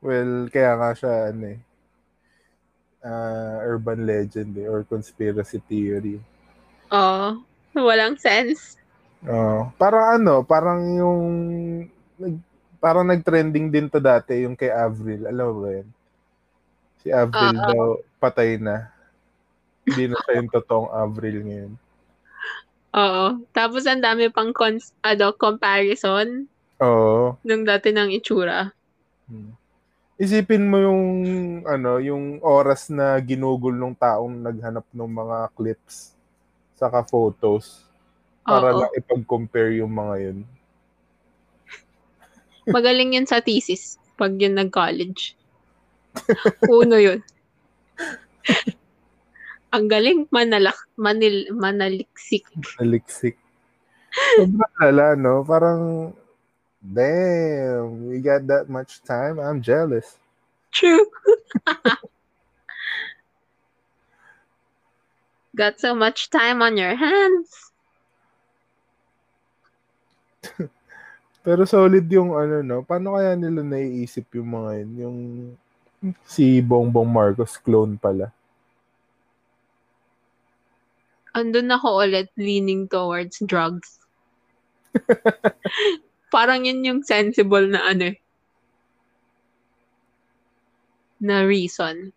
Well, 0.00 0.48
kaya 0.48 0.80
nga 0.80 0.90
siya, 0.96 1.12
ano 1.28 1.44
eh, 1.52 1.60
ah, 3.04 3.60
urban 3.60 4.08
legend 4.08 4.56
eh, 4.56 4.64
or 4.64 4.80
conspiracy 4.88 5.60
theory. 5.68 6.16
Oo. 6.88 7.44
walang 7.76 8.16
sense. 8.16 8.79
Oh, 9.28 9.68
parang 9.76 10.16
ano, 10.16 10.40
parang 10.40 10.80
yung 10.96 11.20
nag, 12.16 12.34
parang 12.80 13.04
nag-trending 13.04 13.68
din 13.68 13.92
to 13.92 14.00
dati 14.00 14.48
yung 14.48 14.56
kay 14.56 14.72
Avril. 14.72 15.28
Alam 15.28 15.44
mo 15.44 15.54
ba 15.60 15.70
yun? 15.76 15.88
Si 17.04 17.08
Avril 17.12 17.56
Oo. 17.60 17.64
daw 17.68 17.80
patay 18.16 18.56
na. 18.56 18.88
Hindi 19.84 20.08
na 20.08 20.16
siya 20.24 20.40
yung 20.40 20.48
totoong 20.48 20.88
Avril 20.88 21.36
ngayon. 21.44 21.72
Oo. 22.96 23.26
Tapos 23.52 23.84
ang 23.84 24.00
dami 24.00 24.32
pang 24.32 24.56
cons- 24.56 24.96
ano, 25.04 25.36
comparison 25.36 26.48
Oo. 26.80 27.36
nung 27.44 27.64
dati 27.68 27.92
ng 27.92 28.16
itsura. 28.16 28.72
Hmm. 29.28 29.52
Isipin 30.20 30.68
mo 30.68 30.80
yung 30.80 31.04
ano, 31.68 32.00
yung 32.00 32.40
oras 32.40 32.88
na 32.88 33.20
ginugol 33.20 33.76
ng 33.76 33.96
taong 33.96 34.32
naghanap 34.32 34.84
ng 34.96 35.12
mga 35.12 35.38
clips 35.52 36.16
saka 36.80 37.04
photos 37.04 37.89
para 38.50 38.74
Oo. 38.74 38.78
lang 38.82 38.92
ipag-compare 38.98 39.78
yung 39.78 39.94
mga 39.94 40.14
yun. 40.18 40.38
Magaling 42.66 43.14
yun 43.14 43.26
sa 43.30 43.38
thesis 43.38 44.02
pag 44.18 44.34
yun 44.34 44.58
nag-college. 44.58 45.38
Uno 46.66 46.98
yun. 46.98 47.22
Ang 49.70 49.86
galing 49.86 50.26
manalak, 50.34 50.76
manil, 50.98 51.46
manaliksik. 51.54 52.42
Naliksik. 52.82 53.38
Sobrang 54.34 54.74
lala, 54.82 55.14
no? 55.14 55.46
Parang, 55.46 56.10
damn, 56.82 58.10
we 58.10 58.18
got 58.18 58.42
that 58.50 58.66
much 58.66 58.98
time. 59.06 59.38
I'm 59.38 59.62
jealous. 59.62 60.18
True. 60.74 61.06
Got 65.56 65.80
so 65.80 65.94
much 65.94 66.30
time 66.30 66.62
on 66.62 66.76
your 66.76 66.94
hands. 66.94 67.69
Pero 71.46 71.64
solid 71.64 72.04
yung 72.12 72.36
ano, 72.36 72.60
no? 72.60 72.78
Paano 72.84 73.16
kaya 73.16 73.32
nila 73.36 73.64
naiisip 73.64 74.28
yung 74.36 74.50
mga 74.52 74.70
yun? 74.84 74.90
Yung 75.00 75.18
si 76.24 76.64
Bongbong 76.64 77.08
Marcos 77.08 77.60
clone 77.60 78.00
pala. 78.00 78.32
Andun 81.36 81.70
ako 81.70 82.02
ulit 82.02 82.28
leaning 82.34 82.90
towards 82.90 83.38
drugs. 83.46 84.00
Parang 86.34 86.66
yun 86.66 86.82
yung 86.82 87.00
sensible 87.06 87.70
na 87.70 87.86
ano 87.86 88.10
eh. 88.10 88.18
Na 91.20 91.44
reason. 91.44 92.10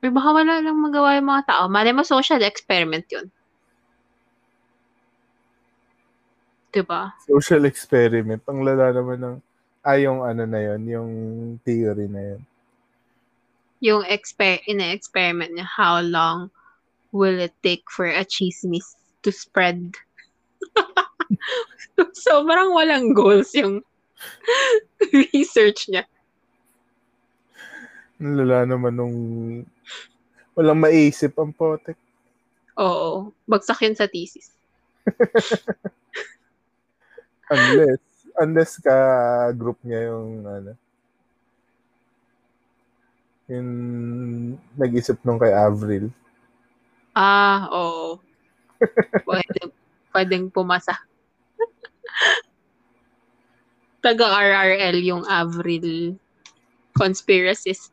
May 0.00 0.10
baka 0.12 0.28
wala 0.32 0.64
lang 0.64 0.80
magawa 0.80 1.16
yung 1.16 1.28
mga 1.28 1.46
tao. 1.48 1.64
Mali 1.68 1.92
mo 1.92 2.02
social 2.04 2.40
experiment 2.44 3.06
yun. 3.08 3.28
Diba? 6.70 7.10
Social 7.26 7.66
experiment. 7.66 8.42
Ang 8.46 8.62
lala 8.62 8.94
naman 8.94 9.18
ng, 9.18 9.36
ay 9.82 10.06
yung 10.06 10.22
ano 10.22 10.46
na 10.46 10.60
yun, 10.62 10.80
yung 10.86 11.10
theory 11.66 12.06
na 12.06 12.22
yun. 12.34 12.42
Yung 13.80 14.02
exper 14.06 14.62
ina-experiment 14.70 15.50
niya, 15.56 15.66
how 15.66 15.98
long 15.98 16.52
will 17.10 17.42
it 17.42 17.56
take 17.64 17.82
for 17.90 18.06
a 18.06 18.22
chismis 18.22 18.94
to 19.26 19.34
spread? 19.34 19.98
Sobrang 22.28 22.70
walang 22.70 23.16
goals 23.16 23.50
yung 23.56 23.82
research 25.34 25.90
niya. 25.90 26.04
Lala 28.20 28.68
naman 28.68 28.94
nung 28.94 29.16
walang 30.52 30.78
maisip 30.78 31.34
ang 31.40 31.56
potek. 31.56 31.96
Oo. 32.76 33.32
Bagsak 33.48 33.80
yun 33.82 33.96
sa 33.96 34.06
thesis. 34.06 34.52
Unless, 37.50 38.02
unless 38.38 38.72
ka 38.78 38.96
group 39.58 39.76
niya 39.82 40.14
yung 40.14 40.46
ano, 40.46 40.72
yung 43.50 43.68
nag-isip 44.78 45.18
nung 45.26 45.42
kay 45.42 45.50
Avril. 45.50 46.14
Ah, 47.10 47.66
oo. 47.74 48.22
Pwede, 49.26 49.74
pwedeng 50.14 50.46
pumasa. 50.48 50.94
taga-RRL 54.00 54.96
yung 55.04 55.24
Avril 55.28 56.16
conspiracist. 56.96 57.92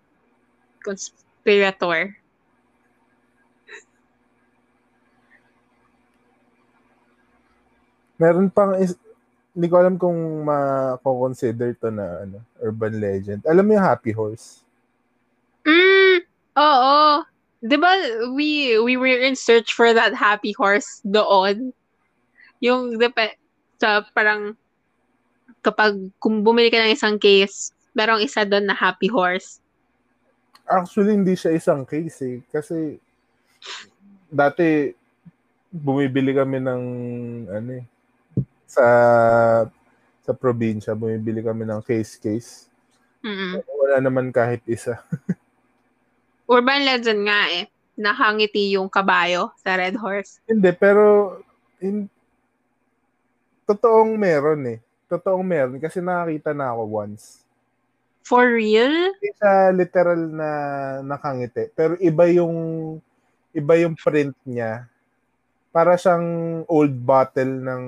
Conspirator. 0.82 2.16
Meron 8.18 8.49
pang 8.49 8.74
is- 8.80 8.97
hindi 9.58 9.74
ko 9.74 9.76
alam 9.82 9.97
kung 9.97 10.45
ma-consider 10.45 11.74
to 11.82 11.89
na 11.89 12.30
ano, 12.30 12.38
urban 12.62 13.01
legend. 13.01 13.41
Alam 13.49 13.66
mo 13.66 13.72
yung 13.74 13.88
Happy 13.89 14.14
Horse? 14.14 14.62
Mm, 15.66 16.22
oo. 16.62 17.26
'Di 17.62 17.78
ba 17.82 17.91
we 18.38 18.78
we 18.78 18.93
were 18.95 19.18
in 19.18 19.34
search 19.34 19.74
for 19.74 19.91
that 19.91 20.14
happy 20.14 20.53
horse 20.53 21.01
doon. 21.01 21.74
Yung 22.62 23.01
depe, 23.01 23.38
sa 23.82 24.05
parang 24.14 24.53
kapag 25.66 25.97
kung 26.22 26.45
bumili 26.45 26.70
ka 26.70 26.80
ng 26.80 26.93
isang 26.93 27.18
case, 27.18 27.74
merong 27.97 28.22
isa 28.22 28.45
doon 28.45 28.70
na 28.70 28.78
happy 28.78 29.10
horse. 29.10 29.60
Actually, 30.68 31.18
hindi 31.18 31.34
siya 31.34 31.55
isang 31.58 31.84
case 31.84 32.18
eh. 32.24 32.38
Kasi 32.53 33.01
dati 34.30 34.91
bumibili 35.72 36.36
kami 36.36 36.62
ng 36.62 36.84
ano 37.51 37.72
eh, 37.74 37.86
sa 38.68 38.86
sa 40.28 40.34
probinsya, 40.36 40.91
bumibili 40.91 41.39
kami 41.39 41.63
ng 41.63 41.80
case-case. 41.80 42.68
Mm. 43.24 43.63
Wala 43.63 43.97
naman 44.03 44.28
kahit 44.36 44.59
isa. 44.68 44.99
Urban 46.51 46.84
legend 46.84 47.24
nga 47.24 47.47
eh. 47.47 47.72
Nakangiti 47.95 48.76
yung 48.76 48.91
kabayo 48.91 49.55
sa 49.55 49.80
red 49.80 49.95
horse. 49.95 50.43
Hindi, 50.43 50.76
pero 50.76 51.39
in, 51.80 52.11
totoong 53.63 54.20
meron 54.20 54.61
eh. 54.68 54.80
Totoong 55.07 55.47
meron 55.47 55.80
kasi 55.80 56.03
nakakita 56.03 56.51
na 56.51 56.76
ako 56.76 56.84
once. 57.07 57.47
For 58.28 58.43
real? 58.43 58.91
Hindi 58.91 59.32
siya 59.39 59.72
literal 59.72 60.22
na 60.28 60.49
nakangiti. 61.07 61.72
Pero 61.72 61.95
iba 62.03 62.28
yung 62.28 62.55
iba 63.55 63.74
yung 63.80 63.95
print 63.95 64.36
niya. 64.43 64.91
Para 65.72 65.95
siyang 65.95 66.63
old 66.68 66.91
bottle 66.99 67.63
ng 67.63 67.84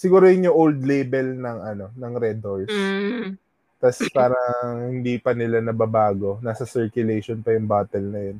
siguro 0.00 0.24
yun 0.32 0.48
yung 0.48 0.56
old 0.56 0.80
label 0.80 1.36
ng 1.36 1.58
ano, 1.60 1.86
ng 1.92 2.12
Red 2.16 2.40
Horse. 2.40 2.72
Mm. 2.72 3.36
Tapos 3.76 4.00
parang 4.16 4.88
hindi 4.88 5.20
pa 5.20 5.36
nila 5.36 5.60
nababago. 5.60 6.40
Nasa 6.40 6.64
circulation 6.64 7.44
pa 7.44 7.52
yung 7.52 7.68
bottle 7.68 8.08
na 8.08 8.20
yun. 8.32 8.38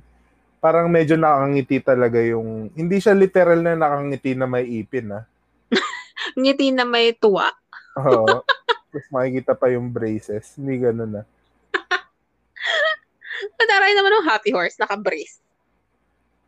Parang 0.61 0.89
medyo 0.89 1.21
nakangiti 1.21 1.81
talaga 1.81 2.21
yung... 2.21 2.73
Hindi 2.73 2.97
siya 3.01 3.13
literal 3.13 3.61
na 3.61 3.77
nakangiti 3.77 4.37
na 4.37 4.49
may 4.49 4.65
ipin, 4.69 5.13
ah. 5.13 5.25
Ngiti 6.41 6.73
na 6.73 6.85
may 6.85 7.17
tuwa. 7.17 7.49
Oo. 7.97 8.45
Tapos 8.93 9.09
makikita 9.09 9.57
pa 9.57 9.73
yung 9.73 9.89
braces. 9.89 10.57
Hindi 10.61 10.85
ganun, 10.85 11.25
ah. 11.25 11.27
Padaray 13.61 13.97
naman 13.97 14.21
ng 14.21 14.29
happy 14.29 14.53
horse, 14.53 14.77
naka-brace. 14.77 15.41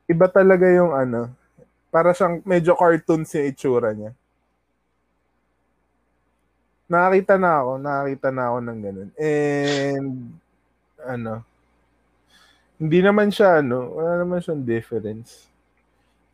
Iba 0.05 0.29
talaga 0.29 0.69
yung 0.69 0.93
ano. 0.93 1.33
Para 1.89 2.13
siyang 2.13 2.45
medyo 2.45 2.77
cartoons 2.77 3.33
yung 3.33 3.49
itsura 3.49 3.97
niya. 3.97 4.13
Nakakita 6.93 7.41
na 7.41 7.65
ako. 7.65 7.73
Nakakita 7.81 8.29
na 8.29 8.43
ako 8.53 8.59
ng 8.61 8.79
ganun. 8.85 9.11
And, 9.17 10.13
ano, 11.01 11.35
hindi 12.77 12.99
naman 13.01 13.33
siya, 13.33 13.65
ano, 13.65 13.97
wala 13.97 14.21
naman 14.21 14.45
siyang 14.45 14.61
difference. 14.61 15.49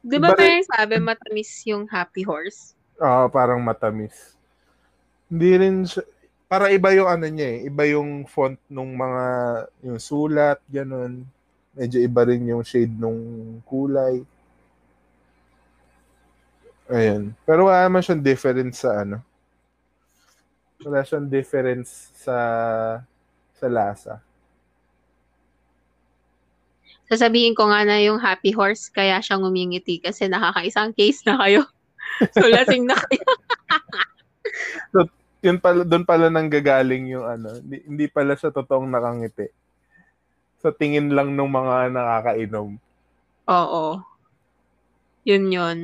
Di 0.03 0.19
ba 0.19 0.35
parang 0.35 0.67
sabi 0.67 0.99
matamis 0.99 1.63
yung 1.69 1.87
happy 1.87 2.27
horse? 2.27 2.75
Oo, 2.99 3.31
parang 3.31 3.63
matamis. 3.63 4.35
Hindi 5.31 5.51
rin 5.61 5.77
siya, 5.87 6.03
para 6.49 6.73
iba 6.73 6.91
yung 6.97 7.07
ano 7.07 7.29
niya 7.29 7.49
eh. 7.55 7.59
Iba 7.69 7.85
yung 7.85 8.25
font 8.25 8.57
nung 8.67 8.97
mga, 8.97 9.25
yung 9.85 10.01
sulat, 10.01 10.59
ganun. 10.67 11.23
Medyo 11.77 12.01
iba 12.03 12.25
rin 12.25 12.49
yung 12.49 12.65
shade 12.65 12.97
nung 12.97 13.21
kulay. 13.69 14.25
Ayan. 16.89 17.37
Pero 17.45 17.69
wala 17.69 17.85
naman 17.87 18.01
siyang 18.01 18.25
difference 18.25 18.83
sa 18.83 19.05
ano. 19.05 19.21
Wala 20.87 21.03
siyang 21.03 21.27
difference 21.27 22.15
sa 22.15 22.37
sa 23.59 23.67
lasa. 23.67 24.15
Sasabihin 27.09 27.57
ko 27.57 27.67
nga 27.73 27.83
na 27.89 27.99
yung 28.05 28.21
happy 28.21 28.53
horse, 28.53 28.93
kaya 28.93 29.19
siya 29.19 29.41
ngumingiti 29.41 29.99
kasi 29.99 30.29
nakakaisang 30.29 30.93
case 30.93 31.25
na 31.25 31.41
kayo. 31.41 31.65
so, 32.37 32.47
lasing 32.47 32.85
na 32.85 32.95
kayo. 32.95 33.27
Yun 35.39 35.63
pala, 35.63 35.87
doon 35.87 36.03
pala 36.03 36.27
nang 36.29 36.51
gagaling 36.51 37.15
yung 37.15 37.23
ano. 37.23 37.55
Hindi, 37.63 37.79
hindi 37.87 38.07
pala 38.11 38.35
siya 38.35 38.51
totoong 38.51 38.91
nakangiti. 38.91 39.47
Sa 40.59 40.75
tingin 40.75 41.15
lang 41.15 41.39
ng 41.39 41.47
mga 41.47 41.95
nakakainom. 41.95 42.75
Oo. 43.47 44.03
Yun 45.25 45.45
yun. 45.49 45.79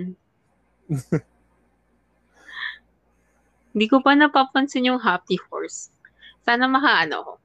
Hindi 3.75 3.91
ko 3.91 3.99
pa 3.99 4.15
napapansin 4.15 4.87
yung 4.87 5.03
happy 5.03 5.35
horse. 5.51 5.91
Sana 6.47 6.71
maka, 6.71 7.03
ano, 7.03 7.43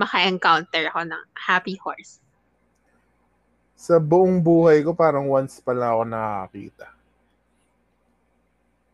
maka-encounter 0.00 0.88
ako 0.88 1.04
ng 1.04 1.24
happy 1.36 1.76
horse. 1.76 2.16
Sa 3.76 4.00
buong 4.00 4.40
buhay 4.40 4.80
ko, 4.80 4.96
parang 4.96 5.28
once 5.28 5.60
pala 5.60 5.92
ako 5.92 6.02
nakakita. 6.08 6.86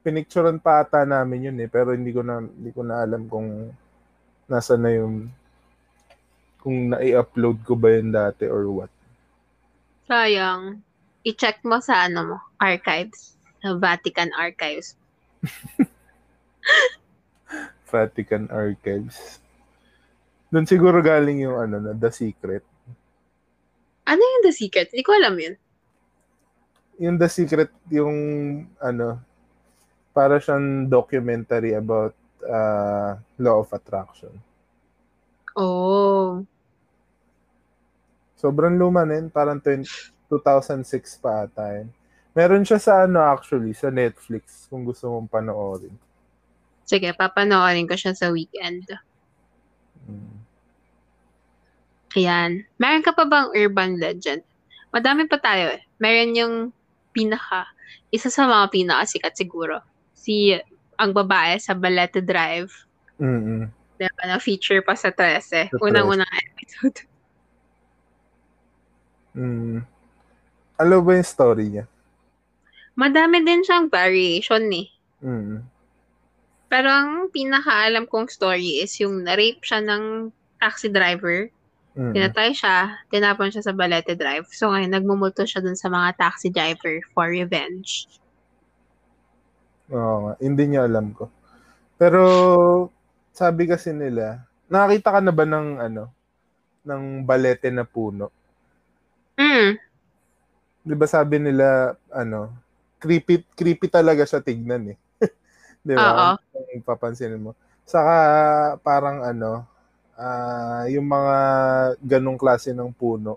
Pinicturean 0.02 0.58
pa 0.58 0.82
ata 0.82 1.06
namin 1.06 1.54
yun 1.54 1.56
eh, 1.62 1.70
pero 1.70 1.94
hindi 1.94 2.10
ko 2.10 2.26
na, 2.26 2.42
hindi 2.42 2.74
ko 2.74 2.82
na 2.82 3.06
alam 3.06 3.30
kung 3.30 3.70
nasa 4.50 4.74
na 4.74 4.90
yung 4.90 5.30
kung 6.58 6.90
na-upload 6.90 7.62
ko 7.62 7.78
ba 7.78 7.94
yun 7.94 8.10
dati 8.10 8.50
or 8.50 8.66
what. 8.74 8.92
Sayang. 10.10 10.82
I-check 11.24 11.62
mo 11.62 11.78
sa 11.78 12.10
ano 12.10 12.20
mo, 12.34 12.36
archives. 12.58 13.38
Sa 13.62 13.78
Vatican 13.78 14.34
Archives. 14.36 14.98
Vatican 17.90 18.50
Archives. 18.50 19.38
Doon 20.50 20.66
siguro 20.66 20.98
galing 21.02 21.46
yung 21.46 21.58
ano 21.58 21.78
na 21.78 21.92
The 21.94 22.10
Secret. 22.10 22.64
Ano 24.04 24.20
yung 24.20 24.42
The 24.44 24.54
Secret? 24.54 24.90
Hindi 24.92 25.04
ko 25.06 25.12
alam 25.14 25.34
yun. 25.38 25.54
Yung 27.02 27.16
The 27.18 27.30
Secret, 27.30 27.70
yung 27.90 28.16
ano, 28.78 29.18
para 30.14 30.38
siyang 30.38 30.86
documentary 30.86 31.74
about 31.74 32.14
uh, 32.46 33.18
law 33.42 33.66
of 33.66 33.70
attraction. 33.74 34.30
Oh. 35.58 36.42
Sobrang 38.38 38.78
luma 38.78 39.02
na 39.02 39.18
yun. 39.18 39.26
Parang 39.30 39.58
20, 39.58 39.86
2006 40.30 41.18
pa 41.18 41.46
ata 41.48 41.82
yun. 41.82 41.88
Meron 42.34 42.66
siya 42.66 42.82
sa 42.82 43.06
ano 43.06 43.22
actually, 43.22 43.74
sa 43.74 43.94
Netflix 43.94 44.66
kung 44.66 44.82
gusto 44.82 45.06
mong 45.06 45.30
panoorin. 45.30 45.94
Sige, 46.84 47.16
papanoorin 47.16 47.88
ko 47.88 47.96
siya 47.96 48.12
sa 48.12 48.28
weekend. 48.28 48.84
Mm. 50.04 50.36
Ayan. 52.14 52.52
Meron 52.76 53.04
ka 53.04 53.16
pa 53.16 53.24
bang 53.24 53.48
urban 53.56 53.96
legend? 53.96 54.44
Madami 54.94 55.26
pa 55.26 55.40
tayo 55.40 55.74
eh. 55.74 55.82
Meron 55.98 56.38
yung 56.38 56.54
pinaka, 57.10 57.66
isa 58.14 58.30
sa 58.30 58.46
mga 58.46 58.70
pinakasikat 58.70 59.34
siguro. 59.34 59.82
Si, 60.14 60.54
ang 61.00 61.10
babae 61.10 61.58
sa 61.58 61.74
Balete 61.74 62.22
Drive. 62.22 62.70
Mm-mm. 63.18 63.66
Diba, 63.98 64.22
na-feature 64.26 64.82
pa 64.82 64.94
sa 64.94 65.10
13. 65.10 65.74
Sa 65.74 65.78
Unang-unang 65.82 66.30
episode. 66.54 67.02
Mm. 69.34 69.82
Alam 70.78 71.02
ba 71.02 71.18
yung 71.18 71.26
story 71.26 71.66
niya? 71.66 71.90
Madami 72.94 73.42
din 73.42 73.66
siyang 73.66 73.90
variation 73.90 74.62
eh. 74.70 74.86
Mm. 75.18 75.66
Pero 76.74 76.90
ang 76.90 77.30
pinakaalam 77.30 78.10
kong 78.10 78.26
story 78.26 78.82
is 78.82 78.98
yung 78.98 79.22
na-rape 79.22 79.62
siya 79.62 79.78
ng 79.78 80.34
taxi 80.58 80.90
driver. 80.90 81.46
Mm. 81.94 82.10
Pinatay 82.10 82.50
siya, 82.50 82.98
tinapon 83.14 83.54
siya 83.54 83.62
sa 83.62 83.70
Balete 83.70 84.18
Drive. 84.18 84.50
So 84.50 84.74
ngayon, 84.74 84.90
nagmumulto 84.90 85.46
siya 85.46 85.62
dun 85.62 85.78
sa 85.78 85.86
mga 85.86 86.18
taxi 86.18 86.50
driver 86.50 86.98
for 87.14 87.30
revenge. 87.30 88.10
Oo 89.94 90.26
nga, 90.26 90.34
hindi 90.42 90.64
niya 90.66 90.90
alam 90.90 91.14
ko. 91.14 91.30
Pero 91.94 92.20
sabi 93.30 93.70
kasi 93.70 93.94
nila, 93.94 94.42
nakakita 94.66 95.14
ka 95.14 95.20
na 95.22 95.30
ba 95.30 95.46
ng 95.46 95.78
ano, 95.78 96.10
ng 96.82 97.22
balete 97.22 97.70
na 97.70 97.86
puno? 97.86 98.34
Mm. 99.38 99.78
'Di 100.82 100.94
ba 100.98 101.06
sabi 101.06 101.38
nila 101.38 101.94
ano, 102.10 102.50
creepy 102.98 103.46
creepy 103.54 103.86
talaga 103.86 104.26
siya 104.26 104.42
tignan 104.42 104.90
eh. 104.90 104.98
'Di 105.84 105.94
ba? 105.94 106.34
Kung 106.50 106.82
papansinin 106.82 107.38
mo. 107.38 107.52
Saka 107.84 108.16
parang 108.80 109.20
ano, 109.20 109.68
ah 110.16 110.88
yung 110.88 111.04
mga 111.04 111.36
ganong 112.00 112.40
klase 112.40 112.72
ng 112.72 112.88
puno, 112.96 113.36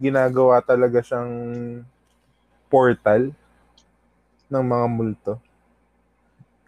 ginagawa 0.00 0.64
talaga 0.64 1.04
siyang 1.04 1.30
portal 2.72 3.36
ng 4.48 4.64
mga 4.64 4.86
multo. 4.88 5.34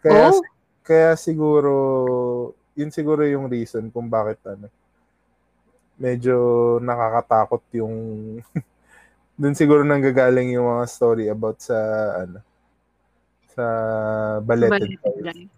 Kaya 0.05 0.29
Oh? 0.29 0.41
kaya 0.85 1.17
siguro, 1.17 1.73
yun 2.77 2.93
siguro 2.93 3.25
yung 3.25 3.49
reason 3.49 3.89
kung 3.89 4.05
bakit 4.05 4.37
ano, 4.45 4.69
medyo 5.97 6.35
nakakatakot 6.77 7.63
yung, 7.73 7.95
dun 9.39 9.57
siguro 9.57 9.81
nanggagaling 9.81 10.53
yung 10.53 10.69
mga 10.69 10.85
story 10.85 11.25
about 11.31 11.57
sa, 11.57 11.77
ano, 12.21 12.39
sa 13.55 13.65
Balleted 14.43 14.71
Balleted 14.75 15.17
Life. 15.23 15.53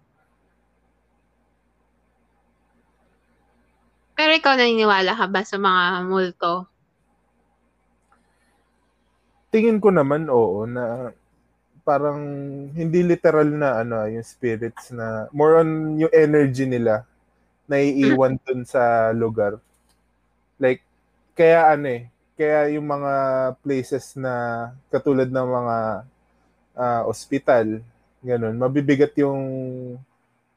Pero 4.18 4.32
ikaw 4.34 4.54
naniniwala 4.58 5.14
ka 5.14 5.26
ba 5.30 5.42
sa 5.46 5.62
mga 5.62 6.10
multo? 6.10 6.66
Tingin 9.54 9.78
ko 9.78 9.94
naman, 9.94 10.26
oo, 10.26 10.66
na 10.66 11.14
parang 11.86 12.20
hindi 12.76 13.00
literal 13.06 13.48
na 13.48 13.80
ano 13.80 14.04
yung 14.12 14.26
spirits 14.26 14.92
na 14.92 15.32
more 15.32 15.64
on 15.64 15.96
yung 15.96 16.12
energy 16.12 16.68
nila 16.68 17.08
na 17.64 17.80
iiwan 17.80 18.36
dun 18.44 18.68
sa 18.68 19.16
lugar. 19.16 19.56
Like 20.60 20.84
kaya 21.32 21.72
ano 21.78 21.88
eh, 21.88 22.04
kaya 22.36 22.76
yung 22.76 22.90
mga 22.90 23.14
places 23.64 24.20
na 24.20 24.68
katulad 24.92 25.32
ng 25.32 25.48
mga 25.48 25.78
uh, 26.78 27.04
ospital, 27.10 27.82
ganun, 28.22 28.56
mabibigat 28.56 29.12
yung 29.18 29.42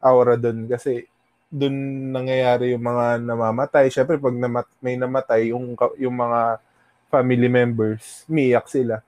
aura 0.01 0.37
dun 0.37 0.69
kasi 0.69 1.09
dun 1.51 1.75
nangyayari 2.15 2.77
yung 2.77 2.85
mga 2.85 3.19
namamatay. 3.25 3.91
Syempre 3.91 4.21
pag 4.21 4.37
namat- 4.37 4.79
may 4.79 4.95
namatay 4.95 5.51
yung 5.51 5.75
yung 5.99 6.15
mga 6.15 6.63
family 7.11 7.51
members, 7.51 8.23
miyak 8.31 8.71
sila. 8.71 9.03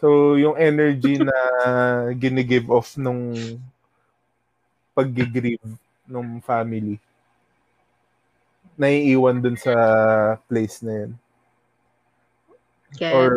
So, 0.00 0.40
yung 0.40 0.56
energy 0.56 1.20
na 1.20 1.36
ginigive 2.22 2.72
off 2.72 2.96
nung 2.96 3.36
pag-grieve 4.96 5.76
nung 6.08 6.40
family, 6.40 6.96
naiiwan 8.80 9.44
dun 9.44 9.60
sa 9.60 9.74
place 10.48 10.80
na 10.80 11.04
yun. 11.04 11.12
Okay. 12.96 13.12
Or, 13.12 13.32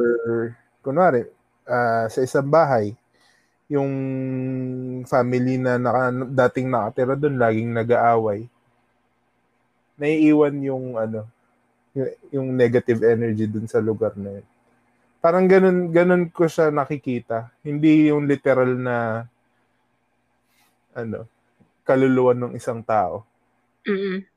kunwari, 0.79 1.27
uh, 1.67 2.05
sa 2.07 2.19
isang 2.23 2.47
bahay, 2.47 2.95
yung 3.67 3.91
family 5.07 5.57
na 5.57 5.81
naka, 5.81 6.11
dating 6.45 6.69
nakatira 6.69 7.15
dun, 7.17 7.39
laging 7.39 7.71
nag-aaway, 7.73 8.45
naiiwan 9.97 10.55
yung, 10.61 10.85
ano, 10.99 11.25
yung, 11.95 12.09
yung 12.29 12.47
negative 12.53 13.01
energy 13.03 13.45
dun 13.49 13.65
sa 13.67 13.81
lugar 13.81 14.13
na 14.15 14.41
yun 14.41 14.47
parang 15.23 15.47
ganun, 15.47 15.87
ganun 15.95 16.27
ko 16.27 16.51
siya 16.51 16.67
nakikita. 16.67 17.47
Hindi 17.63 18.11
yung 18.11 18.27
literal 18.27 18.75
na 18.75 19.23
ano, 20.91 21.23
kaluluwa 21.87 22.35
ng 22.35 22.59
isang 22.59 22.83
tao. 22.83 23.23
Mm-mm. 23.87 24.27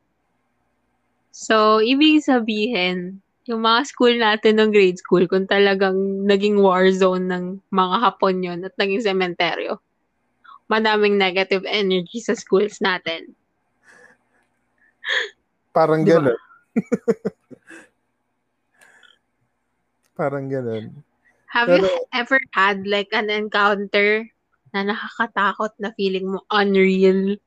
So, 1.34 1.82
ibig 1.82 2.22
sabihin, 2.22 3.18
yung 3.46 3.62
mga 3.62 3.80
school 3.86 4.14
natin 4.18 4.58
ng 4.58 4.70
grade 4.74 4.98
school, 4.98 5.24
kung 5.30 5.46
talagang 5.46 6.26
naging 6.26 6.58
war 6.58 6.90
zone 6.90 7.30
ng 7.30 7.44
mga 7.70 7.96
Hapon 8.02 8.42
yun 8.42 8.60
at 8.66 8.74
naging 8.74 9.06
sementeryo, 9.06 9.78
madaming 10.66 11.14
negative 11.14 11.62
energy 11.62 12.18
sa 12.18 12.34
schools 12.34 12.82
natin. 12.82 13.30
Parang 15.70 16.02
Diba? 16.02 16.34
ganun. 16.34 16.38
Parang 20.18 20.50
ganun. 20.50 21.04
Have 21.54 21.70
you 21.70 21.86
Pero- 21.86 22.08
ever 22.12 22.40
had 22.50 22.82
like 22.88 23.14
an 23.14 23.30
encounter 23.30 24.26
na 24.74 24.90
nakakatakot 24.90 25.70
na 25.78 25.94
feeling 25.94 26.34
mo 26.34 26.42
unreal? 26.50 27.38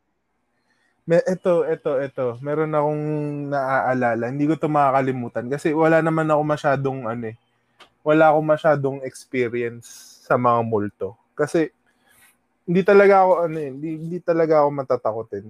May, 1.09 1.25
ito, 1.25 1.65
ito, 1.65 1.91
ito. 1.97 2.25
Meron 2.45 2.69
akong 2.69 3.05
naaalala. 3.49 4.29
Hindi 4.29 4.45
ko 4.45 4.53
to 4.53 4.69
makakalimutan 4.69 5.49
kasi 5.49 5.73
wala 5.73 6.05
naman 6.05 6.29
ako 6.29 6.41
masyadong 6.45 7.09
ano 7.09 7.33
eh. 7.33 7.37
Wala 8.05 8.29
akong 8.29 8.45
masyadong 8.45 8.97
experience 9.01 9.89
sa 10.29 10.37
mga 10.37 10.61
multo. 10.61 11.17
Kasi 11.33 11.73
hindi 12.69 12.85
talaga 12.85 13.25
ako 13.25 13.31
ano 13.49 13.57
eh, 13.57 13.69
hindi, 13.73 13.89
hindi 13.97 14.19
talaga 14.21 14.61
ako 14.61 14.69
matatakotin. 14.69 15.45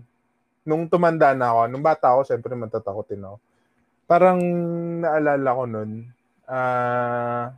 Nung 0.63 0.87
tumanda 0.87 1.35
na 1.35 1.51
ako, 1.51 1.61
nung 1.67 1.83
bata 1.83 2.07
ako, 2.15 2.21
syempre 2.23 2.55
matatakotin 2.55 3.27
ako. 3.27 3.37
Parang 4.07 4.39
naalala 5.03 5.49
ko 5.59 5.63
nun, 5.67 5.91
ah 6.47 7.51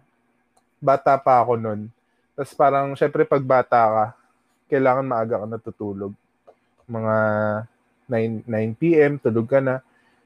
bata 0.81 1.21
pa 1.21 1.45
ako 1.45 1.53
nun. 1.53 1.81
Tapos 2.33 2.53
parang, 2.57 2.97
syempre 2.97 3.29
pag 3.29 3.45
bata 3.45 3.79
ka, 3.85 4.05
kailangan 4.73 5.05
maaga 5.05 5.45
ka 5.45 5.45
natutulog. 5.45 6.17
Mga 6.89 7.15
9, 8.11 8.43
9 8.43 8.75
p.m., 8.75 9.15
tulog 9.23 9.47
ka 9.47 9.63
na. 9.63 9.79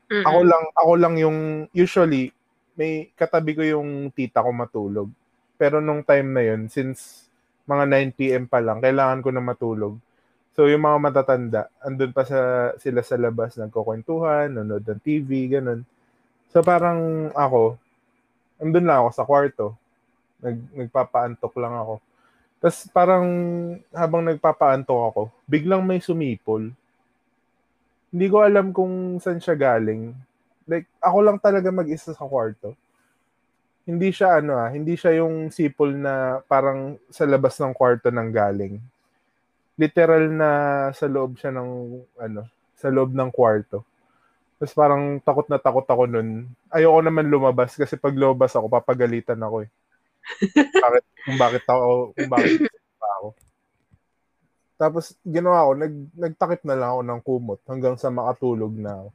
Mm-mm. 0.09 0.25
Ako 0.25 0.39
lang, 0.41 0.63
ako 0.73 0.91
lang 0.97 1.15
yung, 1.21 1.37
usually, 1.69 2.33
may 2.73 3.13
katabi 3.13 3.53
ko 3.53 3.61
yung 3.61 4.09
tita 4.11 4.41
ko 4.41 4.49
matulog. 4.49 5.09
Pero 5.55 5.79
nung 5.79 6.01
time 6.01 6.29
na 6.33 6.43
yun, 6.43 6.67
since 6.67 7.29
mga 7.69 7.85
9 7.87 8.17
p.m. 8.17 8.45
pa 8.49 8.59
lang, 8.59 8.83
kailangan 8.83 9.21
ko 9.23 9.29
na 9.31 9.41
matulog. 9.41 9.95
So 10.55 10.71
yung 10.71 10.87
mga 10.87 10.97
matatanda, 11.03 11.61
andun 11.83 12.15
pa 12.15 12.23
sa, 12.23 12.71
sila 12.79 13.03
sa 13.03 13.19
labas, 13.19 13.59
nagkukwentuhan, 13.59 14.55
nanonood 14.55 14.87
ng 14.87 15.01
TV, 15.03 15.51
ganun. 15.51 15.83
So 16.51 16.63
parang 16.63 17.31
ako, 17.35 17.75
andun 18.63 18.87
lang 18.87 19.03
ako 19.03 19.09
sa 19.11 19.27
kwarto. 19.27 19.65
Nag, 20.39 20.57
nagpapaantok 20.71 21.53
lang 21.59 21.75
ako. 21.75 21.93
Tapos 22.63 22.87
parang 22.95 23.27
habang 23.91 24.23
nagpapaantok 24.23 25.01
ako, 25.11 25.21
biglang 25.43 25.83
may 25.83 25.99
sumipol. 25.99 26.71
Hindi 28.15 28.31
ko 28.31 28.47
alam 28.47 28.71
kung 28.71 29.19
saan 29.19 29.43
siya 29.43 29.59
galing. 29.59 30.15
Like, 30.71 30.87
ako 31.03 31.17
lang 31.19 31.35
talaga 31.35 31.67
mag-isa 31.67 32.15
sa 32.15 32.23
kwarto. 32.23 32.71
Hindi 33.83 34.15
siya 34.15 34.39
ano 34.39 34.55
ah, 34.55 34.71
hindi 34.71 34.95
siya 34.95 35.19
yung 35.19 35.51
sipol 35.51 35.91
na 35.91 36.39
parang 36.47 36.95
sa 37.11 37.27
labas 37.27 37.59
ng 37.59 37.75
kwarto 37.75 38.07
nang 38.15 38.31
galing. 38.31 38.79
Literal 39.75 40.31
na 40.31 40.49
sa 40.95 41.11
loob 41.11 41.35
siya 41.35 41.51
ng 41.59 41.69
ano, 42.15 42.47
sa 42.79 42.87
loob 42.87 43.11
ng 43.11 43.35
kwarto. 43.35 43.83
Tapos 44.63 44.71
parang 44.71 45.19
takot 45.19 45.51
na 45.51 45.59
takot 45.59 45.83
ako 45.83 46.07
nun. 46.07 46.47
Ayoko 46.71 47.03
naman 47.03 47.27
lumabas 47.27 47.75
kasi 47.75 47.99
pag 47.99 48.15
lumabas 48.15 48.55
ako, 48.55 48.71
papagalitan 48.71 49.43
ako 49.43 49.67
eh. 49.67 49.69
bakit, 50.87 51.03
kung 51.27 51.35
bakit 51.35 51.63
ako, 51.67 52.15
kung 52.15 52.29
bakit 52.31 52.63
pa 52.95 53.07
ako. 53.19 53.27
Tapos 54.85 55.17
ginawa 55.25 55.65
ko, 55.65 55.71
nag, 55.73 55.93
nagtakip 56.13 56.61
na 56.61 56.77
lang 56.77 56.89
ako 56.93 57.01
ng 57.01 57.21
kumot 57.25 57.59
hanggang 57.65 57.97
sa 57.97 58.13
makatulog 58.13 58.69
na 58.77 59.01
ako. 59.01 59.09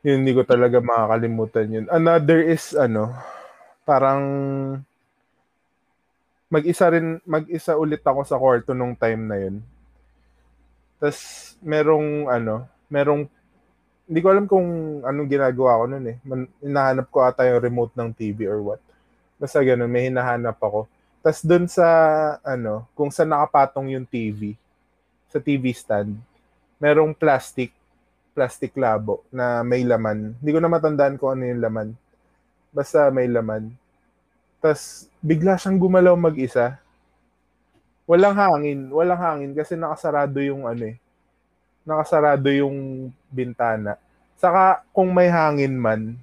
Yun, 0.00 0.24
hindi 0.24 0.32
ko 0.32 0.48
talaga 0.48 0.80
makakalimutan 0.80 1.68
yun. 1.68 1.86
Another 1.92 2.40
is, 2.40 2.72
ano, 2.72 3.12
parang 3.84 4.24
mag-isa 6.48 6.88
rin, 6.88 7.20
mag-isa 7.28 7.76
ulit 7.76 8.00
ako 8.00 8.24
sa 8.24 8.40
kwarto 8.40 8.72
nung 8.72 8.96
time 8.96 9.22
na 9.28 9.36
yun. 9.36 9.60
Tapos, 10.96 11.20
merong, 11.60 12.32
ano, 12.32 12.64
merong, 12.88 13.28
hindi 14.08 14.20
ko 14.24 14.28
alam 14.32 14.48
kung 14.48 14.66
anong 15.04 15.28
ginagawa 15.28 15.84
ko 15.84 15.84
nun 15.84 16.06
eh. 16.08 16.16
Man, 16.24 16.48
hinahanap 16.64 17.12
ko 17.12 17.28
ata 17.28 17.44
yung 17.44 17.60
remote 17.60 17.92
ng 17.92 18.08
TV 18.16 18.48
or 18.48 18.64
what. 18.64 18.80
Basta 19.36 19.60
ganun, 19.60 19.92
may 19.92 20.08
hinahanap 20.08 20.56
ako. 20.56 20.88
Tapos 21.26 21.42
dun 21.42 21.66
sa, 21.66 21.82
ano, 22.46 22.86
kung 22.94 23.10
saan 23.10 23.34
nakapatong 23.34 23.98
yung 23.98 24.06
TV, 24.06 24.54
sa 25.26 25.42
TV 25.42 25.74
stand, 25.74 26.14
merong 26.78 27.10
plastic, 27.18 27.74
plastic 28.30 28.70
labo 28.78 29.26
na 29.34 29.66
may 29.66 29.82
laman. 29.82 30.38
Hindi 30.38 30.50
ko 30.54 30.62
na 30.62 30.70
matandaan 30.70 31.18
kung 31.18 31.34
ano 31.34 31.50
yung 31.50 31.58
laman. 31.58 31.88
Basta 32.70 33.10
may 33.10 33.26
laman. 33.26 33.74
Tapos, 34.62 35.10
bigla 35.18 35.58
siyang 35.58 35.82
gumalaw 35.82 36.14
mag-isa. 36.14 36.78
Walang 38.06 38.38
hangin. 38.38 38.86
Walang 38.94 39.18
hangin 39.18 39.50
kasi 39.50 39.74
nakasarado 39.74 40.38
yung 40.38 40.62
ano 40.62 40.94
eh. 40.94 40.96
Nakasarado 41.82 42.46
yung 42.54 43.10
bintana. 43.34 43.98
Saka, 44.38 44.78
kung 44.94 45.10
may 45.10 45.26
hangin 45.26 45.74
man, 45.74 46.14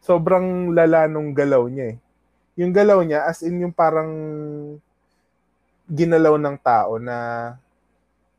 sobrang 0.00 0.72
lala 0.72 1.04
nung 1.04 1.36
galaw 1.36 1.68
niya 1.68 1.92
eh. 1.92 1.96
Yung 2.58 2.74
galaw 2.74 2.98
niya, 3.06 3.22
as 3.22 3.46
in 3.46 3.62
yung 3.62 3.70
parang 3.70 4.10
ginalaw 5.86 6.34
ng 6.36 6.56
tao 6.58 6.98
na 6.98 7.16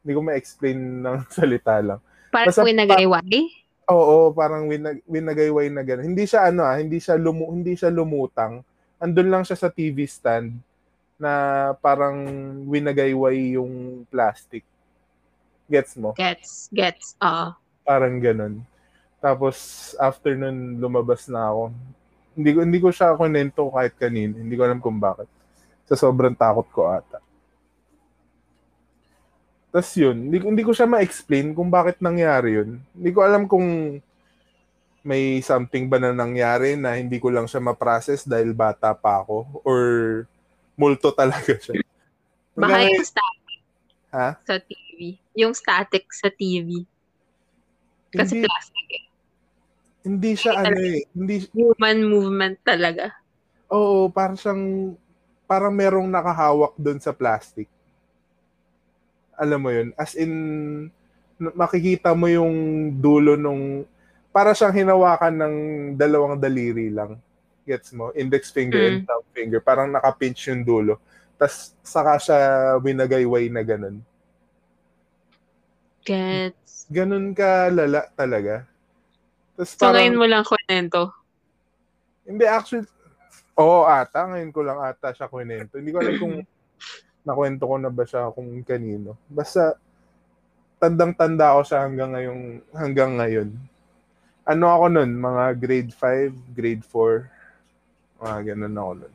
hindi 0.03 0.11
ko 0.11 0.21
ma-explain 0.21 0.75
ng 0.75 1.17
salita 1.35 1.79
lang. 1.79 1.99
Parang 2.29 2.51
Basta- 2.51 2.67
winagayway? 2.67 3.47
Oo, 3.89 4.29
parang 4.35 4.69
winag, 4.69 5.01
winagayway 5.09 5.65
na 5.73 5.81
gano'n. 5.81 6.13
Hindi 6.13 6.29
siya 6.29 6.53
ano 6.53 6.61
ah, 6.61 6.77
hindi 6.77 7.01
siya 7.01 7.17
lumu, 7.17 7.49
hindi 7.49 7.73
siya 7.73 7.89
lumutang. 7.89 8.61
Andun 9.01 9.33
lang 9.33 9.41
siya 9.41 9.57
sa 9.57 9.73
TV 9.73 10.05
stand 10.05 10.53
na 11.17 11.31
parang 11.81 12.21
winagayway 12.69 13.57
yung 13.57 14.05
plastic. 14.13 14.61
Gets 15.65 15.97
mo? 15.97 16.13
Gets, 16.13 16.69
gets. 16.69 17.17
Oo. 17.17 17.57
Parang 17.81 18.21
gano'n. 18.21 18.61
Tapos 19.17 19.57
after 19.97 20.37
nun 20.37 20.77
lumabas 20.77 21.25
na 21.25 21.49
ako. 21.49 21.63
Hindi 22.39 22.55
ko 22.55 22.59
hindi 22.63 22.79
ko 22.79 22.87
siya 22.87 23.19
kunento 23.19 23.67
kahit 23.67 23.99
kanin. 23.99 24.31
Hindi 24.31 24.55
ko 24.55 24.63
alam 24.63 24.79
kung 24.79 24.95
bakit. 24.95 25.27
Sa 25.83 25.99
sobrang 25.99 26.31
takot 26.31 26.63
ko 26.71 26.87
ata. 26.87 27.19
Tapos 29.69 29.91
yun, 29.93 30.15
hindi, 30.17 30.39
ko- 30.39 30.49
hindi 30.49 30.63
ko 30.63 30.71
siya 30.71 30.87
ma-explain 30.87 31.51
kung 31.51 31.67
bakit 31.67 31.99
nangyari 31.99 32.57
yun. 32.57 32.79
Hindi 32.95 33.09
ko 33.11 33.19
alam 33.21 33.43
kung 33.45 33.99
may 35.03 35.43
something 35.43 35.85
ba 35.85 35.99
na 35.99 36.15
nangyari 36.15 36.79
na 36.79 36.95
hindi 36.95 37.19
ko 37.19 37.27
lang 37.27 37.43
siya 37.45 37.59
ma-process 37.59 38.23
dahil 38.23 38.55
bata 38.55 38.95
pa 38.95 39.19
ako 39.19 39.61
or 39.61 39.81
multo 40.73 41.11
talaga 41.11 41.59
siya. 41.59 41.75
Baka 42.55 42.87
yung 42.87 43.03
static 43.03 43.59
Ha? 44.09 44.29
sa 44.41 44.55
TV. 44.57 44.97
Yung 45.35 45.53
static 45.53 46.05
sa 46.09 46.31
TV. 46.31 46.87
Kasi 48.09 48.41
Hindi, 48.41 48.47
plastic 48.49 48.87
eh. 48.89 49.03
Hindi 50.05 50.31
siya 50.33 50.63
ano 50.63 50.77
eh. 50.79 51.03
Hindi, 51.11 51.47
Human 51.53 51.99
movement 52.05 52.55
talaga. 52.63 53.11
oo, 53.69 54.09
parang 54.09 54.37
siyang, 54.37 54.95
parang 55.45 55.73
merong 55.73 56.09
nakahawak 56.09 56.73
doon 56.77 56.97
sa 57.01 57.13
plastic. 57.13 57.69
Alam 59.33 59.59
mo 59.61 59.69
yun? 59.73 59.89
As 59.95 60.13
in, 60.13 60.31
makikita 61.39 62.11
mo 62.13 62.27
yung 62.27 62.53
dulo 62.99 63.39
nung, 63.39 63.87
para 64.29 64.53
siyang 64.53 64.75
hinawakan 64.85 65.33
ng 65.33 65.55
dalawang 65.97 66.37
daliri 66.37 66.93
lang. 66.93 67.17
Gets 67.65 67.93
mo? 67.97 68.13
Index 68.13 68.49
finger 68.53 68.77
and 68.77 69.05
thumb 69.05 69.25
finger. 69.33 69.61
Parang 69.61 69.89
nakapinch 69.89 70.49
yung 70.49 70.61
dulo. 70.61 71.01
Tapos 71.37 71.73
saka 71.81 72.17
siya 72.21 72.37
winagayway 72.77 73.49
na 73.49 73.61
ganun. 73.65 74.01
Gets. 76.05 76.85
Ganun 76.89 77.33
ka 77.33 77.69
lala 77.73 78.05
talaga. 78.13 78.68
Tapos 79.59 79.75
So, 79.75 79.83
parang, 79.83 79.99
ngayon 79.99 80.15
mo 80.15 80.25
lang 80.31 80.47
kwento. 80.47 81.11
Hindi, 82.23 82.47
actually, 82.47 82.87
oo 83.59 83.83
ata. 83.83 84.23
Ngayon 84.31 84.55
ko 84.55 84.63
lang 84.63 84.79
ata 84.79 85.11
siya 85.11 85.27
kwento. 85.27 85.75
Hindi 85.75 85.91
ko 85.91 85.99
alam 85.99 86.15
kung 86.15 86.35
nakwento 87.27 87.67
ko 87.67 87.75
na 87.75 87.91
ba 87.91 88.07
siya 88.07 88.31
kung 88.31 88.47
kanino. 88.63 89.19
Basta, 89.27 89.75
tandang-tanda 90.79 91.51
ako 91.51 91.61
siya 91.67 91.79
hanggang 91.83 92.15
ngayong, 92.15 92.43
hanggang 92.71 93.11
ngayon. 93.19 93.49
Ano 94.47 94.65
ako 94.71 94.85
nun? 94.95 95.11
Mga 95.19 95.43
grade 95.59 95.91
5, 95.91 96.55
grade 96.55 96.83
4. 96.87 97.27
Mga 98.23 98.37
ganun 98.55 98.79
ako 98.79 98.91
nun. 99.03 99.13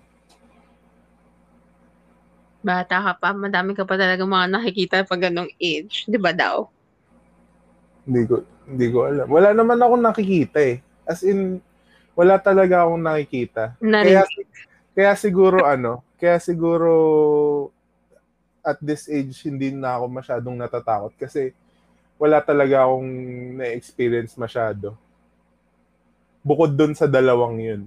Bata 2.65 2.97
ka 3.01 3.13
pa, 3.17 3.33
madami 3.33 3.73
ka 3.73 3.89
pa 3.89 3.97
talaga 3.97 4.29
mga 4.29 4.53
nakikita 4.53 5.09
pag 5.09 5.25
ganong 5.25 5.49
age. 5.57 6.05
Di 6.05 6.21
ba 6.21 6.37
daw? 6.37 6.69
Hindi 8.05 8.29
ko, 8.29 8.45
hindi 8.65 8.87
ko 8.89 9.09
alam. 9.09 9.27
Wala 9.29 9.53
naman 9.53 9.79
ako 9.81 9.95
nakikita 10.01 10.59
eh. 10.65 10.81
As 11.05 11.21
in, 11.21 11.61
wala 12.17 12.41
talaga 12.41 12.85
akong 12.85 13.03
nakikita. 13.03 13.77
Kaya, 13.79 14.25
kaya 14.95 15.13
siguro 15.19 15.67
ano, 15.67 16.01
kaya 16.17 16.39
siguro 16.41 16.93
at 18.65 18.81
this 18.81 19.13
age 19.13 19.37
hindi 19.45 19.69
na 19.75 20.01
ako 20.01 20.05
masyadong 20.09 20.57
natatakot 20.57 21.13
kasi 21.21 21.53
wala 22.17 22.41
talaga 22.41 22.87
akong 22.87 23.11
na-experience 23.61 24.39
masyado. 24.41 24.97
Bukod 26.41 26.73
dun 26.73 26.97
sa 26.97 27.05
dalawang 27.05 27.61
yun. 27.61 27.83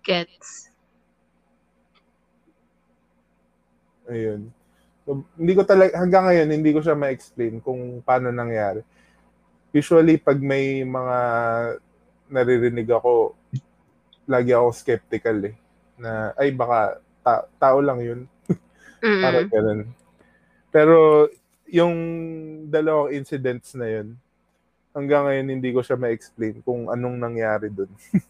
Gets. 0.00 0.72
Ayun. 4.08 4.48
So, 5.02 5.26
hindi 5.34 5.52
ko 5.58 5.66
talaga, 5.66 5.98
hanggang 5.98 6.30
ngayon, 6.30 6.48
hindi 6.54 6.70
ko 6.70 6.78
siya 6.78 6.94
ma-explain 6.94 7.58
kung 7.58 7.98
paano 8.06 8.30
nangyari. 8.30 8.86
Usually, 9.72 10.20
pag 10.20 10.36
may 10.36 10.84
mga 10.84 11.18
naririnig 12.28 12.88
ako, 12.92 13.32
lagi 14.28 14.52
ako 14.52 14.68
skeptical 14.72 15.48
eh. 15.48 15.56
Na, 15.96 16.36
ay 16.36 16.52
baka 16.52 17.00
ta- 17.24 17.48
tao 17.56 17.80
lang 17.80 18.00
yun. 18.00 18.20
Mm. 19.02 19.18
Parang 19.18 19.48
ganun. 19.50 19.80
Pero 20.70 21.26
yung 21.66 21.96
dalawang 22.70 23.10
incidents 23.10 23.74
na 23.74 23.90
yun, 23.90 24.14
hanggang 24.94 25.26
ngayon 25.26 25.58
hindi 25.58 25.74
ko 25.74 25.82
siya 25.82 25.98
ma-explain 25.98 26.62
kung 26.62 26.86
anong 26.86 27.18
nangyari 27.18 27.66
dun. 27.66 27.90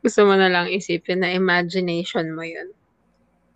Gusto 0.00 0.24
mo 0.24 0.32
na 0.32 0.48
lang 0.48 0.72
isipin 0.72 1.20
na 1.20 1.28
imagination 1.36 2.32
mo 2.32 2.40
yun. 2.40 2.72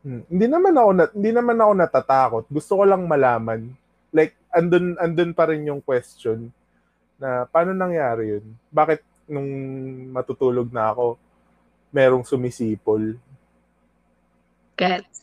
Hmm. 0.05 0.23
Hindi 0.29 0.47
naman 0.53 0.77
ako 0.77 0.91
na, 0.93 1.05
hindi 1.17 1.31
naman 1.33 1.57
ako 1.57 1.73
natatakot. 1.73 2.45
Gusto 2.53 2.73
ko 2.77 2.85
lang 2.85 3.09
malaman. 3.09 3.73
Like 4.15 4.39
andun 4.55 4.95
andun 5.03 5.35
pa 5.35 5.51
rin 5.51 5.67
yung 5.67 5.83
question 5.83 6.55
na 7.19 7.45
paano 7.51 7.75
nangyari 7.75 8.39
yun? 8.39 8.47
Bakit 8.71 9.27
nung 9.27 9.51
matutulog 10.15 10.71
na 10.71 10.95
ako 10.95 11.19
merong 11.91 12.23
sumisipol 12.23 13.19
Gets. 14.75 15.23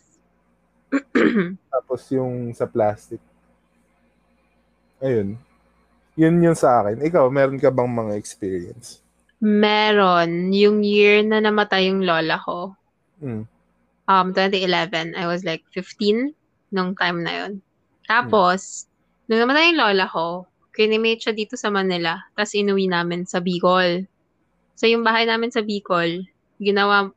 tapos 1.73 2.07
yung 2.11 2.55
sa 2.55 2.63
plastic. 2.67 3.19
Ayun. 5.03 5.35
Yun 6.15 6.35
yun 6.43 6.55
sa 6.55 6.83
akin. 6.83 7.03
Ikaw, 7.03 7.27
meron 7.31 7.59
ka 7.59 7.71
bang 7.71 7.87
mga 7.91 8.15
experience? 8.15 9.03
Meron. 9.43 10.51
Yung 10.55 10.83
year 10.83 11.23
na 11.23 11.43
namatay 11.43 11.91
yung 11.91 12.03
lola 12.03 12.39
ko, 12.39 12.75
Hmm. 13.21 13.45
um, 14.09 14.27
2011, 14.33 15.13
I 15.13 15.29
was 15.29 15.45
like 15.45 15.61
15 15.75 16.33
nung 16.73 16.97
time 16.97 17.21
na 17.21 17.45
yun. 17.45 17.61
Tapos, 18.11 18.91
nung 19.31 19.39
namatay 19.39 19.71
yung 19.71 19.79
lola 19.79 20.03
ko, 20.11 20.43
kinimate 20.75 21.23
siya 21.23 21.31
dito 21.31 21.55
sa 21.55 21.71
Manila, 21.71 22.19
tapos 22.35 22.51
inuwi 22.59 22.91
namin 22.91 23.23
sa 23.23 23.39
Bicol. 23.39 24.03
So, 24.75 24.83
yung 24.83 25.07
bahay 25.07 25.23
namin 25.23 25.47
sa 25.55 25.63
Bicol, 25.63 26.27
ginawa, 26.59 27.07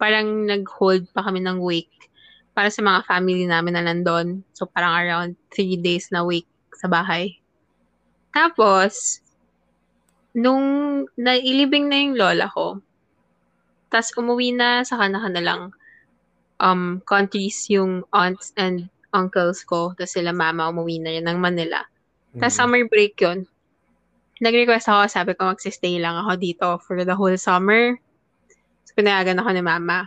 parang 0.00 0.48
nag-hold 0.48 1.12
pa 1.12 1.28
kami 1.28 1.44
ng 1.44 1.60
wake 1.60 2.08
para 2.56 2.72
sa 2.72 2.80
mga 2.80 3.04
family 3.04 3.44
namin 3.44 3.76
na 3.76 3.84
nandun. 3.84 4.40
So, 4.56 4.64
parang 4.64 4.96
around 4.96 5.36
3 5.52 5.84
days 5.84 6.08
na 6.08 6.24
wake 6.24 6.48
sa 6.72 6.88
bahay. 6.88 7.36
Tapos, 8.32 9.20
nung 10.32 11.04
nailibing 11.20 11.92
na 11.92 11.96
yung 12.00 12.14
lola 12.16 12.48
ko, 12.48 12.80
tapos 13.92 14.16
umuwi 14.16 14.56
na 14.56 14.84
sa 14.84 14.96
kanilang 14.96 15.72
um, 16.60 17.00
countries 17.04 17.68
yung 17.72 18.04
aunts 18.12 18.52
and 18.56 18.88
uncles 19.12 19.64
ko, 19.64 19.92
tapos 19.96 20.12
sila 20.14 20.32
mama 20.32 20.68
umuwi 20.68 21.00
na 21.00 21.10
rin 21.14 21.24
ng 21.24 21.38
Manila. 21.40 21.80
Tapos 22.36 22.54
Mm. 22.54 22.60
summer 22.60 22.82
break 22.88 23.14
yun. 23.20 23.48
Nag-request 24.38 24.86
ako, 24.86 25.02
sabi 25.10 25.30
ko 25.34 25.50
magsistay 25.50 25.98
lang 25.98 26.14
ako 26.14 26.32
dito 26.38 26.66
for 26.86 27.02
the 27.02 27.16
whole 27.16 27.34
summer. 27.34 27.98
So, 28.86 28.94
pinayagan 28.94 29.42
ako 29.42 29.50
ni 29.50 29.62
mama. 29.64 30.06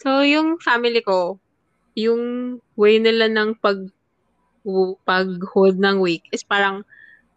So, 0.00 0.20
yung 0.20 0.60
family 0.60 1.00
ko, 1.00 1.40
yung 1.96 2.56
way 2.76 3.00
nila 3.00 3.28
ng 3.32 3.56
pag 3.60 3.80
pag-hold 5.08 5.80
ng 5.80 6.04
week 6.04 6.28
is 6.30 6.44
parang 6.44 6.84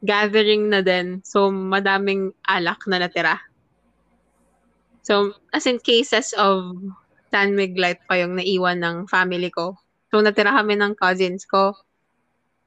gathering 0.04 0.68
na 0.68 0.84
din. 0.84 1.24
So, 1.24 1.48
madaming 1.48 2.36
alak 2.44 2.84
na 2.92 3.00
natira. 3.00 3.40
So, 5.04 5.36
as 5.56 5.64
in 5.68 5.80
cases 5.80 6.36
of 6.36 6.76
San 7.32 7.56
Light 7.56 8.00
pa 8.08 8.20
yung 8.20 8.38
naiwan 8.38 8.84
ng 8.84 8.98
family 9.08 9.50
ko. 9.50 9.80
So, 10.14 10.22
natira 10.22 10.54
kami 10.54 10.78
ng 10.78 10.94
cousins 10.94 11.42
ko. 11.50 11.74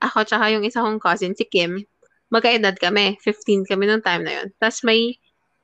Ako 0.02 0.26
tsaka 0.26 0.50
yung 0.50 0.66
isa 0.66 0.82
kong 0.82 0.98
cousin, 0.98 1.38
si 1.38 1.46
Kim. 1.46 1.86
Magkaedad 2.34 2.74
kami. 2.74 3.22
15 3.22 3.62
kami 3.70 3.86
nung 3.86 4.02
time 4.02 4.26
na 4.26 4.42
yun. 4.42 4.50
Tapos 4.58 4.82
may 4.82 5.14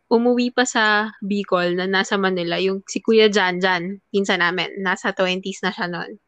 umuwi 0.07 0.55
pa 0.55 0.63
sa 0.63 1.11
Bicol 1.19 1.75
na 1.75 1.91
nasa 1.91 2.15
Manila, 2.15 2.55
yung 2.63 2.87
si 2.87 3.03
Kuya 3.03 3.27
Jan 3.27 3.59
Jan, 3.59 3.99
pinsa 4.15 4.39
namin. 4.39 4.79
Nasa 4.79 5.11
20s 5.11 5.67
na 5.67 5.75
siya 5.75 5.91
noon. 5.91 6.23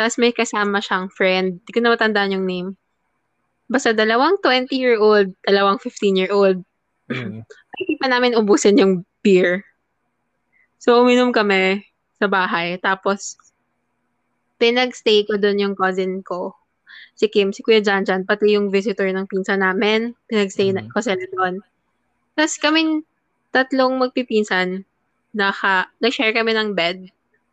Tapos 0.00 0.16
may 0.16 0.32
kasama 0.32 0.80
siyang 0.80 1.12
friend. 1.12 1.60
Di 1.68 1.76
ko 1.76 1.84
na 1.84 1.92
matandaan 1.92 2.40
yung 2.40 2.48
name. 2.48 2.72
Basta 3.68 3.92
dalawang 3.92 4.40
20-year-old, 4.40 5.36
dalawang 5.44 5.76
15-year-old. 5.76 6.64
Mm. 7.12 7.44
Hindi 7.76 7.94
pa 8.00 8.08
namin 8.08 8.32
ubusin 8.32 8.80
yung 8.80 9.04
beer. 9.20 9.60
So, 10.80 11.04
uminom 11.04 11.36
kami 11.36 11.84
sa 12.16 12.32
bahay. 12.32 12.80
Tapos, 12.80 13.36
pinag-stay 14.60 15.24
ko 15.24 15.40
doon 15.40 15.58
yung 15.58 15.74
cousin 15.74 16.20
ko. 16.20 16.52
Si 17.16 17.26
Kim, 17.32 17.50
si 17.50 17.64
Kuya 17.64 17.80
Janjan, 17.80 18.28
pati 18.28 18.54
yung 18.54 18.68
visitor 18.68 19.08
ng 19.08 19.26
pinsan 19.26 19.64
namin. 19.64 20.12
Pinag-stay 20.28 20.76
na 20.76 20.84
Mhm. 20.84 20.90
ko 20.92 20.98
sila 21.00 21.24
doon. 21.32 21.64
Tapos 22.36 22.54
kami 22.60 23.02
tatlong 23.50 23.98
magpipinsan, 23.98 24.84
naka, 25.34 25.88
nag-share 25.98 26.36
kami 26.36 26.54
ng 26.54 26.76
bed. 26.76 27.08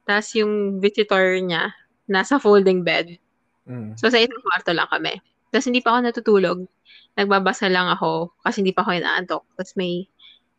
Tapos 0.06 0.32
yung 0.36 0.80
visitor 0.84 1.40
niya, 1.42 1.74
nasa 2.08 2.40
folding 2.40 2.84
bed. 2.84 3.20
Mm. 3.68 4.00
So, 4.00 4.08
sa 4.08 4.20
isang 4.22 4.40
kwarto 4.40 4.72
lang 4.72 4.88
kami. 4.88 5.20
Tapos, 5.52 5.68
hindi 5.68 5.84
pa 5.84 5.92
ako 5.92 6.00
natutulog. 6.00 6.60
Nagbabasa 7.20 7.68
lang 7.68 7.92
ako 7.92 8.32
kasi 8.40 8.64
hindi 8.64 8.72
pa 8.72 8.88
ako 8.88 8.96
inaantok. 8.96 9.44
Tapos, 9.60 9.76
may 9.76 10.08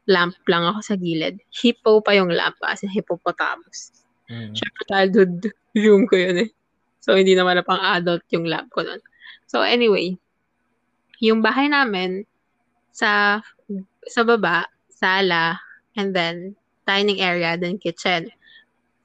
lamp 0.05 0.37
lang 0.45 0.69
ako 0.69 0.81
sa 0.85 0.95
gilid. 1.01 1.41
Hippo 1.49 2.05
pa 2.05 2.13
yung 2.13 2.29
lamp 2.29 2.57
kasi 2.61 2.85
hippopotamus. 2.89 3.93
Mm. 4.29 4.53
Siyempre, 4.53 4.83
childhood 4.89 5.35
room 5.85 6.05
ko 6.09 6.15
yun 6.17 6.49
eh. 6.49 6.51
So, 7.01 7.17
hindi 7.17 7.33
naman 7.33 7.57
na 7.57 7.65
pang 7.65 7.81
adult 7.81 8.25
yung 8.33 8.45
lamp 8.45 8.69
ko 8.73 8.85
nun. 8.85 9.01
So, 9.49 9.65
anyway, 9.65 10.21
yung 11.25 11.41
bahay 11.41 11.73
namin, 11.73 12.29
sa 12.93 13.39
sa 14.09 14.21
baba, 14.27 14.67
sala, 14.91 15.57
and 15.95 16.13
then 16.13 16.59
dining 16.89 17.23
area, 17.23 17.55
then 17.55 17.79
kitchen. 17.79 18.29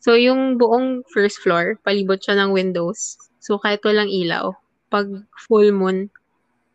So, 0.04 0.20
yung 0.20 0.60
buong 0.60 1.08
first 1.14 1.40
floor, 1.40 1.80
palibot 1.86 2.20
siya 2.20 2.36
ng 2.42 2.52
windows. 2.52 3.16
So, 3.40 3.56
kahit 3.62 3.86
walang 3.86 4.12
ilaw, 4.12 4.52
pag 4.92 5.08
full 5.48 5.72
moon, 5.72 6.12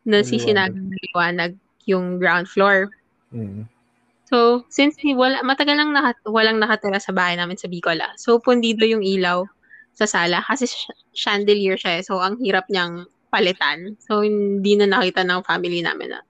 nasisinag 0.07 0.73
Maliwanag. 0.73 0.81
ng 0.81 1.01
liwanag 1.05 1.51
yung 1.85 2.05
ground 2.17 2.47
floor. 2.49 2.89
Mm. 3.29 3.69
So, 4.29 4.61
since 4.69 5.01
wala, 5.01 5.41
matagal 5.41 5.73
lang 5.73 5.89
naka, 5.89 6.13
walang 6.29 6.61
nakatira 6.61 7.01
sa 7.01 7.09
bahay 7.09 7.33
namin 7.33 7.57
sa 7.57 7.65
Bicol, 7.65 7.97
ah. 7.97 8.13
so 8.13 8.37
pundido 8.37 8.85
yung 8.85 9.01
ilaw 9.01 9.41
sa 9.97 10.05
sala 10.05 10.45
kasi 10.45 10.69
sh- 10.69 10.93
chandelier 11.17 11.73
siya 11.73 11.97
eh. 11.97 12.03
So, 12.05 12.21
ang 12.21 12.37
hirap 12.37 12.69
niyang 12.69 13.09
palitan. 13.33 13.97
So, 13.97 14.21
hindi 14.21 14.77
na 14.77 14.85
nakita 14.85 15.25
ng 15.25 15.41
family 15.49 15.81
namin 15.81 16.13
na 16.13 16.21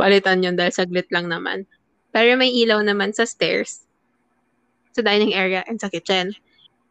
palitan 0.00 0.40
yun 0.40 0.56
dahil 0.56 0.72
saglit 0.72 1.12
lang 1.12 1.28
naman. 1.28 1.68
Pero 2.08 2.40
may 2.40 2.48
ilaw 2.48 2.80
naman 2.80 3.12
sa 3.12 3.28
stairs, 3.28 3.84
sa 4.96 5.04
dining 5.04 5.36
area, 5.36 5.60
and 5.68 5.76
sa 5.76 5.92
kitchen. 5.92 6.32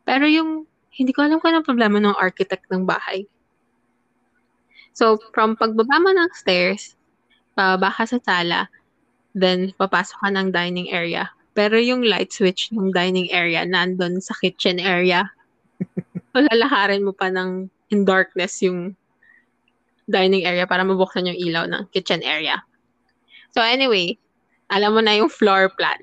Pero 0.05 0.29
yung, 0.29 0.69
hindi 0.93 1.09
ko 1.09 1.25
alam 1.25 1.41
kung 1.41 1.57
anong 1.57 1.65
problema 1.65 1.97
ng 1.97 2.15
architect 2.21 2.69
ng 2.69 2.85
bahay. 2.85 3.25
So, 4.93 5.17
from 5.33 5.57
pagbaba 5.57 5.97
mo 5.97 6.13
ng 6.13 6.29
stairs, 6.37 6.93
pababa 7.57 7.89
ka 7.91 8.05
sa 8.05 8.21
sala, 8.21 8.69
then 9.35 9.73
papasok 9.77 10.17
ka 10.21 10.29
ng 10.33 10.47
dining 10.53 10.89
area. 10.89 11.29
Pero 11.57 11.75
yung 11.75 12.05
light 12.05 12.31
switch 12.31 12.71
ng 12.71 12.93
dining 12.93 13.29
area 13.33 13.65
nandun 13.65 14.21
sa 14.23 14.37
kitchen 14.39 14.79
area. 14.79 15.27
so, 16.31 16.39
lalakarin 16.39 17.03
mo 17.03 17.11
pa 17.11 17.27
ng 17.31 17.67
in 17.89 18.05
darkness 18.05 18.61
yung 18.61 18.93
dining 20.09 20.45
area 20.45 20.65
para 20.65 20.81
mabuksan 20.81 21.29
yung 21.29 21.37
ilaw 21.37 21.65
ng 21.69 21.85
kitchen 21.93 22.25
area. 22.25 22.57
So 23.53 23.61
anyway, 23.61 24.17
alam 24.69 24.97
mo 24.97 25.01
na 25.01 25.17
yung 25.17 25.29
floor 25.29 25.69
plan. 25.73 25.97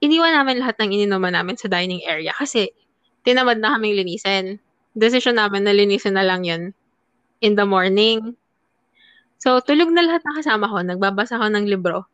Iniwan 0.00 0.36
namin 0.36 0.60
lahat 0.60 0.80
ng 0.80 0.90
ininuman 0.92 1.32
namin 1.32 1.56
sa 1.56 1.68
dining 1.68 2.00
area 2.04 2.32
kasi 2.36 2.72
tinamad 3.24 3.60
na 3.60 3.76
kaming 3.76 3.96
linisin. 3.96 4.60
Decision 4.96 5.40
namin 5.40 5.64
na 5.64 5.72
linisin 5.76 6.16
na 6.16 6.24
lang 6.24 6.44
yun 6.44 6.72
in 7.44 7.56
the 7.56 7.64
morning. 7.68 8.36
So, 9.40 9.60
tulog 9.60 9.92
na 9.92 10.04
lahat 10.04 10.24
ng 10.24 10.36
kasama 10.40 10.70
ko. 10.70 10.80
Nagbabasa 10.80 11.36
ko 11.36 11.48
ng 11.52 11.68
libro. 11.68 12.08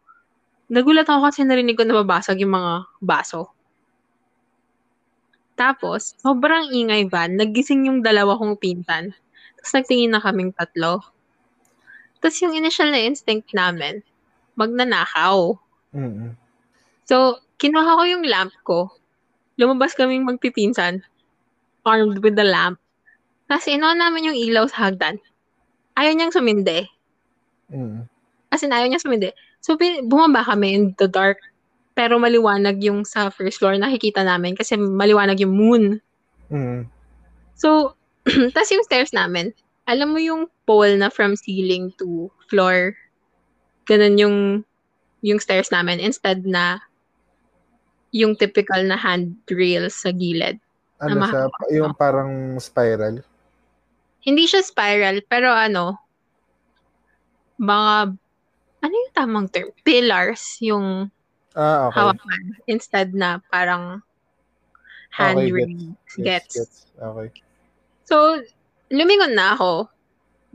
Nagulat 0.71 1.11
ako 1.11 1.27
kasi 1.27 1.43
narinig 1.43 1.75
ko 1.75 1.83
nababasag 1.83 2.39
yung 2.39 2.55
mga 2.55 2.87
baso. 3.03 3.51
Tapos, 5.59 6.14
sobrang 6.23 6.71
ingay 6.71 7.11
van. 7.11 7.35
Nagising 7.37 7.91
yung 7.91 8.01
dalawa 8.01 8.39
kong 8.39 8.57
pinsan. 8.57 9.12
Tapos 9.59 9.73
nagtingin 9.77 10.14
na 10.14 10.23
kaming 10.23 10.55
tatlo. 10.57 11.05
Tapos 12.23 12.39
yung 12.41 12.57
initial 12.57 12.89
na 12.95 13.03
instinct 13.03 13.53
namin, 13.53 14.01
magnanakaw. 14.57 15.59
Mm. 15.93 16.33
So, 17.05 17.43
kinuha 17.61 17.99
ko 17.99 18.03
yung 18.07 18.25
lamp 18.25 18.55
ko. 18.64 18.89
Lumabas 19.61 19.93
kaming 19.93 20.25
magpipinsan, 20.25 21.05
armed 21.85 22.25
with 22.25 22.39
the 22.39 22.47
lamp. 22.47 22.81
Tapos 23.51 23.68
inuha 23.68 23.99
namin 23.99 24.33
yung 24.33 24.39
ilaw 24.39 24.64
sa 24.71 24.89
hagdan. 24.89 25.21
Ayaw 25.99 26.14
niyang 26.14 26.33
sumindi. 26.33 26.87
Mm. 27.68 28.07
As 28.49 28.62
in, 28.64 28.73
ayaw 28.73 28.89
niya 28.89 29.03
sumindi. 29.03 29.35
So, 29.61 29.77
bumaba 30.09 30.45
kami 30.45 30.75
in 30.75 30.85
the 30.97 31.09
dark. 31.09 31.39
Pero 31.93 32.17
maliwanag 32.17 32.81
yung 32.81 33.05
sa 33.05 33.29
first 33.29 33.61
floor. 33.61 33.77
Nakikita 33.77 34.25
namin 34.25 34.57
kasi 34.57 34.77
maliwanag 34.77 35.37
yung 35.41 35.53
moon. 35.53 35.85
Mm. 36.49 36.89
So, 37.57 37.95
tas 38.57 38.73
yung 38.73 38.85
stairs 38.85 39.13
namin, 39.13 39.53
alam 39.85 40.13
mo 40.13 40.19
yung 40.21 40.49
pole 40.65 40.97
na 40.97 41.13
from 41.13 41.37
ceiling 41.37 41.93
to 42.01 42.31
floor, 42.49 42.97
ganun 43.85 44.17
yung 44.17 44.37
yung 45.21 45.41
stairs 45.43 45.69
namin 45.69 46.01
instead 46.01 46.49
na 46.49 46.81
yung 48.11 48.35
typical 48.35 48.83
na 48.87 48.99
handrail 48.99 49.87
sa 49.91 50.11
gilid. 50.11 50.59
Ano 51.01 51.25
siya? 51.25 51.47
Yung 51.73 51.95
parang 51.95 52.59
spiral. 52.59 53.23
Hindi 54.21 54.45
siya 54.45 54.61
spiral, 54.61 55.25
pero 55.25 55.49
ano, 55.49 55.97
mga, 57.57 58.17
ano 58.81 58.93
yung 58.93 59.14
tamang 59.14 59.49
term? 59.53 59.70
Pillars 59.85 60.59
yung 60.64 61.09
Ah, 61.51 61.91
okay. 61.91 61.99
hawakan 61.99 62.45
instead 62.70 63.11
na 63.11 63.43
parang 63.51 63.99
Okay, 65.11 65.51
handrail 65.51 65.99
gets. 66.22 66.87
Okay. 66.95 67.28
So, 68.07 68.39
lumingon 68.95 69.35
na 69.35 69.59
ako. 69.59 69.91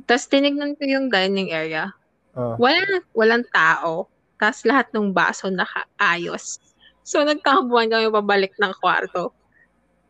Tapos 0.07 0.31
tinignan 0.31 0.79
ko 0.79 0.87
yung 0.87 1.11
dining 1.11 1.51
area. 1.51 1.91
Ah. 2.31 2.55
Walang, 2.55 3.03
walang 3.11 3.45
tao. 3.51 4.07
Tapos 4.39 4.63
lahat 4.63 4.87
ng 4.95 5.11
baso 5.11 5.51
nakaayos. 5.51 6.63
So, 7.03 7.23
nagkakabuhan 7.27 7.91
kami 7.91 8.07
pabalik 8.11 8.55
ng 8.55 8.73
kwarto. 8.79 9.35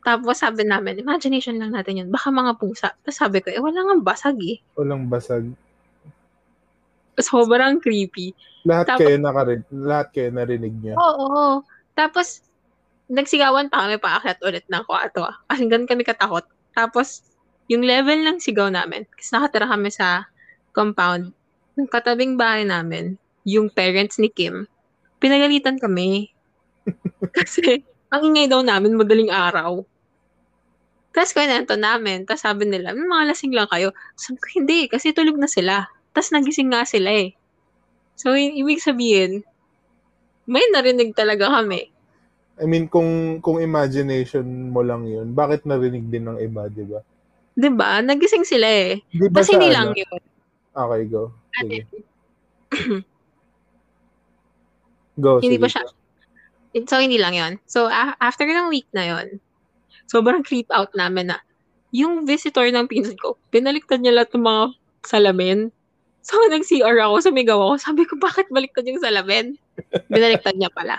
Tapos 0.06 0.38
sabi 0.38 0.62
namin, 0.70 1.02
imagination 1.02 1.58
lang 1.58 1.74
natin 1.74 2.06
yun. 2.06 2.10
Baka 2.14 2.30
mga 2.30 2.62
pusa. 2.62 2.94
Tapos 3.02 3.18
sabi 3.18 3.42
ko, 3.42 3.50
eh, 3.50 3.58
wala 3.58 3.82
nga 3.82 3.98
basag 4.06 4.38
eh. 4.46 4.62
Walang 4.78 5.10
basag. 5.10 5.50
Sobrang 7.20 7.80
creepy. 7.80 8.36
Lahat 8.66 8.90
Tapos- 8.92 9.08
kayo 9.08 9.18
nakarin, 9.22 9.62
lahat 9.72 10.08
kayo 10.12 10.30
narinig 10.34 10.74
niyo. 10.82 10.94
Oo, 10.98 11.26
oo. 11.32 11.48
Tapos, 11.96 12.44
nagsigawan 13.08 13.70
pa 13.70 13.86
kami 13.86 14.02
paakyat 14.02 14.40
ulit 14.42 14.66
ng 14.68 14.84
kwarto. 14.84 15.24
ah. 15.24 15.38
Kasi 15.48 15.70
ganun 15.70 15.88
kami 15.88 16.04
katakot. 16.04 16.44
Tapos, 16.74 17.24
yung 17.72 17.86
level 17.86 18.26
ng 18.26 18.38
sigaw 18.42 18.68
namin, 18.68 19.08
kasi 19.16 19.32
nakatira 19.32 19.70
kami 19.70 19.90
sa 19.94 20.28
compound, 20.76 21.32
ng 21.76 21.88
katabing 21.88 22.36
bahay 22.36 22.68
namin, 22.68 23.16
yung 23.46 23.70
parents 23.70 24.18
ni 24.20 24.28
Kim, 24.28 24.66
pinagalitan 25.22 25.78
kami. 25.80 26.34
kasi, 27.38 27.82
ang 28.12 28.22
ingay 28.34 28.48
daw 28.50 28.62
namin 28.62 28.98
madaling 28.98 29.32
araw. 29.32 29.82
Tapos 31.16 31.32
kwento 31.32 31.80
namin, 31.80 32.28
tapos 32.28 32.44
sabi 32.44 32.68
nila, 32.68 32.92
"Hmm, 32.92 33.08
mga 33.08 33.32
lasing 33.32 33.56
lang 33.56 33.72
kayo. 33.72 33.96
Sabi 34.20 34.36
ko, 34.36 34.48
hindi, 34.60 34.92
kasi 34.92 35.16
tulog 35.16 35.40
na 35.40 35.48
sila. 35.48 35.88
Tapos 36.16 36.32
nagising 36.32 36.72
nga 36.72 36.88
sila 36.88 37.12
eh. 37.12 37.36
So, 38.16 38.32
i- 38.40 38.56
ibig 38.56 38.80
sabihin, 38.80 39.44
may 40.48 40.64
narinig 40.72 41.12
talaga 41.12 41.52
kami. 41.52 41.92
I 42.56 42.64
mean, 42.64 42.88
kung 42.88 43.44
kung 43.44 43.60
imagination 43.60 44.72
mo 44.72 44.80
lang 44.80 45.04
yun, 45.04 45.36
bakit 45.36 45.68
narinig 45.68 46.08
din 46.08 46.24
ng 46.32 46.40
iba, 46.40 46.72
di 46.72 46.88
ba? 46.88 47.04
'Di 47.56 47.70
ba? 47.76 48.00
Nagising 48.00 48.48
sila 48.48 48.68
eh. 48.68 49.04
Di 49.12 49.28
ba 49.28 49.44
Tapos 49.44 49.48
sa 49.48 49.60
hindi 49.60 49.68
ano? 49.68 49.76
lang 49.76 49.90
yun. 49.92 50.22
Okay, 50.76 51.02
go. 51.12 51.24
Sige. 51.56 51.80
Go, 55.16 55.40
hindi 55.40 55.56
sige. 55.56 55.64
pa 55.64 55.68
siya. 55.72 55.84
So, 56.92 57.00
hindi 57.00 57.16
lang 57.16 57.36
yun. 57.40 57.54
So, 57.64 57.88
a- 57.88 58.20
after 58.20 58.44
ng 58.44 58.68
week 58.68 58.88
na 58.92 59.08
yun, 59.08 59.40
sobrang 60.12 60.44
creep 60.44 60.68
out 60.76 60.92
namin 60.92 61.32
na 61.32 61.40
yung 61.96 62.28
visitor 62.28 62.68
ng 62.68 62.92
pinsan 62.92 63.16
ko, 63.16 63.40
pinaliktad 63.48 64.04
niya 64.04 64.12
lahat 64.20 64.36
ng 64.36 64.44
mga 64.44 64.64
salamin. 65.08 65.60
So, 66.26 66.42
nag-CR 66.50 66.98
ako, 67.06 67.22
sumigaw 67.22 67.60
ako. 67.62 67.74
Sabi 67.78 68.02
ko, 68.10 68.18
bakit 68.18 68.50
baliktad 68.50 68.90
yung 68.90 68.98
salamin? 68.98 69.62
Binaliktad 70.14 70.58
niya 70.58 70.74
pala. 70.74 70.98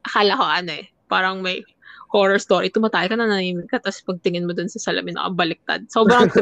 Akala 0.00 0.32
ko 0.40 0.44
ano 0.48 0.72
eh, 0.72 0.88
parang 1.12 1.44
may 1.44 1.60
horror 2.08 2.40
story. 2.40 2.72
Tumatay 2.72 3.12
ka 3.12 3.14
na 3.20 3.28
nanimig 3.28 3.68
ka, 3.68 3.76
tapos 3.76 4.00
pagtingin 4.00 4.48
mo 4.48 4.56
dun 4.56 4.72
sa 4.72 4.80
salamin, 4.80 5.20
nakabaliktad. 5.20 5.84
Sobrang. 5.92 6.32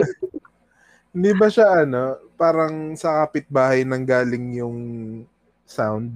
Hindi 1.15 1.31
ba 1.35 1.51
siya 1.51 1.83
ano, 1.83 2.23
parang 2.39 2.95
sa 2.95 3.27
kapitbahay 3.27 3.83
nang 3.83 4.07
galing 4.07 4.55
yung 4.55 4.79
sound? 5.67 6.15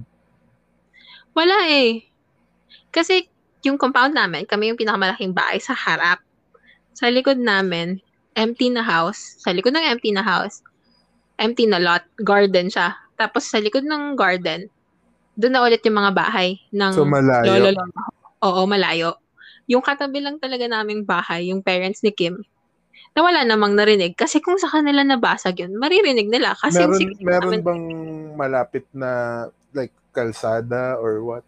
Wala 1.35 1.67
eh. 1.67 1.99
Kasi 2.95 3.27
yung 3.67 3.75
compound 3.75 4.15
namin, 4.15 4.47
kami 4.47 4.71
yung 4.71 4.79
pinakamalaking 4.79 5.35
bahay 5.35 5.59
sa 5.59 5.75
harap. 5.75 6.23
Sa 6.95 7.11
likod 7.11 7.35
namin, 7.35 7.99
empty 8.39 8.71
na 8.71 8.87
house. 8.87 9.35
Sa 9.43 9.51
likod 9.51 9.75
ng 9.75 9.83
empty 9.83 10.15
na 10.15 10.23
house, 10.23 10.63
empty 11.35 11.67
na 11.67 11.79
lot, 11.79 12.03
garden 12.19 12.71
siya. 12.71 12.95
Tapos 13.15 13.47
sa 13.47 13.59
likod 13.59 13.83
ng 13.83 14.15
garden, 14.15 14.67
doon 15.35 15.53
na 15.55 15.63
ulit 15.63 15.83
yung 15.83 15.99
mga 15.99 16.15
bahay 16.15 16.59
ng 16.71 16.93
So 16.95 17.03
malayo. 17.03 17.47
lolo 17.59 17.69
lolo. 17.75 18.01
Oo, 18.43 18.61
malayo. 18.67 19.19
Yung 19.67 19.83
katabi 19.83 20.21
lang 20.21 20.39
talaga 20.39 20.67
naming 20.69 21.03
bahay, 21.03 21.49
yung 21.51 21.59
parents 21.59 22.05
ni 22.05 22.13
Kim, 22.13 22.39
na 23.15 23.23
wala 23.23 23.41
namang 23.43 23.73
narinig. 23.73 24.13
Kasi 24.13 24.39
kung 24.39 24.59
sa 24.59 24.69
kanila 24.69 25.01
nabasag 25.01 25.65
yun, 25.65 25.75
maririnig 25.75 26.29
nila. 26.29 26.53
Kasi 26.55 26.83
meron 26.83 26.99
security 26.99 27.23
meron 27.25 27.51
namin- 27.51 27.63
bang 27.65 27.83
malapit 28.35 28.85
na 28.91 29.09
like 29.73 29.91
kalsada 30.11 30.95
or 30.99 31.23
what? 31.23 31.43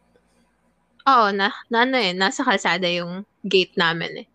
Oo, 1.08 1.32
na, 1.32 1.56
na 1.72 1.88
ano 1.88 1.96
eh, 1.96 2.12
nasa 2.12 2.44
kalsada 2.44 2.88
yung 2.92 3.24
gate 3.46 3.76
namin 3.80 4.26
eh. 4.26 4.28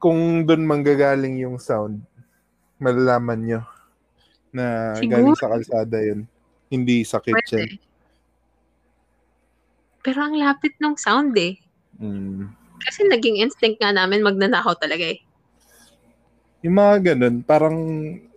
Kung 0.00 0.42
doon 0.42 0.66
manggagaling 0.66 1.38
yung 1.38 1.60
sound, 1.60 2.02
malalaman 2.80 3.40
nyo 3.44 3.60
na 4.50 4.94
Siguro. 4.98 5.34
galing 5.34 5.36
sa 5.38 5.50
kalsada 5.50 5.98
yun. 6.02 6.26
Hindi 6.70 7.02
sa 7.02 7.18
kitchen. 7.18 7.66
Pwede. 7.66 7.82
Pero 10.00 10.18
ang 10.24 10.34
lapit 10.38 10.74
ng 10.80 10.96
sound 10.96 11.36
eh. 11.36 11.60
Mm. 12.00 12.48
Kasi 12.80 13.04
naging 13.04 13.44
instinct 13.44 13.76
nga 13.82 13.92
namin 13.92 14.24
magnanakaw 14.24 14.72
talaga 14.80 15.04
eh. 15.12 15.20
Yung 16.64 16.76
mga 16.76 17.12
ganun, 17.12 17.44
parang 17.44 17.76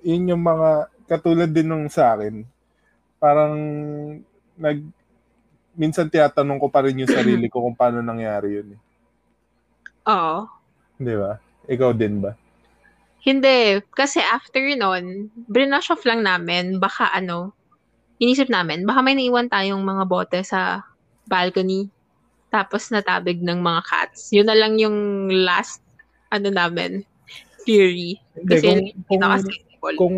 yun 0.03 0.31
yung 0.31 0.43
mga, 0.43 0.91
katulad 1.07 1.51
din 1.51 1.67
nung 1.67 1.87
sa 1.91 2.15
akin, 2.15 2.43
parang 3.19 3.55
nag, 4.59 4.79
minsan 5.75 6.07
tinatanong 6.07 6.59
ko 6.59 6.67
pa 6.71 6.83
rin 6.87 6.99
yung 6.99 7.11
sarili 7.11 7.47
ko 7.51 7.63
kung 7.63 7.75
paano 7.75 7.99
nangyari 8.03 8.59
yun. 8.59 8.75
Eh. 8.75 8.81
Oo. 10.11 10.47
Di 10.99 11.15
ba? 11.15 11.39
Ikaw 11.67 11.91
din 11.95 12.19
ba? 12.19 12.35
Hindi. 13.23 13.79
Kasi 13.95 14.19
after 14.19 14.59
nun, 14.75 15.31
brinash 15.47 15.87
off 15.89 16.03
lang 16.03 16.27
namin. 16.27 16.77
Baka 16.77 17.07
ano, 17.15 17.55
inisip 18.19 18.51
namin, 18.51 18.87
baka 18.87 18.99
may 19.03 19.15
naiwan 19.15 19.51
tayong 19.51 19.83
mga 19.83 20.03
bote 20.07 20.39
sa 20.43 20.83
balcony. 21.27 21.87
Tapos 22.53 22.91
natabig 22.93 23.41
ng 23.41 23.59
mga 23.63 23.81
cats. 23.87 24.29
Yun 24.35 24.47
na 24.47 24.55
lang 24.55 24.77
yung 24.77 25.27
last, 25.31 25.81
ano 26.29 26.53
namin, 26.53 27.01
theory. 27.65 28.21
Hindi, 28.37 28.51
Kasi 28.53 28.65
kung, 28.67 28.77
yung 28.77 28.87
kung, 28.93 29.07
pinaka-sensible. 29.09 29.95
kung 29.97 30.17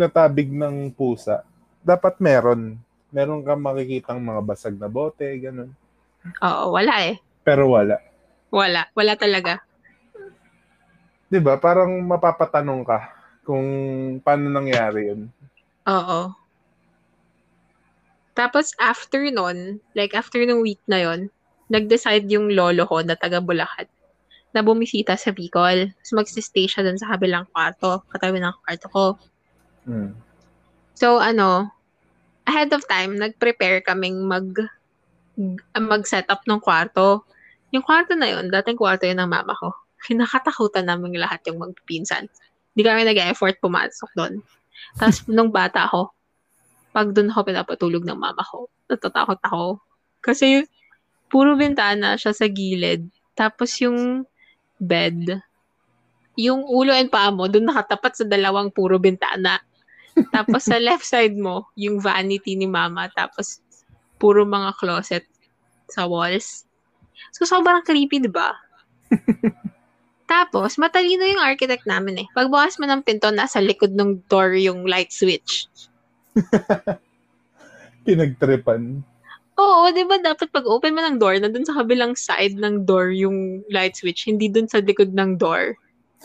natabig 0.00 0.48
ng 0.48 0.76
pusa, 0.94 1.44
dapat 1.84 2.16
meron. 2.22 2.80
Meron 3.12 3.44
kang 3.44 3.60
makikitang 3.60 4.22
mga 4.22 4.40
basag 4.42 4.74
na 4.80 4.88
bote, 4.88 5.26
ganun. 5.36 5.70
Oo, 6.42 6.74
wala 6.74 6.94
eh. 7.06 7.20
Pero 7.44 7.70
wala. 7.70 8.00
Wala. 8.50 8.88
Wala 8.96 9.14
talaga. 9.14 9.65
'Di 11.26 11.38
ba? 11.42 11.58
Parang 11.58 11.90
mapapatanong 12.06 12.82
ka 12.86 12.98
kung 13.42 13.66
paano 14.22 14.50
nangyari 14.50 15.10
'yun. 15.10 15.30
Oo. 15.86 16.34
Tapos 18.36 18.76
after 18.76 19.32
nun, 19.32 19.80
like 19.96 20.12
after 20.12 20.44
nung 20.44 20.60
week 20.60 20.82
na 20.84 21.00
yon, 21.00 21.32
nag-decide 21.72 22.28
yung 22.28 22.52
lolo 22.52 22.84
ko 22.84 23.00
na 23.00 23.16
taga 23.16 23.40
Bulacan 23.40 23.88
na 24.52 24.60
bumisita 24.60 25.16
sa 25.16 25.32
Bicol. 25.32 25.92
So 26.04 26.20
magsistay 26.20 26.68
siya 26.68 26.84
dun 26.84 27.00
sa 27.00 27.16
kabilang 27.16 27.48
kwarto, 27.48 28.04
katabi 28.12 28.40
ng 28.40 28.56
kwarto 28.60 28.86
ko. 28.92 29.04
Hmm. 29.88 30.12
So 30.96 31.16
ano, 31.16 31.72
ahead 32.44 32.72
of 32.76 32.84
time, 32.84 33.16
nag-prepare 33.16 33.80
kaming 33.84 34.24
mag 34.24 34.48
mag-set 35.76 36.24
up 36.32 36.44
ng 36.48 36.60
kwarto. 36.60 37.24
Yung 37.72 37.84
kwarto 37.84 38.16
na 38.16 38.32
yun, 38.32 38.48
dating 38.48 38.80
kwarto 38.80 39.04
yun 39.04 39.20
ng 39.20 39.28
mama 39.28 39.52
ko. 39.56 39.72
Kinakatakutan 40.04 40.86
namin 40.86 41.16
lahat 41.16 41.40
yung 41.48 41.62
magpinsan. 41.62 42.28
Hindi 42.76 42.82
kami 42.84 43.02
nag-effort 43.08 43.56
pumasok 43.64 44.10
doon. 44.12 44.44
Tapos 45.00 45.24
nung 45.32 45.48
bata 45.48 45.88
ako, 45.88 46.12
pag 46.92 47.12
doon 47.12 47.32
ako 47.32 47.40
pinapatulog 47.52 48.04
ng 48.04 48.16
mama 48.16 48.40
ko, 48.44 48.68
natatakot 48.88 49.40
ako. 49.44 49.80
Kasi 50.20 50.64
puro 51.28 51.56
bintana 51.56 52.16
siya 52.16 52.32
sa 52.32 52.48
gilid. 52.48 53.04
Tapos 53.36 53.72
yung 53.84 54.24
bed, 54.80 55.40
yung 56.36 56.64
ulo 56.64 56.92
and 56.92 57.12
paa 57.12 57.32
mo, 57.32 57.48
doon 57.48 57.68
nakatapat 57.68 58.12
sa 58.16 58.24
dalawang 58.24 58.72
puro 58.72 58.96
bintana. 59.00 59.60
Tapos 60.32 60.68
sa 60.68 60.80
left 60.88 61.04
side 61.04 61.36
mo, 61.36 61.68
yung 61.76 62.00
vanity 62.00 62.56
ni 62.56 62.68
mama. 62.68 63.08
Tapos 63.12 63.60
puro 64.16 64.48
mga 64.48 64.72
closet 64.80 65.24
sa 65.88 66.08
walls. 66.08 66.64
So, 67.32 67.44
sobrang 67.44 67.84
creepy, 67.84 68.24
di 68.24 68.32
ba? 68.32 68.52
Tapos, 70.26 70.74
matalino 70.76 71.22
yung 71.22 71.38
architect 71.38 71.86
namin 71.86 72.26
eh. 72.26 72.28
Pagbukas 72.34 72.76
mo 72.76 72.84
ng 72.84 73.02
pinto, 73.02 73.30
nasa 73.30 73.62
likod 73.62 73.94
ng 73.94 74.26
door 74.26 74.58
yung 74.58 74.82
light 74.84 75.14
switch. 75.14 75.70
Pinagtripan. 78.06 79.02
Oo, 79.56 79.88
di 79.88 80.04
ba 80.04 80.20
dapat 80.20 80.52
pag 80.52 80.68
open 80.68 80.92
mo 80.92 81.00
ng 81.00 81.16
door, 81.16 81.40
nandun 81.40 81.64
sa 81.64 81.80
kabilang 81.80 82.12
side 82.12 82.60
ng 82.60 82.84
door 82.84 83.08
yung 83.08 83.64
light 83.72 83.96
switch, 83.96 84.28
hindi 84.28 84.52
dun 84.52 84.68
sa 84.68 84.84
likod 84.84 85.16
ng 85.16 85.40
door. 85.40 85.72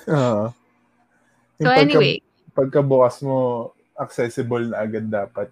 Ah. 0.06 0.52
So 1.58 1.64
Yung 1.64 1.70
pagka- 1.70 1.86
anyway, 1.88 2.14
Pagkabukas 2.52 3.24
mo, 3.24 3.72
accessible 3.96 4.68
na 4.68 4.84
agad 4.84 5.08
dapat. 5.08 5.48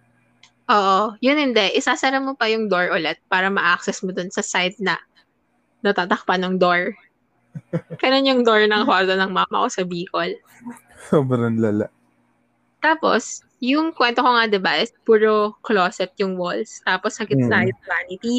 oo, 0.67 1.15
yun 1.17 1.39
hindi. 1.39 1.71
Isasara 1.71 2.19
mo 2.19 2.35
pa 2.35 2.51
yung 2.51 2.67
door 2.67 2.91
ulit 2.91 3.21
para 3.25 3.47
ma-access 3.47 4.03
mo 4.03 4.11
dun 4.11 4.27
sa 4.27 4.43
side 4.43 4.75
na 4.77 4.99
natatakpan 5.79 6.43
ng 6.43 6.55
door. 6.59 6.91
Kanan 8.01 8.25
yung 8.25 8.41
door 8.41 8.65
ng 8.65 8.85
kwarto 8.85 9.13
ng 9.13 9.31
mama 9.31 9.65
ko 9.65 9.67
sa 9.69 9.83
Bicol. 9.85 10.33
Sobrang 11.09 11.57
lala. 11.57 11.89
Tapos, 12.79 13.43
yung 13.59 13.91
kwento 13.91 14.23
ko 14.23 14.29
nga, 14.31 14.47
di 14.47 14.59
ba, 14.59 14.79
is 14.79 14.95
puro 15.03 15.59
closet 15.67 16.15
yung 16.17 16.39
walls. 16.39 16.79
Tapos, 16.87 17.19
sa 17.19 17.27
gitna 17.27 17.63
Mm. 17.63 17.67
yung 17.69 17.81
vanity. 17.83 18.37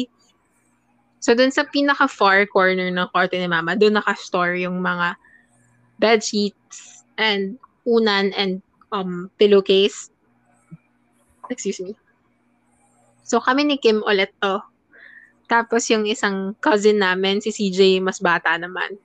So, 1.21 1.37
dun 1.37 1.53
sa 1.53 1.69
pinaka-far 1.69 2.49
corner 2.49 2.89
ng 2.89 3.09
kwarto 3.13 3.37
ni 3.37 3.45
mama, 3.45 3.77
dun 3.77 3.93
naka-store 3.93 4.57
yung 4.57 4.81
mga 4.81 5.13
bed 6.01 6.25
sheets 6.25 7.05
and 7.21 7.61
unan 7.85 8.33
and 8.33 8.65
um, 8.89 9.29
pillowcase. 9.37 10.09
Excuse 11.53 11.77
me. 11.79 11.93
So, 13.21 13.37
kami 13.37 13.69
ni 13.69 13.77
Kim 13.77 14.01
ulit 14.09 14.33
to. 14.41 14.57
Tapos, 15.51 15.83
yung 15.91 16.07
isang 16.07 16.55
cousin 16.63 17.03
namin, 17.03 17.43
si 17.43 17.51
CJ, 17.51 17.99
mas 17.99 18.23
bata 18.23 18.55
naman. 18.55 18.95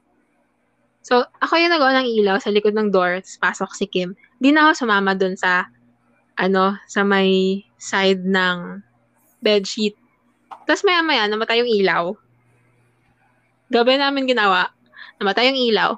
So, 1.03 1.27
ako 1.43 1.59
yung 1.59 1.75
nagawa 1.75 2.03
ng 2.03 2.09
ilaw 2.23 2.39
sa 2.39 2.55
likod 2.55 2.71
ng 2.75 2.95
door, 2.95 3.19
tapos 3.19 3.39
pasok 3.43 3.71
si 3.75 3.91
Kim. 3.91 4.15
Di 4.39 4.55
na 4.55 4.71
ako 4.71 4.87
sumama 4.87 5.19
dun 5.19 5.35
sa, 5.35 5.67
ano, 6.39 6.79
sa 6.87 7.03
may 7.03 7.63
side 7.79 8.23
ng 8.23 8.83
bedsheet. 9.43 9.99
Tapos 10.67 10.83
maya-maya, 10.87 11.27
namatay 11.27 11.63
yung 11.63 11.71
ilaw. 11.71 12.15
Gabi 13.71 13.99
namin 13.99 14.31
ginawa, 14.31 14.71
namatay 15.19 15.51
yung 15.51 15.61
ilaw. 15.75 15.91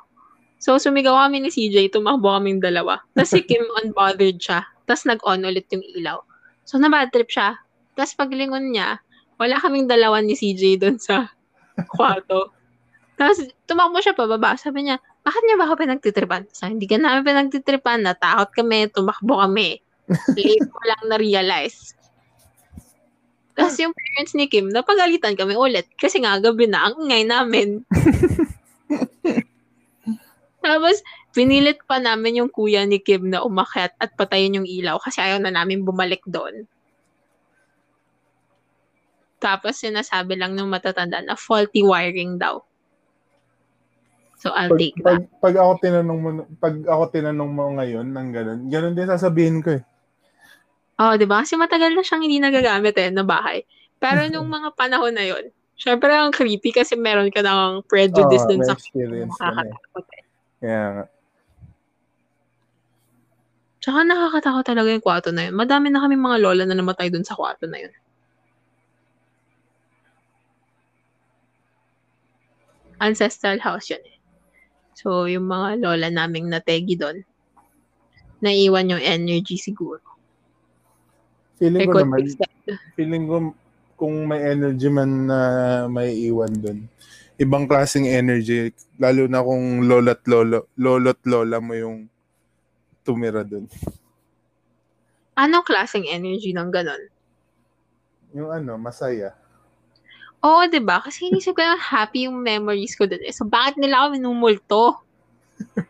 So, 0.60 0.76
sumigaw 0.76 1.16
kami 1.28 1.44
ni 1.44 1.48
CJ, 1.52 1.92
tumakbo 1.92 2.34
kaming 2.36 2.60
dalawa. 2.60 3.00
Tapos 3.16 3.32
si 3.32 3.40
Kim 3.44 3.64
unbothered 3.80 4.40
siya. 4.40 4.64
Tapos 4.84 5.04
nag-on 5.08 5.44
ulit 5.44 5.68
yung 5.72 5.84
ilaw. 5.84 6.20
So, 6.68 6.76
na-bad 6.76 7.12
trip 7.16 7.32
siya. 7.32 7.56
Tapos 7.96 8.12
paglingon 8.12 8.76
niya, 8.76 9.00
wala 9.38 9.62
kaming 9.62 9.86
dalawa 9.86 10.18
ni 10.20 10.34
CJ 10.34 10.82
doon 10.82 10.98
sa 10.98 11.30
kwarto. 11.86 12.58
Tapos 13.18 13.38
tumakbo 13.66 13.98
siya 13.98 14.14
pababa. 14.14 14.54
Sabi 14.54 14.86
niya, 14.86 15.02
bakit 15.26 15.42
niya 15.46 15.58
ba 15.58 15.66
ako 15.66 15.74
pinagtitripan? 15.82 16.46
Sabi, 16.54 16.78
hindi 16.78 16.86
ka 16.86 16.98
namin 16.98 17.26
pinagtitripan. 17.26 18.06
Natakot 18.06 18.54
kami. 18.54 18.86
Tumakbo 18.90 19.42
kami. 19.42 19.82
Late 20.08 20.70
ko 20.70 20.80
lang 20.86 21.02
na-realize. 21.10 21.98
Tapos 23.58 23.74
yung 23.82 23.90
parents 23.90 24.38
ni 24.38 24.46
Kim, 24.46 24.70
napagalitan 24.70 25.34
kami 25.34 25.58
ulit. 25.58 25.90
Kasi 25.98 26.22
nga, 26.22 26.38
gabi 26.38 26.70
na, 26.70 26.86
ang 26.86 26.94
ingay 27.02 27.26
namin. 27.26 27.82
Tapos, 30.64 31.02
pinilit 31.34 31.82
pa 31.90 31.98
namin 31.98 32.38
yung 32.38 32.50
kuya 32.54 32.86
ni 32.86 33.02
Kim 33.02 33.34
na 33.34 33.42
umakyat 33.42 33.98
at 33.98 34.14
patayin 34.14 34.62
yung 34.62 34.68
ilaw 34.68 35.02
kasi 35.02 35.18
ayaw 35.18 35.42
na 35.42 35.50
namin 35.50 35.82
bumalik 35.82 36.22
doon. 36.30 36.70
Tapos, 39.38 39.78
sinasabi 39.78 40.34
lang 40.34 40.58
ng 40.58 40.66
matatanda 40.66 41.22
na 41.22 41.38
faulty 41.38 41.82
wiring 41.82 42.38
daw. 42.38 42.62
So, 44.38 44.54
I'll 44.54 44.70
Pag, 44.70 44.78
take 44.78 44.98
pag, 45.02 45.18
that. 45.18 45.42
pag 45.42 45.54
ako 45.58 45.72
tinanong 45.82 46.18
mo, 46.22 46.28
pag 46.62 46.74
ako 46.86 47.02
tinanong 47.10 47.50
mo 47.50 47.64
ngayon 47.74 48.06
ng 48.06 48.28
ganun, 48.30 48.60
ganun 48.70 48.94
din 48.94 49.10
sasabihin 49.10 49.58
ko 49.62 49.78
eh. 49.78 49.82
Oh, 50.98 51.14
di 51.14 51.26
ba? 51.26 51.42
Kasi 51.42 51.54
matagal 51.54 51.94
na 51.94 52.02
siyang 52.02 52.22
hindi 52.26 52.38
nagagamit 52.42 52.94
eh, 52.98 53.10
na 53.10 53.22
bahay. 53.26 53.62
Pero 53.98 54.26
nung 54.30 54.46
mga 54.46 54.74
panahon 54.78 55.14
na 55.14 55.26
yon, 55.26 55.50
syempre 55.78 56.10
ang 56.10 56.34
creepy 56.34 56.74
kasi 56.74 56.94
meron 56.98 57.30
ka 57.30 57.42
ng 57.42 57.86
prejudice 57.86 58.46
Oo, 58.46 58.50
dun 58.50 58.62
sa 58.66 58.74
makakatakot 58.74 60.06
eh. 60.14 60.24
Nga. 60.58 61.06
Tsaka 63.78 63.98
nakakatakot 64.02 64.64
talaga 64.66 64.88
yung 64.90 65.04
kwarto 65.06 65.30
na 65.30 65.46
yun. 65.46 65.54
Madami 65.54 65.86
na 65.90 66.02
kami 66.02 66.18
mga 66.18 66.38
lola 66.42 66.62
na 66.66 66.74
namatay 66.74 67.14
dun 67.14 67.22
sa 67.22 67.38
kwarto 67.38 67.70
na 67.70 67.78
yun. 67.78 67.94
Ancestral 72.98 73.62
house 73.62 73.94
yun 73.94 74.02
eh. 74.02 74.18
So, 74.98 75.30
yung 75.30 75.46
mga 75.46 75.78
lola 75.78 76.10
naming 76.10 76.50
nategi 76.50 76.98
doon, 76.98 77.22
naiwan 78.42 78.90
yung 78.90 79.02
energy 79.02 79.54
siguro. 79.54 80.02
Feeling 81.58 81.86
ko 81.90 82.02
naman, 82.02 82.26
feeling 82.98 83.24
ko 83.26 83.54
kung 83.98 84.26
may 84.26 84.42
energy 84.54 84.86
man 84.90 85.26
na 85.26 85.38
may 85.90 86.14
iwan 86.26 86.54
dun. 86.54 86.86
Ibang 87.38 87.70
klaseng 87.70 88.06
energy, 88.06 88.74
lalo 88.98 89.30
na 89.30 89.42
kung 89.42 89.86
lolo't 89.86 90.22
lolo, 90.26 90.70
lolo't 90.78 91.22
lola 91.26 91.58
mo 91.62 91.74
yung 91.74 92.06
tumira 93.06 93.46
dun. 93.46 93.70
Anong 95.38 95.62
klaseng 95.62 96.06
energy 96.10 96.50
ng 96.50 96.70
ganon? 96.74 97.02
Yung 98.34 98.50
ano, 98.50 98.74
masaya. 98.74 99.38
Oo, 100.38 100.70
di 100.70 100.78
ba? 100.78 101.02
Kasi 101.02 101.26
inisip 101.26 101.58
ko 101.58 101.66
yung 101.66 101.82
happy 101.82 102.30
yung 102.30 102.38
memories 102.38 102.94
ko 102.94 103.10
dun 103.10 103.18
eh. 103.26 103.34
So, 103.34 103.42
bakit 103.42 103.74
nila 103.74 104.06
ako 104.06 104.14
minumulto? 104.14 105.02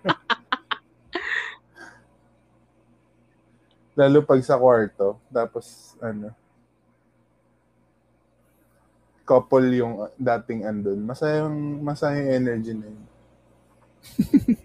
Lalo 3.99 4.25
pag 4.25 4.41
sa 4.41 4.57
kwarto, 4.57 5.21
tapos 5.29 5.93
ano, 6.01 6.33
couple 9.29 9.69
yung 9.77 10.09
dating 10.17 10.65
andun. 10.65 11.05
Masayang, 11.05 11.85
masayang 11.85 12.41
energy 12.41 12.73
na 12.73 12.89
yun. 12.89 13.05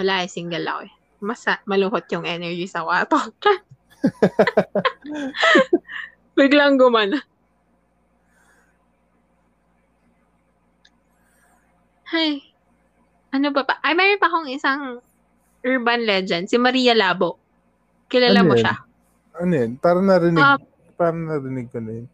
Wala 0.00 0.24
eh, 0.24 0.28
single 0.32 0.64
ako 0.64 0.80
eh. 0.88 0.94
Masa, 1.20 1.60
malungkot 1.68 2.08
yung 2.16 2.24
energy 2.24 2.64
sa 2.64 2.88
kwarto. 2.88 3.20
Biglang 6.40 6.80
gumana. 6.80 7.20
Ay. 12.12 12.42
ano 13.34 13.50
ba 13.50 13.66
pa? 13.66 13.82
Ay, 13.82 13.98
mayroon 13.98 14.20
pa 14.22 14.28
akong 14.30 14.46
isang 14.46 15.02
urban 15.64 16.06
legend, 16.06 16.46
si 16.46 16.54
Maria 16.54 16.94
Labo. 16.94 17.34
Kilala 18.06 18.44
Ano 18.44 18.52
mo 18.52 18.54
yun? 18.54 18.62
siya? 18.62 18.74
Ano 19.34 19.52
yun? 19.58 19.70
Parang 19.82 20.06
narinig, 20.06 20.38
Ah. 20.44 20.58
parang 20.94 21.26
narinig 21.26 21.66
ko 21.72 21.82
na 21.82 21.92
yun. 21.98 22.06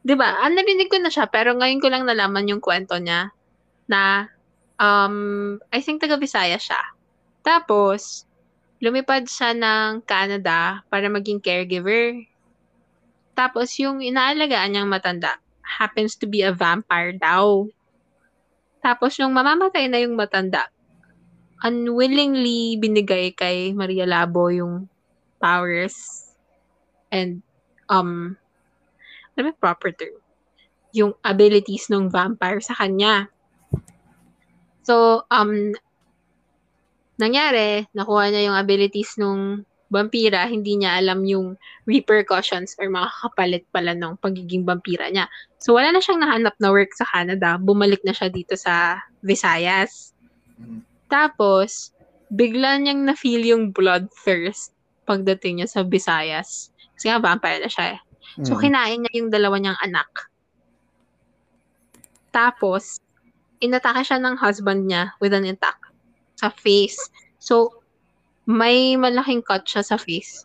'Di 0.00 0.14
ba? 0.14 0.46
Ang 0.46 0.54
narinig 0.56 0.88
ko 0.88 0.96
na 1.02 1.10
siya 1.10 1.26
pero 1.28 1.52
ngayon 1.58 1.82
ko 1.82 1.88
lang 1.90 2.06
nalaman 2.06 2.48
yung 2.48 2.62
kwento 2.62 2.96
niya 2.96 3.34
na 3.90 4.30
um 4.78 5.58
I 5.74 5.82
think 5.82 6.00
taga 6.00 6.16
Visaya 6.16 6.56
siya. 6.56 6.78
Tapos 7.42 8.24
lumipad 8.80 9.26
siya 9.28 9.52
ng 9.52 10.06
Canada 10.06 10.80
para 10.88 11.10
maging 11.10 11.42
caregiver. 11.42 12.16
Tapos 13.34 13.74
yung 13.76 14.00
inaalagaan 14.00 14.72
niyang 14.72 14.88
matanda 14.88 15.36
happens 15.60 16.14
to 16.16 16.24
be 16.30 16.40
a 16.40 16.54
vampire 16.54 17.12
daw. 17.12 17.66
Tapos 18.80 19.16
yung 19.20 19.36
mamamatay 19.36 19.86
na 19.92 20.00
yung 20.00 20.16
matanda, 20.16 20.72
unwillingly 21.60 22.80
binigay 22.80 23.36
kay 23.36 23.76
Maria 23.76 24.08
Labo 24.08 24.48
yung 24.48 24.88
powers 25.36 26.28
and 27.12 27.44
um 27.92 28.40
ano 29.36 29.52
yung 29.52 29.60
proper 29.60 29.92
term? 29.92 30.16
Yung 30.92 31.12
abilities 31.22 31.88
ng 31.88 32.10
vampire 32.10 32.60
sa 32.60 32.74
kanya. 32.74 33.30
So, 34.82 35.24
um, 35.30 35.72
nangyari, 37.16 37.86
nakuha 37.94 38.28
niya 38.28 38.50
yung 38.50 38.58
abilities 38.58 39.14
nung 39.16 39.62
vampira, 39.90 40.46
hindi 40.46 40.78
niya 40.78 41.02
alam 41.02 41.26
yung 41.26 41.58
repercussions 41.84 42.78
or 42.78 42.86
mga 42.86 43.10
kapalit 43.20 43.64
pala 43.74 43.92
ng 43.92 44.14
pagiging 44.22 44.62
vampira 44.62 45.10
niya. 45.10 45.26
So, 45.58 45.74
wala 45.74 45.90
na 45.90 46.00
siyang 46.00 46.22
nahanap 46.22 46.54
na 46.62 46.70
work 46.70 46.94
sa 46.94 47.04
Canada. 47.10 47.58
Bumalik 47.58 48.00
na 48.06 48.14
siya 48.14 48.30
dito 48.30 48.54
sa 48.54 49.02
Visayas. 49.26 50.14
Mm. 50.56 50.86
Tapos, 51.10 51.90
bigla 52.30 52.78
niyang 52.78 53.02
na-feel 53.02 53.42
yung 53.42 53.74
bloodthirst 53.74 54.70
pagdating 55.04 55.60
niya 55.60 55.68
sa 55.68 55.82
Visayas. 55.82 56.70
Kasi 56.94 57.10
nga, 57.10 57.18
vampire 57.18 57.60
na 57.60 57.68
siya 57.68 57.98
eh. 57.98 58.00
So, 58.46 58.54
Mm. 58.54 58.62
kinain 58.62 58.98
niya 59.02 59.12
yung 59.18 59.30
dalawa 59.34 59.58
niyang 59.58 59.80
anak. 59.82 60.30
Tapos, 62.30 63.02
inatake 63.58 64.06
siya 64.06 64.22
ng 64.22 64.38
husband 64.38 64.86
niya 64.86 65.18
with 65.18 65.34
an 65.34 65.44
attack 65.44 65.76
sa 66.38 66.48
face. 66.48 67.10
So, 67.42 67.79
may 68.50 68.98
malaking 68.98 69.46
cut 69.46 69.62
siya 69.62 69.86
sa 69.86 69.94
face. 69.94 70.42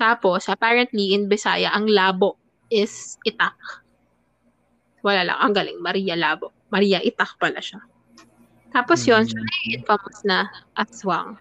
Tapos, 0.00 0.48
apparently, 0.48 1.12
in 1.12 1.28
Bisaya, 1.28 1.72
ang 1.72 1.88
labo 1.92 2.40
is 2.72 3.20
itak. 3.28 3.56
Wala 5.04 5.28
lang, 5.28 5.38
ang 5.38 5.52
galing. 5.52 5.78
Maria 5.78 6.16
Labo. 6.16 6.56
Maria 6.72 6.98
Itak 6.98 7.38
pala 7.38 7.62
siya. 7.62 7.78
Tapos 8.74 9.06
yun, 9.06 9.22
siya 9.22 9.38
na 9.38 9.54
yung 9.62 9.72
infamous 9.80 10.18
na 10.26 10.38
aswang 10.74 11.38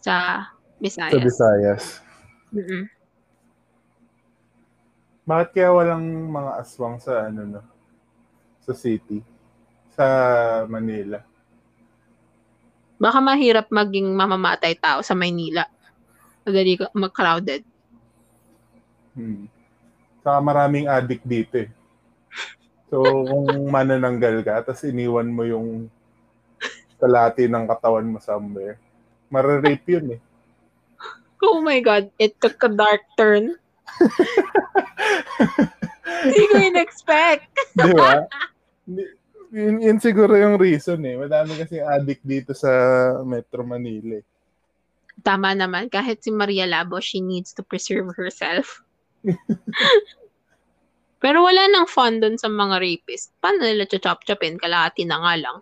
sa 0.00 0.46
Bisaya. 0.80 1.12
Sa 1.12 1.20
Visayas. 1.20 1.84
Mm-mm. 2.56 2.88
Bakit 5.26 5.48
kaya 5.52 5.70
walang 5.74 6.06
mga 6.30 6.52
aswang 6.62 6.96
sa 7.02 7.28
ano 7.28 7.40
no? 7.58 7.62
Sa 8.62 8.72
city? 8.72 9.20
Sa 9.92 10.06
Manila? 10.70 11.20
Baka 12.96 13.20
mahirap 13.20 13.68
maging 13.68 14.08
mamamatay 14.16 14.72
tao 14.80 15.04
sa 15.04 15.12
Maynila. 15.12 15.68
Madali 16.48 16.80
ka- 16.80 16.92
mag-crowded. 16.96 17.62
Hmm. 19.12 19.48
Saka 20.24 20.38
maraming 20.40 20.88
addict 20.88 21.24
dito 21.24 21.64
eh. 21.64 21.70
So, 22.86 23.02
kung 23.02 23.68
manananggal 23.68 24.46
ka, 24.46 24.62
tapos 24.62 24.86
iniwan 24.86 25.28
mo 25.28 25.42
yung 25.42 25.90
kalati 26.96 27.50
ng 27.50 27.68
katawan 27.68 28.08
mo 28.08 28.18
somewhere, 28.22 28.80
mararape 29.28 29.86
yun 29.86 30.16
eh. 30.16 30.20
Oh 31.42 31.60
my 31.60 31.82
God, 31.84 32.08
it 32.16 32.40
took 32.40 32.56
a 32.64 32.70
dark 32.72 33.04
turn. 33.18 33.58
Hindi 36.26 36.44
ko 36.48 36.56
in-expect. 36.58 37.50
Di 37.76 37.92
ba? 37.92 38.24
Yun, 39.56 39.80
yun 39.80 39.96
siguro 39.96 40.36
yung 40.36 40.60
reason 40.60 41.00
eh. 41.08 41.16
Madami 41.16 41.56
kasi 41.56 41.80
addict 41.80 42.20
dito 42.20 42.52
sa 42.52 42.68
Metro 43.24 43.64
Manila 43.64 44.20
eh. 44.20 44.26
Tama 45.24 45.56
naman, 45.56 45.88
kahit 45.88 46.20
si 46.20 46.28
Maria 46.28 46.68
Labo, 46.68 47.00
she 47.00 47.24
needs 47.24 47.56
to 47.56 47.64
preserve 47.64 48.12
herself. 48.20 48.84
Pero 51.24 51.40
wala 51.40 51.72
nang 51.72 51.88
fun 51.88 52.20
dun 52.20 52.36
sa 52.36 52.52
mga 52.52 52.84
rapist. 52.84 53.32
Paano 53.40 53.64
nila 53.64 53.88
chop-chopin? 53.88 54.60
Kalahati 54.60 55.08
na 55.08 55.24
nga 55.24 55.34
lang. 55.40 55.58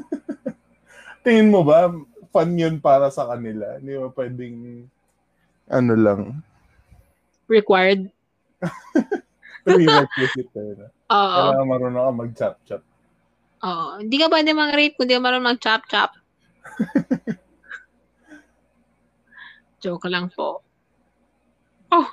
Tingin 1.28 1.52
mo 1.52 1.60
ba, 1.60 1.92
fun 2.32 2.56
yun 2.56 2.80
para 2.80 3.12
sa 3.12 3.28
kanila? 3.28 3.76
Hindi 3.76 4.00
mo 4.00 4.08
pwedeng, 4.16 4.88
ano 5.68 5.92
lang, 5.92 6.40
Required. 7.46 8.10
prerequisite 9.64 10.50
eh. 10.56 10.90
Oo. 11.06 11.38
Kailangan 11.38 11.68
marunong 11.70 12.02
ka 12.02 12.12
mag-chop-chop. 12.12 12.82
Oo. 13.62 13.86
Hindi 14.02 14.16
ka 14.18 14.26
pwede 14.30 14.50
mang-rape 14.52 14.94
kung 14.98 15.06
di 15.06 15.14
ka 15.14 15.22
marunong 15.22 15.50
mag-chop-chop. 15.54 16.10
Joke 19.82 20.08
lang 20.10 20.32
po. 20.34 20.66
Oh. 21.94 22.08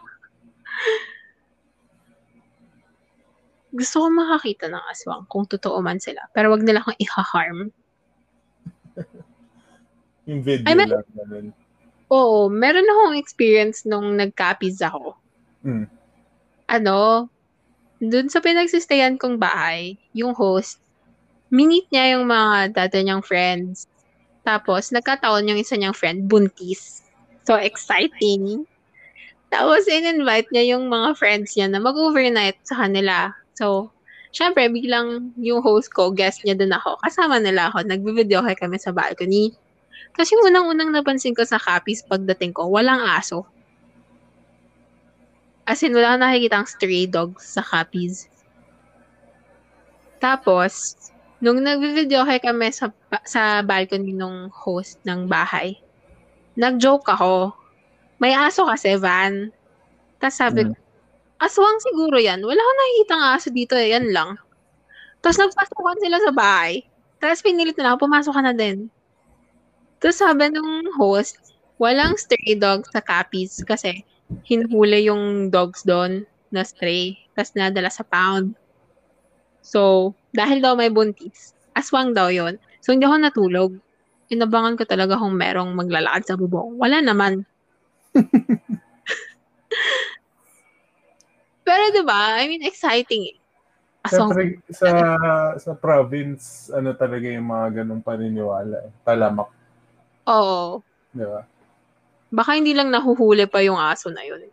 Gusto 3.73 4.05
ko 4.05 4.07
makakita 4.13 4.69
ng 4.69 4.85
aswang 4.93 5.25
kung 5.25 5.49
totoo 5.49 5.81
man 5.81 5.97
sila. 5.97 6.29
Pero 6.29 6.53
wag 6.53 6.61
nila 6.61 6.85
akong 6.85 6.99
iha-harm. 7.01 7.73
Yung 10.29 10.45
video 10.45 10.69
Ay, 10.69 10.77
may- 10.77 10.85
lang. 10.85 11.01
Ganun. 11.17 11.47
Oo, 12.13 12.45
meron 12.45 12.85
akong 12.85 13.17
experience 13.17 13.89
nung 13.89 14.13
nag-copies 14.13 14.77
ako. 14.85 15.17
Mm. 15.65 15.89
Ano, 16.69 17.25
dun 18.03 18.27
sa 18.27 18.43
pinagsistayan 18.43 19.15
kong 19.15 19.39
bahay, 19.39 19.95
yung 20.11 20.35
host, 20.35 20.83
minit 21.53 21.87
niya 21.93 22.17
yung 22.17 22.27
mga 22.27 22.75
dati 22.75 22.99
niyang 22.99 23.23
friends. 23.23 23.87
Tapos, 24.43 24.91
nagkataon 24.91 25.47
yung 25.47 25.59
isa 25.61 25.79
niyang 25.79 25.95
friend, 25.95 26.27
buntis. 26.27 27.05
So, 27.47 27.55
exciting. 27.55 28.67
Tapos, 29.47 29.87
in-invite 29.87 30.51
niya 30.51 30.75
yung 30.75 30.91
mga 30.91 31.15
friends 31.15 31.55
niya 31.55 31.71
na 31.71 31.79
mag-overnight 31.79 32.59
sa 32.67 32.83
kanila. 32.83 33.31
So, 33.55 33.93
syempre, 34.33 34.67
biglang 34.67 35.31
yung 35.39 35.61
host 35.63 35.93
ko, 35.93 36.11
guest 36.11 36.43
niya 36.43 36.57
dun 36.57 36.73
ako. 36.73 36.99
Kasama 37.05 37.39
nila 37.39 37.69
ako. 37.71 37.87
Nagbe-video 37.87 38.43
kami 38.43 38.81
sa 38.81 38.91
balcony. 38.91 39.53
Tapos 40.13 40.29
yung 40.29 40.45
unang-unang 40.49 40.93
napansin 40.93 41.33
ko 41.33 41.45
sa 41.45 41.57
copies 41.57 42.05
pagdating 42.05 42.53
ko, 42.53 42.69
walang 42.69 43.01
aso. 43.01 43.45
As 45.63 45.79
in, 45.79 45.95
wala 45.95 46.15
akong 46.15 46.23
nakikita 46.27 46.59
stray 46.67 47.07
dogs 47.07 47.55
sa 47.55 47.63
copies. 47.63 48.27
Tapos, 50.19 50.95
nung 51.43 51.59
nagve-video 51.59 52.23
kami 52.23 52.71
sa, 52.71 52.91
sa 53.23 53.63
balcony 53.63 54.11
nung 54.11 54.51
host 54.51 54.99
ng 55.07 55.27
bahay, 55.27 55.79
nag-joke 56.59 57.07
ako. 57.07 57.55
May 58.19 58.35
aso 58.35 58.67
kasi, 58.67 58.95
Van. 58.99 59.51
Tapos 60.19 60.39
sabi 60.39 60.67
ko, 60.67 60.75
aswang 61.43 61.79
siguro 61.83 62.15
yan. 62.15 62.39
Wala 62.39 62.55
akong 62.59 62.79
nakikita 62.79 63.15
aso 63.35 63.47
dito 63.51 63.75
eh. 63.75 63.91
Yan 63.91 64.15
lang. 64.15 64.39
Tapos 65.19 65.39
nagpasukan 65.39 65.99
sila 65.99 66.17
sa 66.23 66.31
bahay. 66.31 66.87
Tapos 67.19 67.43
pinilit 67.43 67.75
na 67.75 67.91
lang, 67.91 67.99
pumasok 67.99 68.31
ka 68.35 68.41
na 68.43 68.55
din. 68.55 68.87
Tapos 69.99 70.19
sabi 70.19 70.51
nung 70.51 70.87
host, 70.95 71.39
walang 71.79 72.15
stray 72.15 72.55
dog 72.55 72.87
sa 72.91 73.03
copies 73.03 73.59
kasi 73.67 74.03
hinhuli 74.41 75.05
yung 75.07 75.53
dogs 75.53 75.85
doon 75.85 76.25
na 76.49 76.65
stray. 76.65 77.17
Tapos 77.37 77.53
nadala 77.53 77.89
sa 77.93 78.05
pound. 78.05 78.57
So, 79.63 80.11
dahil 80.35 80.59
daw 80.59 80.75
may 80.75 80.91
buntis, 80.91 81.55
aswang 81.77 82.11
daw 82.11 82.27
yon 82.33 82.59
So, 82.83 82.91
hindi 82.91 83.07
ako 83.07 83.17
natulog. 83.21 83.71
Inabangan 84.27 84.75
ko 84.75 84.83
talaga 84.83 85.15
kung 85.15 85.39
merong 85.39 85.71
maglalakad 85.77 86.25
sa 86.27 86.35
bubong. 86.35 86.75
Wala 86.75 86.99
naman. 86.99 87.47
Pero 91.63 91.83
'di 91.95 92.03
ba? 92.03 92.43
I 92.43 92.51
mean, 92.51 92.61
exciting 92.67 93.23
eh. 93.33 93.37
Aswang 94.03 94.35
Siyempre, 94.35 94.59
sa, 94.67 94.91
sa 95.55 95.71
province, 95.79 96.67
ano 96.75 96.91
talaga 96.91 97.23
yung 97.23 97.47
mga 97.47 97.81
ganong 97.81 98.03
paniniwala. 98.03 98.83
Eh. 98.83 98.91
Talamak, 99.07 99.47
Oo. 100.27 100.83
di 101.15 101.23
ba? 101.23 101.47
Baka 102.33 102.57
hindi 102.57 102.73
lang 102.73 102.89
nahuhuli 102.89 103.45
pa 103.45 103.61
yung 103.61 103.77
aso 103.77 104.09
na 104.09 104.25
yun. 104.25 104.49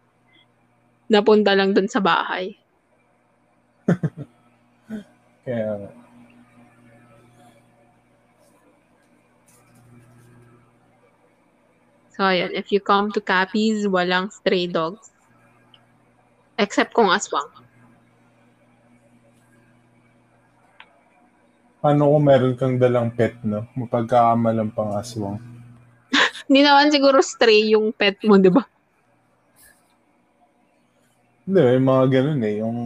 Napunta 1.09 1.57
lang 1.57 1.73
dun 1.73 1.89
sa 1.89 2.05
bahay. 2.05 2.53
Kaya. 5.49 5.89
So, 12.13 12.29
ayan. 12.29 12.53
If 12.53 12.69
you 12.69 12.85
come 12.85 13.09
to 13.17 13.25
Capiz, 13.25 13.89
walang 13.89 14.29
stray 14.29 14.69
dogs. 14.69 15.09
Except 16.61 16.93
kung 16.93 17.09
aswang. 17.09 17.49
Paano 21.81 22.13
kung 22.13 22.25
meron 22.29 22.55
kang 22.61 22.77
dalang 22.77 23.17
pet, 23.17 23.41
no? 23.41 23.65
Mapagkakamalang 23.73 24.69
pang 24.69 24.93
aswang. 25.01 25.41
Hindi 26.51 26.67
naman 26.67 26.91
siguro 26.91 27.23
stray 27.23 27.71
yung 27.79 27.95
pet 27.95 28.19
mo, 28.27 28.35
di 28.35 28.51
ba? 28.51 28.67
Hindi, 31.47 31.61
may 31.63 31.79
mga 31.79 32.05
ganun 32.11 32.41
eh. 32.43 32.55
Yung, 32.59 32.79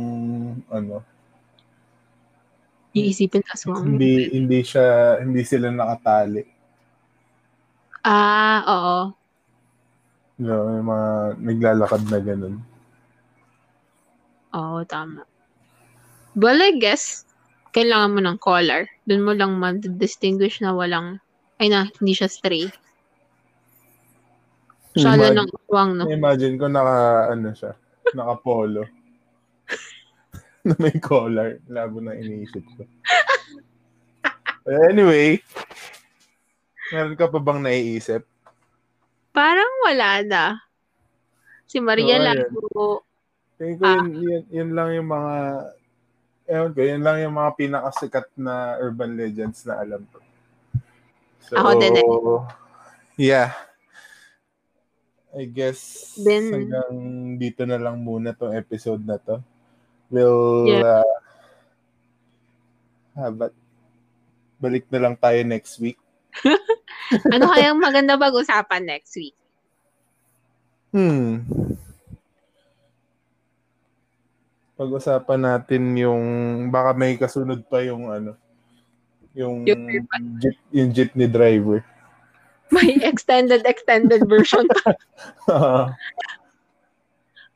ano, 0.69 1.01
Iisipin 2.95 3.43
aswang. 3.49 3.97
hindi, 3.97 4.29
hindi 4.31 4.61
siya, 4.61 5.19
hindi 5.19 5.43
sila 5.43 5.73
nakatali. 5.73 6.45
Ah, 8.05 8.61
oo. 8.69 8.99
Know, 10.39 10.69
may 10.69 10.85
mga 10.85 11.09
naglalakad 11.41 12.03
na 12.13 12.21
ganun. 12.21 12.57
Oo, 14.53 14.85
tama. 14.85 15.25
Well, 16.37 16.61
I 16.61 16.77
guess, 16.77 17.25
kailangan 17.73 18.13
mo 18.13 18.21
ng 18.21 18.39
collar. 18.45 18.87
Doon 19.09 19.25
mo 19.25 19.33
lang 19.33 19.57
ma-distinguish 19.57 20.61
na 20.61 20.77
walang, 20.77 21.19
ay 21.59 21.73
na, 21.73 21.89
hindi 21.99 22.13
siya 22.13 22.29
stray. 22.29 22.69
Shala 24.95 25.27
Imagine- 25.27 25.39
ng 25.43 25.51
aswang, 25.51 25.91
no? 25.99 26.05
Imagine 26.07 26.55
ko 26.55 26.67
naka, 26.71 26.97
ano 27.35 27.49
siya, 27.51 27.73
naka 28.15 28.35
polo. 28.39 28.83
na 30.67 30.75
may 30.79 30.97
collar. 30.97 31.59
Labo 31.67 31.99
na 32.01 32.15
iniisip 32.15 32.65
ko. 32.79 32.83
anyway, 34.89 35.37
meron 36.95 37.19
ka 37.19 37.29
pa 37.29 37.39
bang 37.43 37.61
naiisip? 37.61 38.25
Parang 39.35 39.69
wala 39.85 40.23
na. 40.23 40.45
Si 41.67 41.83
Maria 41.83 42.17
Oo, 42.17 42.25
Lago, 42.25 42.87
Tingin 43.55 43.77
ko 43.79 43.85
Ah. 43.87 44.03
yun, 44.03 44.11
yun, 44.19 44.43
yun 44.51 44.71
lang 44.75 44.89
yung 44.95 45.09
mga, 45.11 45.35
ewan 46.51 46.71
ko, 46.75 46.81
yun 46.83 47.03
lang 47.03 47.17
yung 47.23 47.35
mga 47.35 47.51
pinakasikat 47.55 48.27
na 48.35 48.79
urban 48.79 49.15
legends 49.15 49.63
na 49.67 49.79
alam 49.79 50.03
ko. 50.11 50.19
So, 51.45 51.59
Ako 51.59 51.71
din 51.79 51.99
eh. 51.99 52.07
Yeah. 53.19 53.55
I 55.35 55.45
guess 55.45 56.15
Then- 56.17 56.51
hanggang 56.55 56.95
dito 57.37 57.67
na 57.67 57.75
lang 57.77 57.99
muna 57.99 58.31
tong 58.31 58.55
episode 58.55 59.03
na 59.03 59.19
to. 59.19 59.43
We'll 60.09 60.71
Yeah. 60.71 61.03
uh, 63.19 63.35
a- 63.35 63.57
balik 64.57 64.87
na 64.89 65.03
lang 65.03 65.15
tayo 65.19 65.43
next 65.43 65.77
week. 65.79 65.99
ano 67.35 67.51
kayang 67.51 67.79
maganda 67.79 68.15
pag-usapan 68.15 68.87
next 68.87 69.15
week? 69.15 69.35
Hmm. 70.95 71.43
Pag-usapan 74.75 75.41
natin 75.41 75.83
yung 75.95 76.23
baka 76.71 76.95
may 76.95 77.15
kasunod 77.15 77.63
pa 77.67 77.83
yung 77.83 78.11
ano 78.11 78.35
yung 79.35 79.67
Yung- 79.67 79.91
jeep, 80.39 80.59
yung 80.71 80.91
jeepney 80.91 81.27
driver. 81.27 81.83
May 82.75 82.99
extended, 83.11 83.63
extended 83.63 84.27
version 84.27 84.67
pa. 84.83 84.99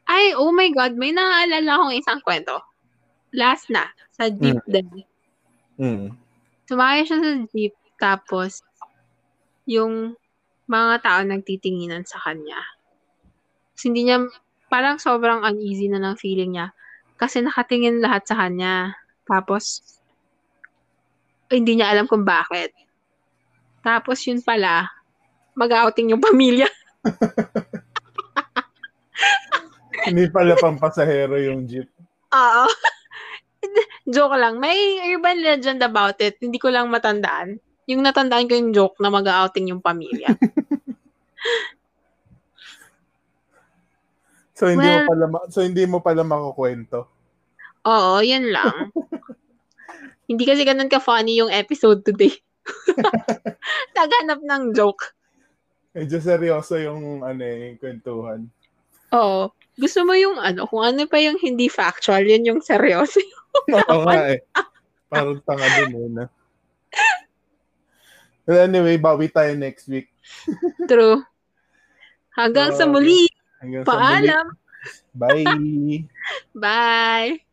Ay, 0.09 0.32
oh 0.39 0.55
my 0.55 0.73
God, 0.73 0.97
may 0.97 1.12
naaalala 1.12 1.69
akong 1.69 1.95
isang 1.99 2.20
kwento. 2.24 2.57
Last 3.36 3.69
na, 3.69 3.93
sa 4.16 4.32
jeep 4.32 4.57
din. 4.65 4.89
mm. 5.77 6.09
Sumakay 6.65 7.05
siya 7.05 7.19
sa 7.20 7.32
jeep, 7.53 7.74
tapos 8.01 8.65
yung 9.69 10.16
mga 10.65 11.05
tao 11.05 11.20
nagtitinginan 11.24 12.09
sa 12.09 12.16
kanya. 12.24 12.57
Tapos 13.77 13.85
hindi 13.85 14.09
niya, 14.09 14.24
parang 14.73 14.97
sobrang 14.97 15.45
uneasy 15.45 15.93
na 15.93 16.01
ng 16.01 16.16
feeling 16.16 16.57
niya. 16.57 16.73
Kasi 17.20 17.45
nakatingin 17.45 18.01
lahat 18.01 18.24
sa 18.24 18.36
kanya. 18.40 18.97
Tapos, 19.28 19.82
hindi 21.53 21.77
niya 21.77 21.93
alam 21.93 22.09
kung 22.09 22.24
bakit. 22.24 22.73
Tapos 23.85 24.20
yun 24.24 24.40
pala, 24.45 24.89
mag-outing 25.59 26.14
yung 26.14 26.22
pamilya. 26.22 26.70
Hindi 30.06 30.30
pala 30.30 30.55
pampasahero 30.55 31.35
yung 31.43 31.66
jeep. 31.66 31.90
Oo. 32.30 32.64
joke 34.14 34.39
lang. 34.39 34.62
May 34.62 35.02
urban 35.10 35.43
legend 35.43 35.82
about 35.82 36.22
it. 36.22 36.39
Hindi 36.39 36.62
ko 36.62 36.70
lang 36.70 36.86
matandaan. 36.89 37.59
Yung 37.90 38.06
natandaan 38.06 38.47
ko 38.47 38.55
yung 38.55 38.70
joke 38.70 38.97
na 39.02 39.10
mag-outing 39.10 39.74
yung 39.74 39.82
pamilya. 39.82 40.30
So 44.59 44.66
hindi 44.66 44.90
mo 44.90 44.90
Well- 44.90 45.06
pala 45.06 45.26
ma- 45.30 45.48
so 45.55 45.62
hindi 45.62 45.86
mo 45.86 46.02
pala 46.02 46.26
makukwento. 46.26 47.06
Oo, 47.86 48.18
yan 48.18 48.51
lang. 48.51 48.90
Hindi 50.26 50.43
kasi 50.43 50.66
ganun 50.66 50.90
ka-funny 50.90 51.39
yung 51.39 51.47
episode 51.47 52.02
today. 52.02 52.35
Naghanap 53.94 54.43
ng 54.43 54.74
joke. 54.74 55.14
Medyo 55.98 56.22
seryoso 56.22 56.78
yung 56.78 57.26
ano 57.26 57.42
eh, 57.42 57.74
yung 57.74 57.78
kwentuhan. 57.82 58.46
Oo. 59.10 59.50
Gusto 59.74 60.06
mo 60.06 60.14
yung 60.14 60.38
ano, 60.38 60.70
kung 60.70 60.86
ano 60.86 61.10
pa 61.10 61.18
yung 61.18 61.34
hindi 61.42 61.66
factual, 61.66 62.22
yun 62.22 62.46
yung 62.46 62.62
seryoso. 62.62 63.18
Oo 63.90 64.06
nga 64.06 64.30
eh. 64.30 64.46
Parang 65.10 65.42
tanga 65.42 65.66
din 65.82 65.90
eh. 65.98 66.10
Na. 66.14 66.24
Well, 68.46 68.62
anyway, 68.64 68.94
bawi 68.94 69.26
tayo 69.26 69.58
next 69.58 69.90
week. 69.90 70.06
True. 70.90 71.26
Hanggang 72.38 72.78
sa 72.78 72.86
Oo. 72.86 72.94
muli. 72.94 73.26
Hanggang 73.58 73.82
sa 73.82 73.90
muli. 73.90 73.98
Paalam. 73.98 74.46
Bye! 75.18 75.44
Bye. 76.62 77.47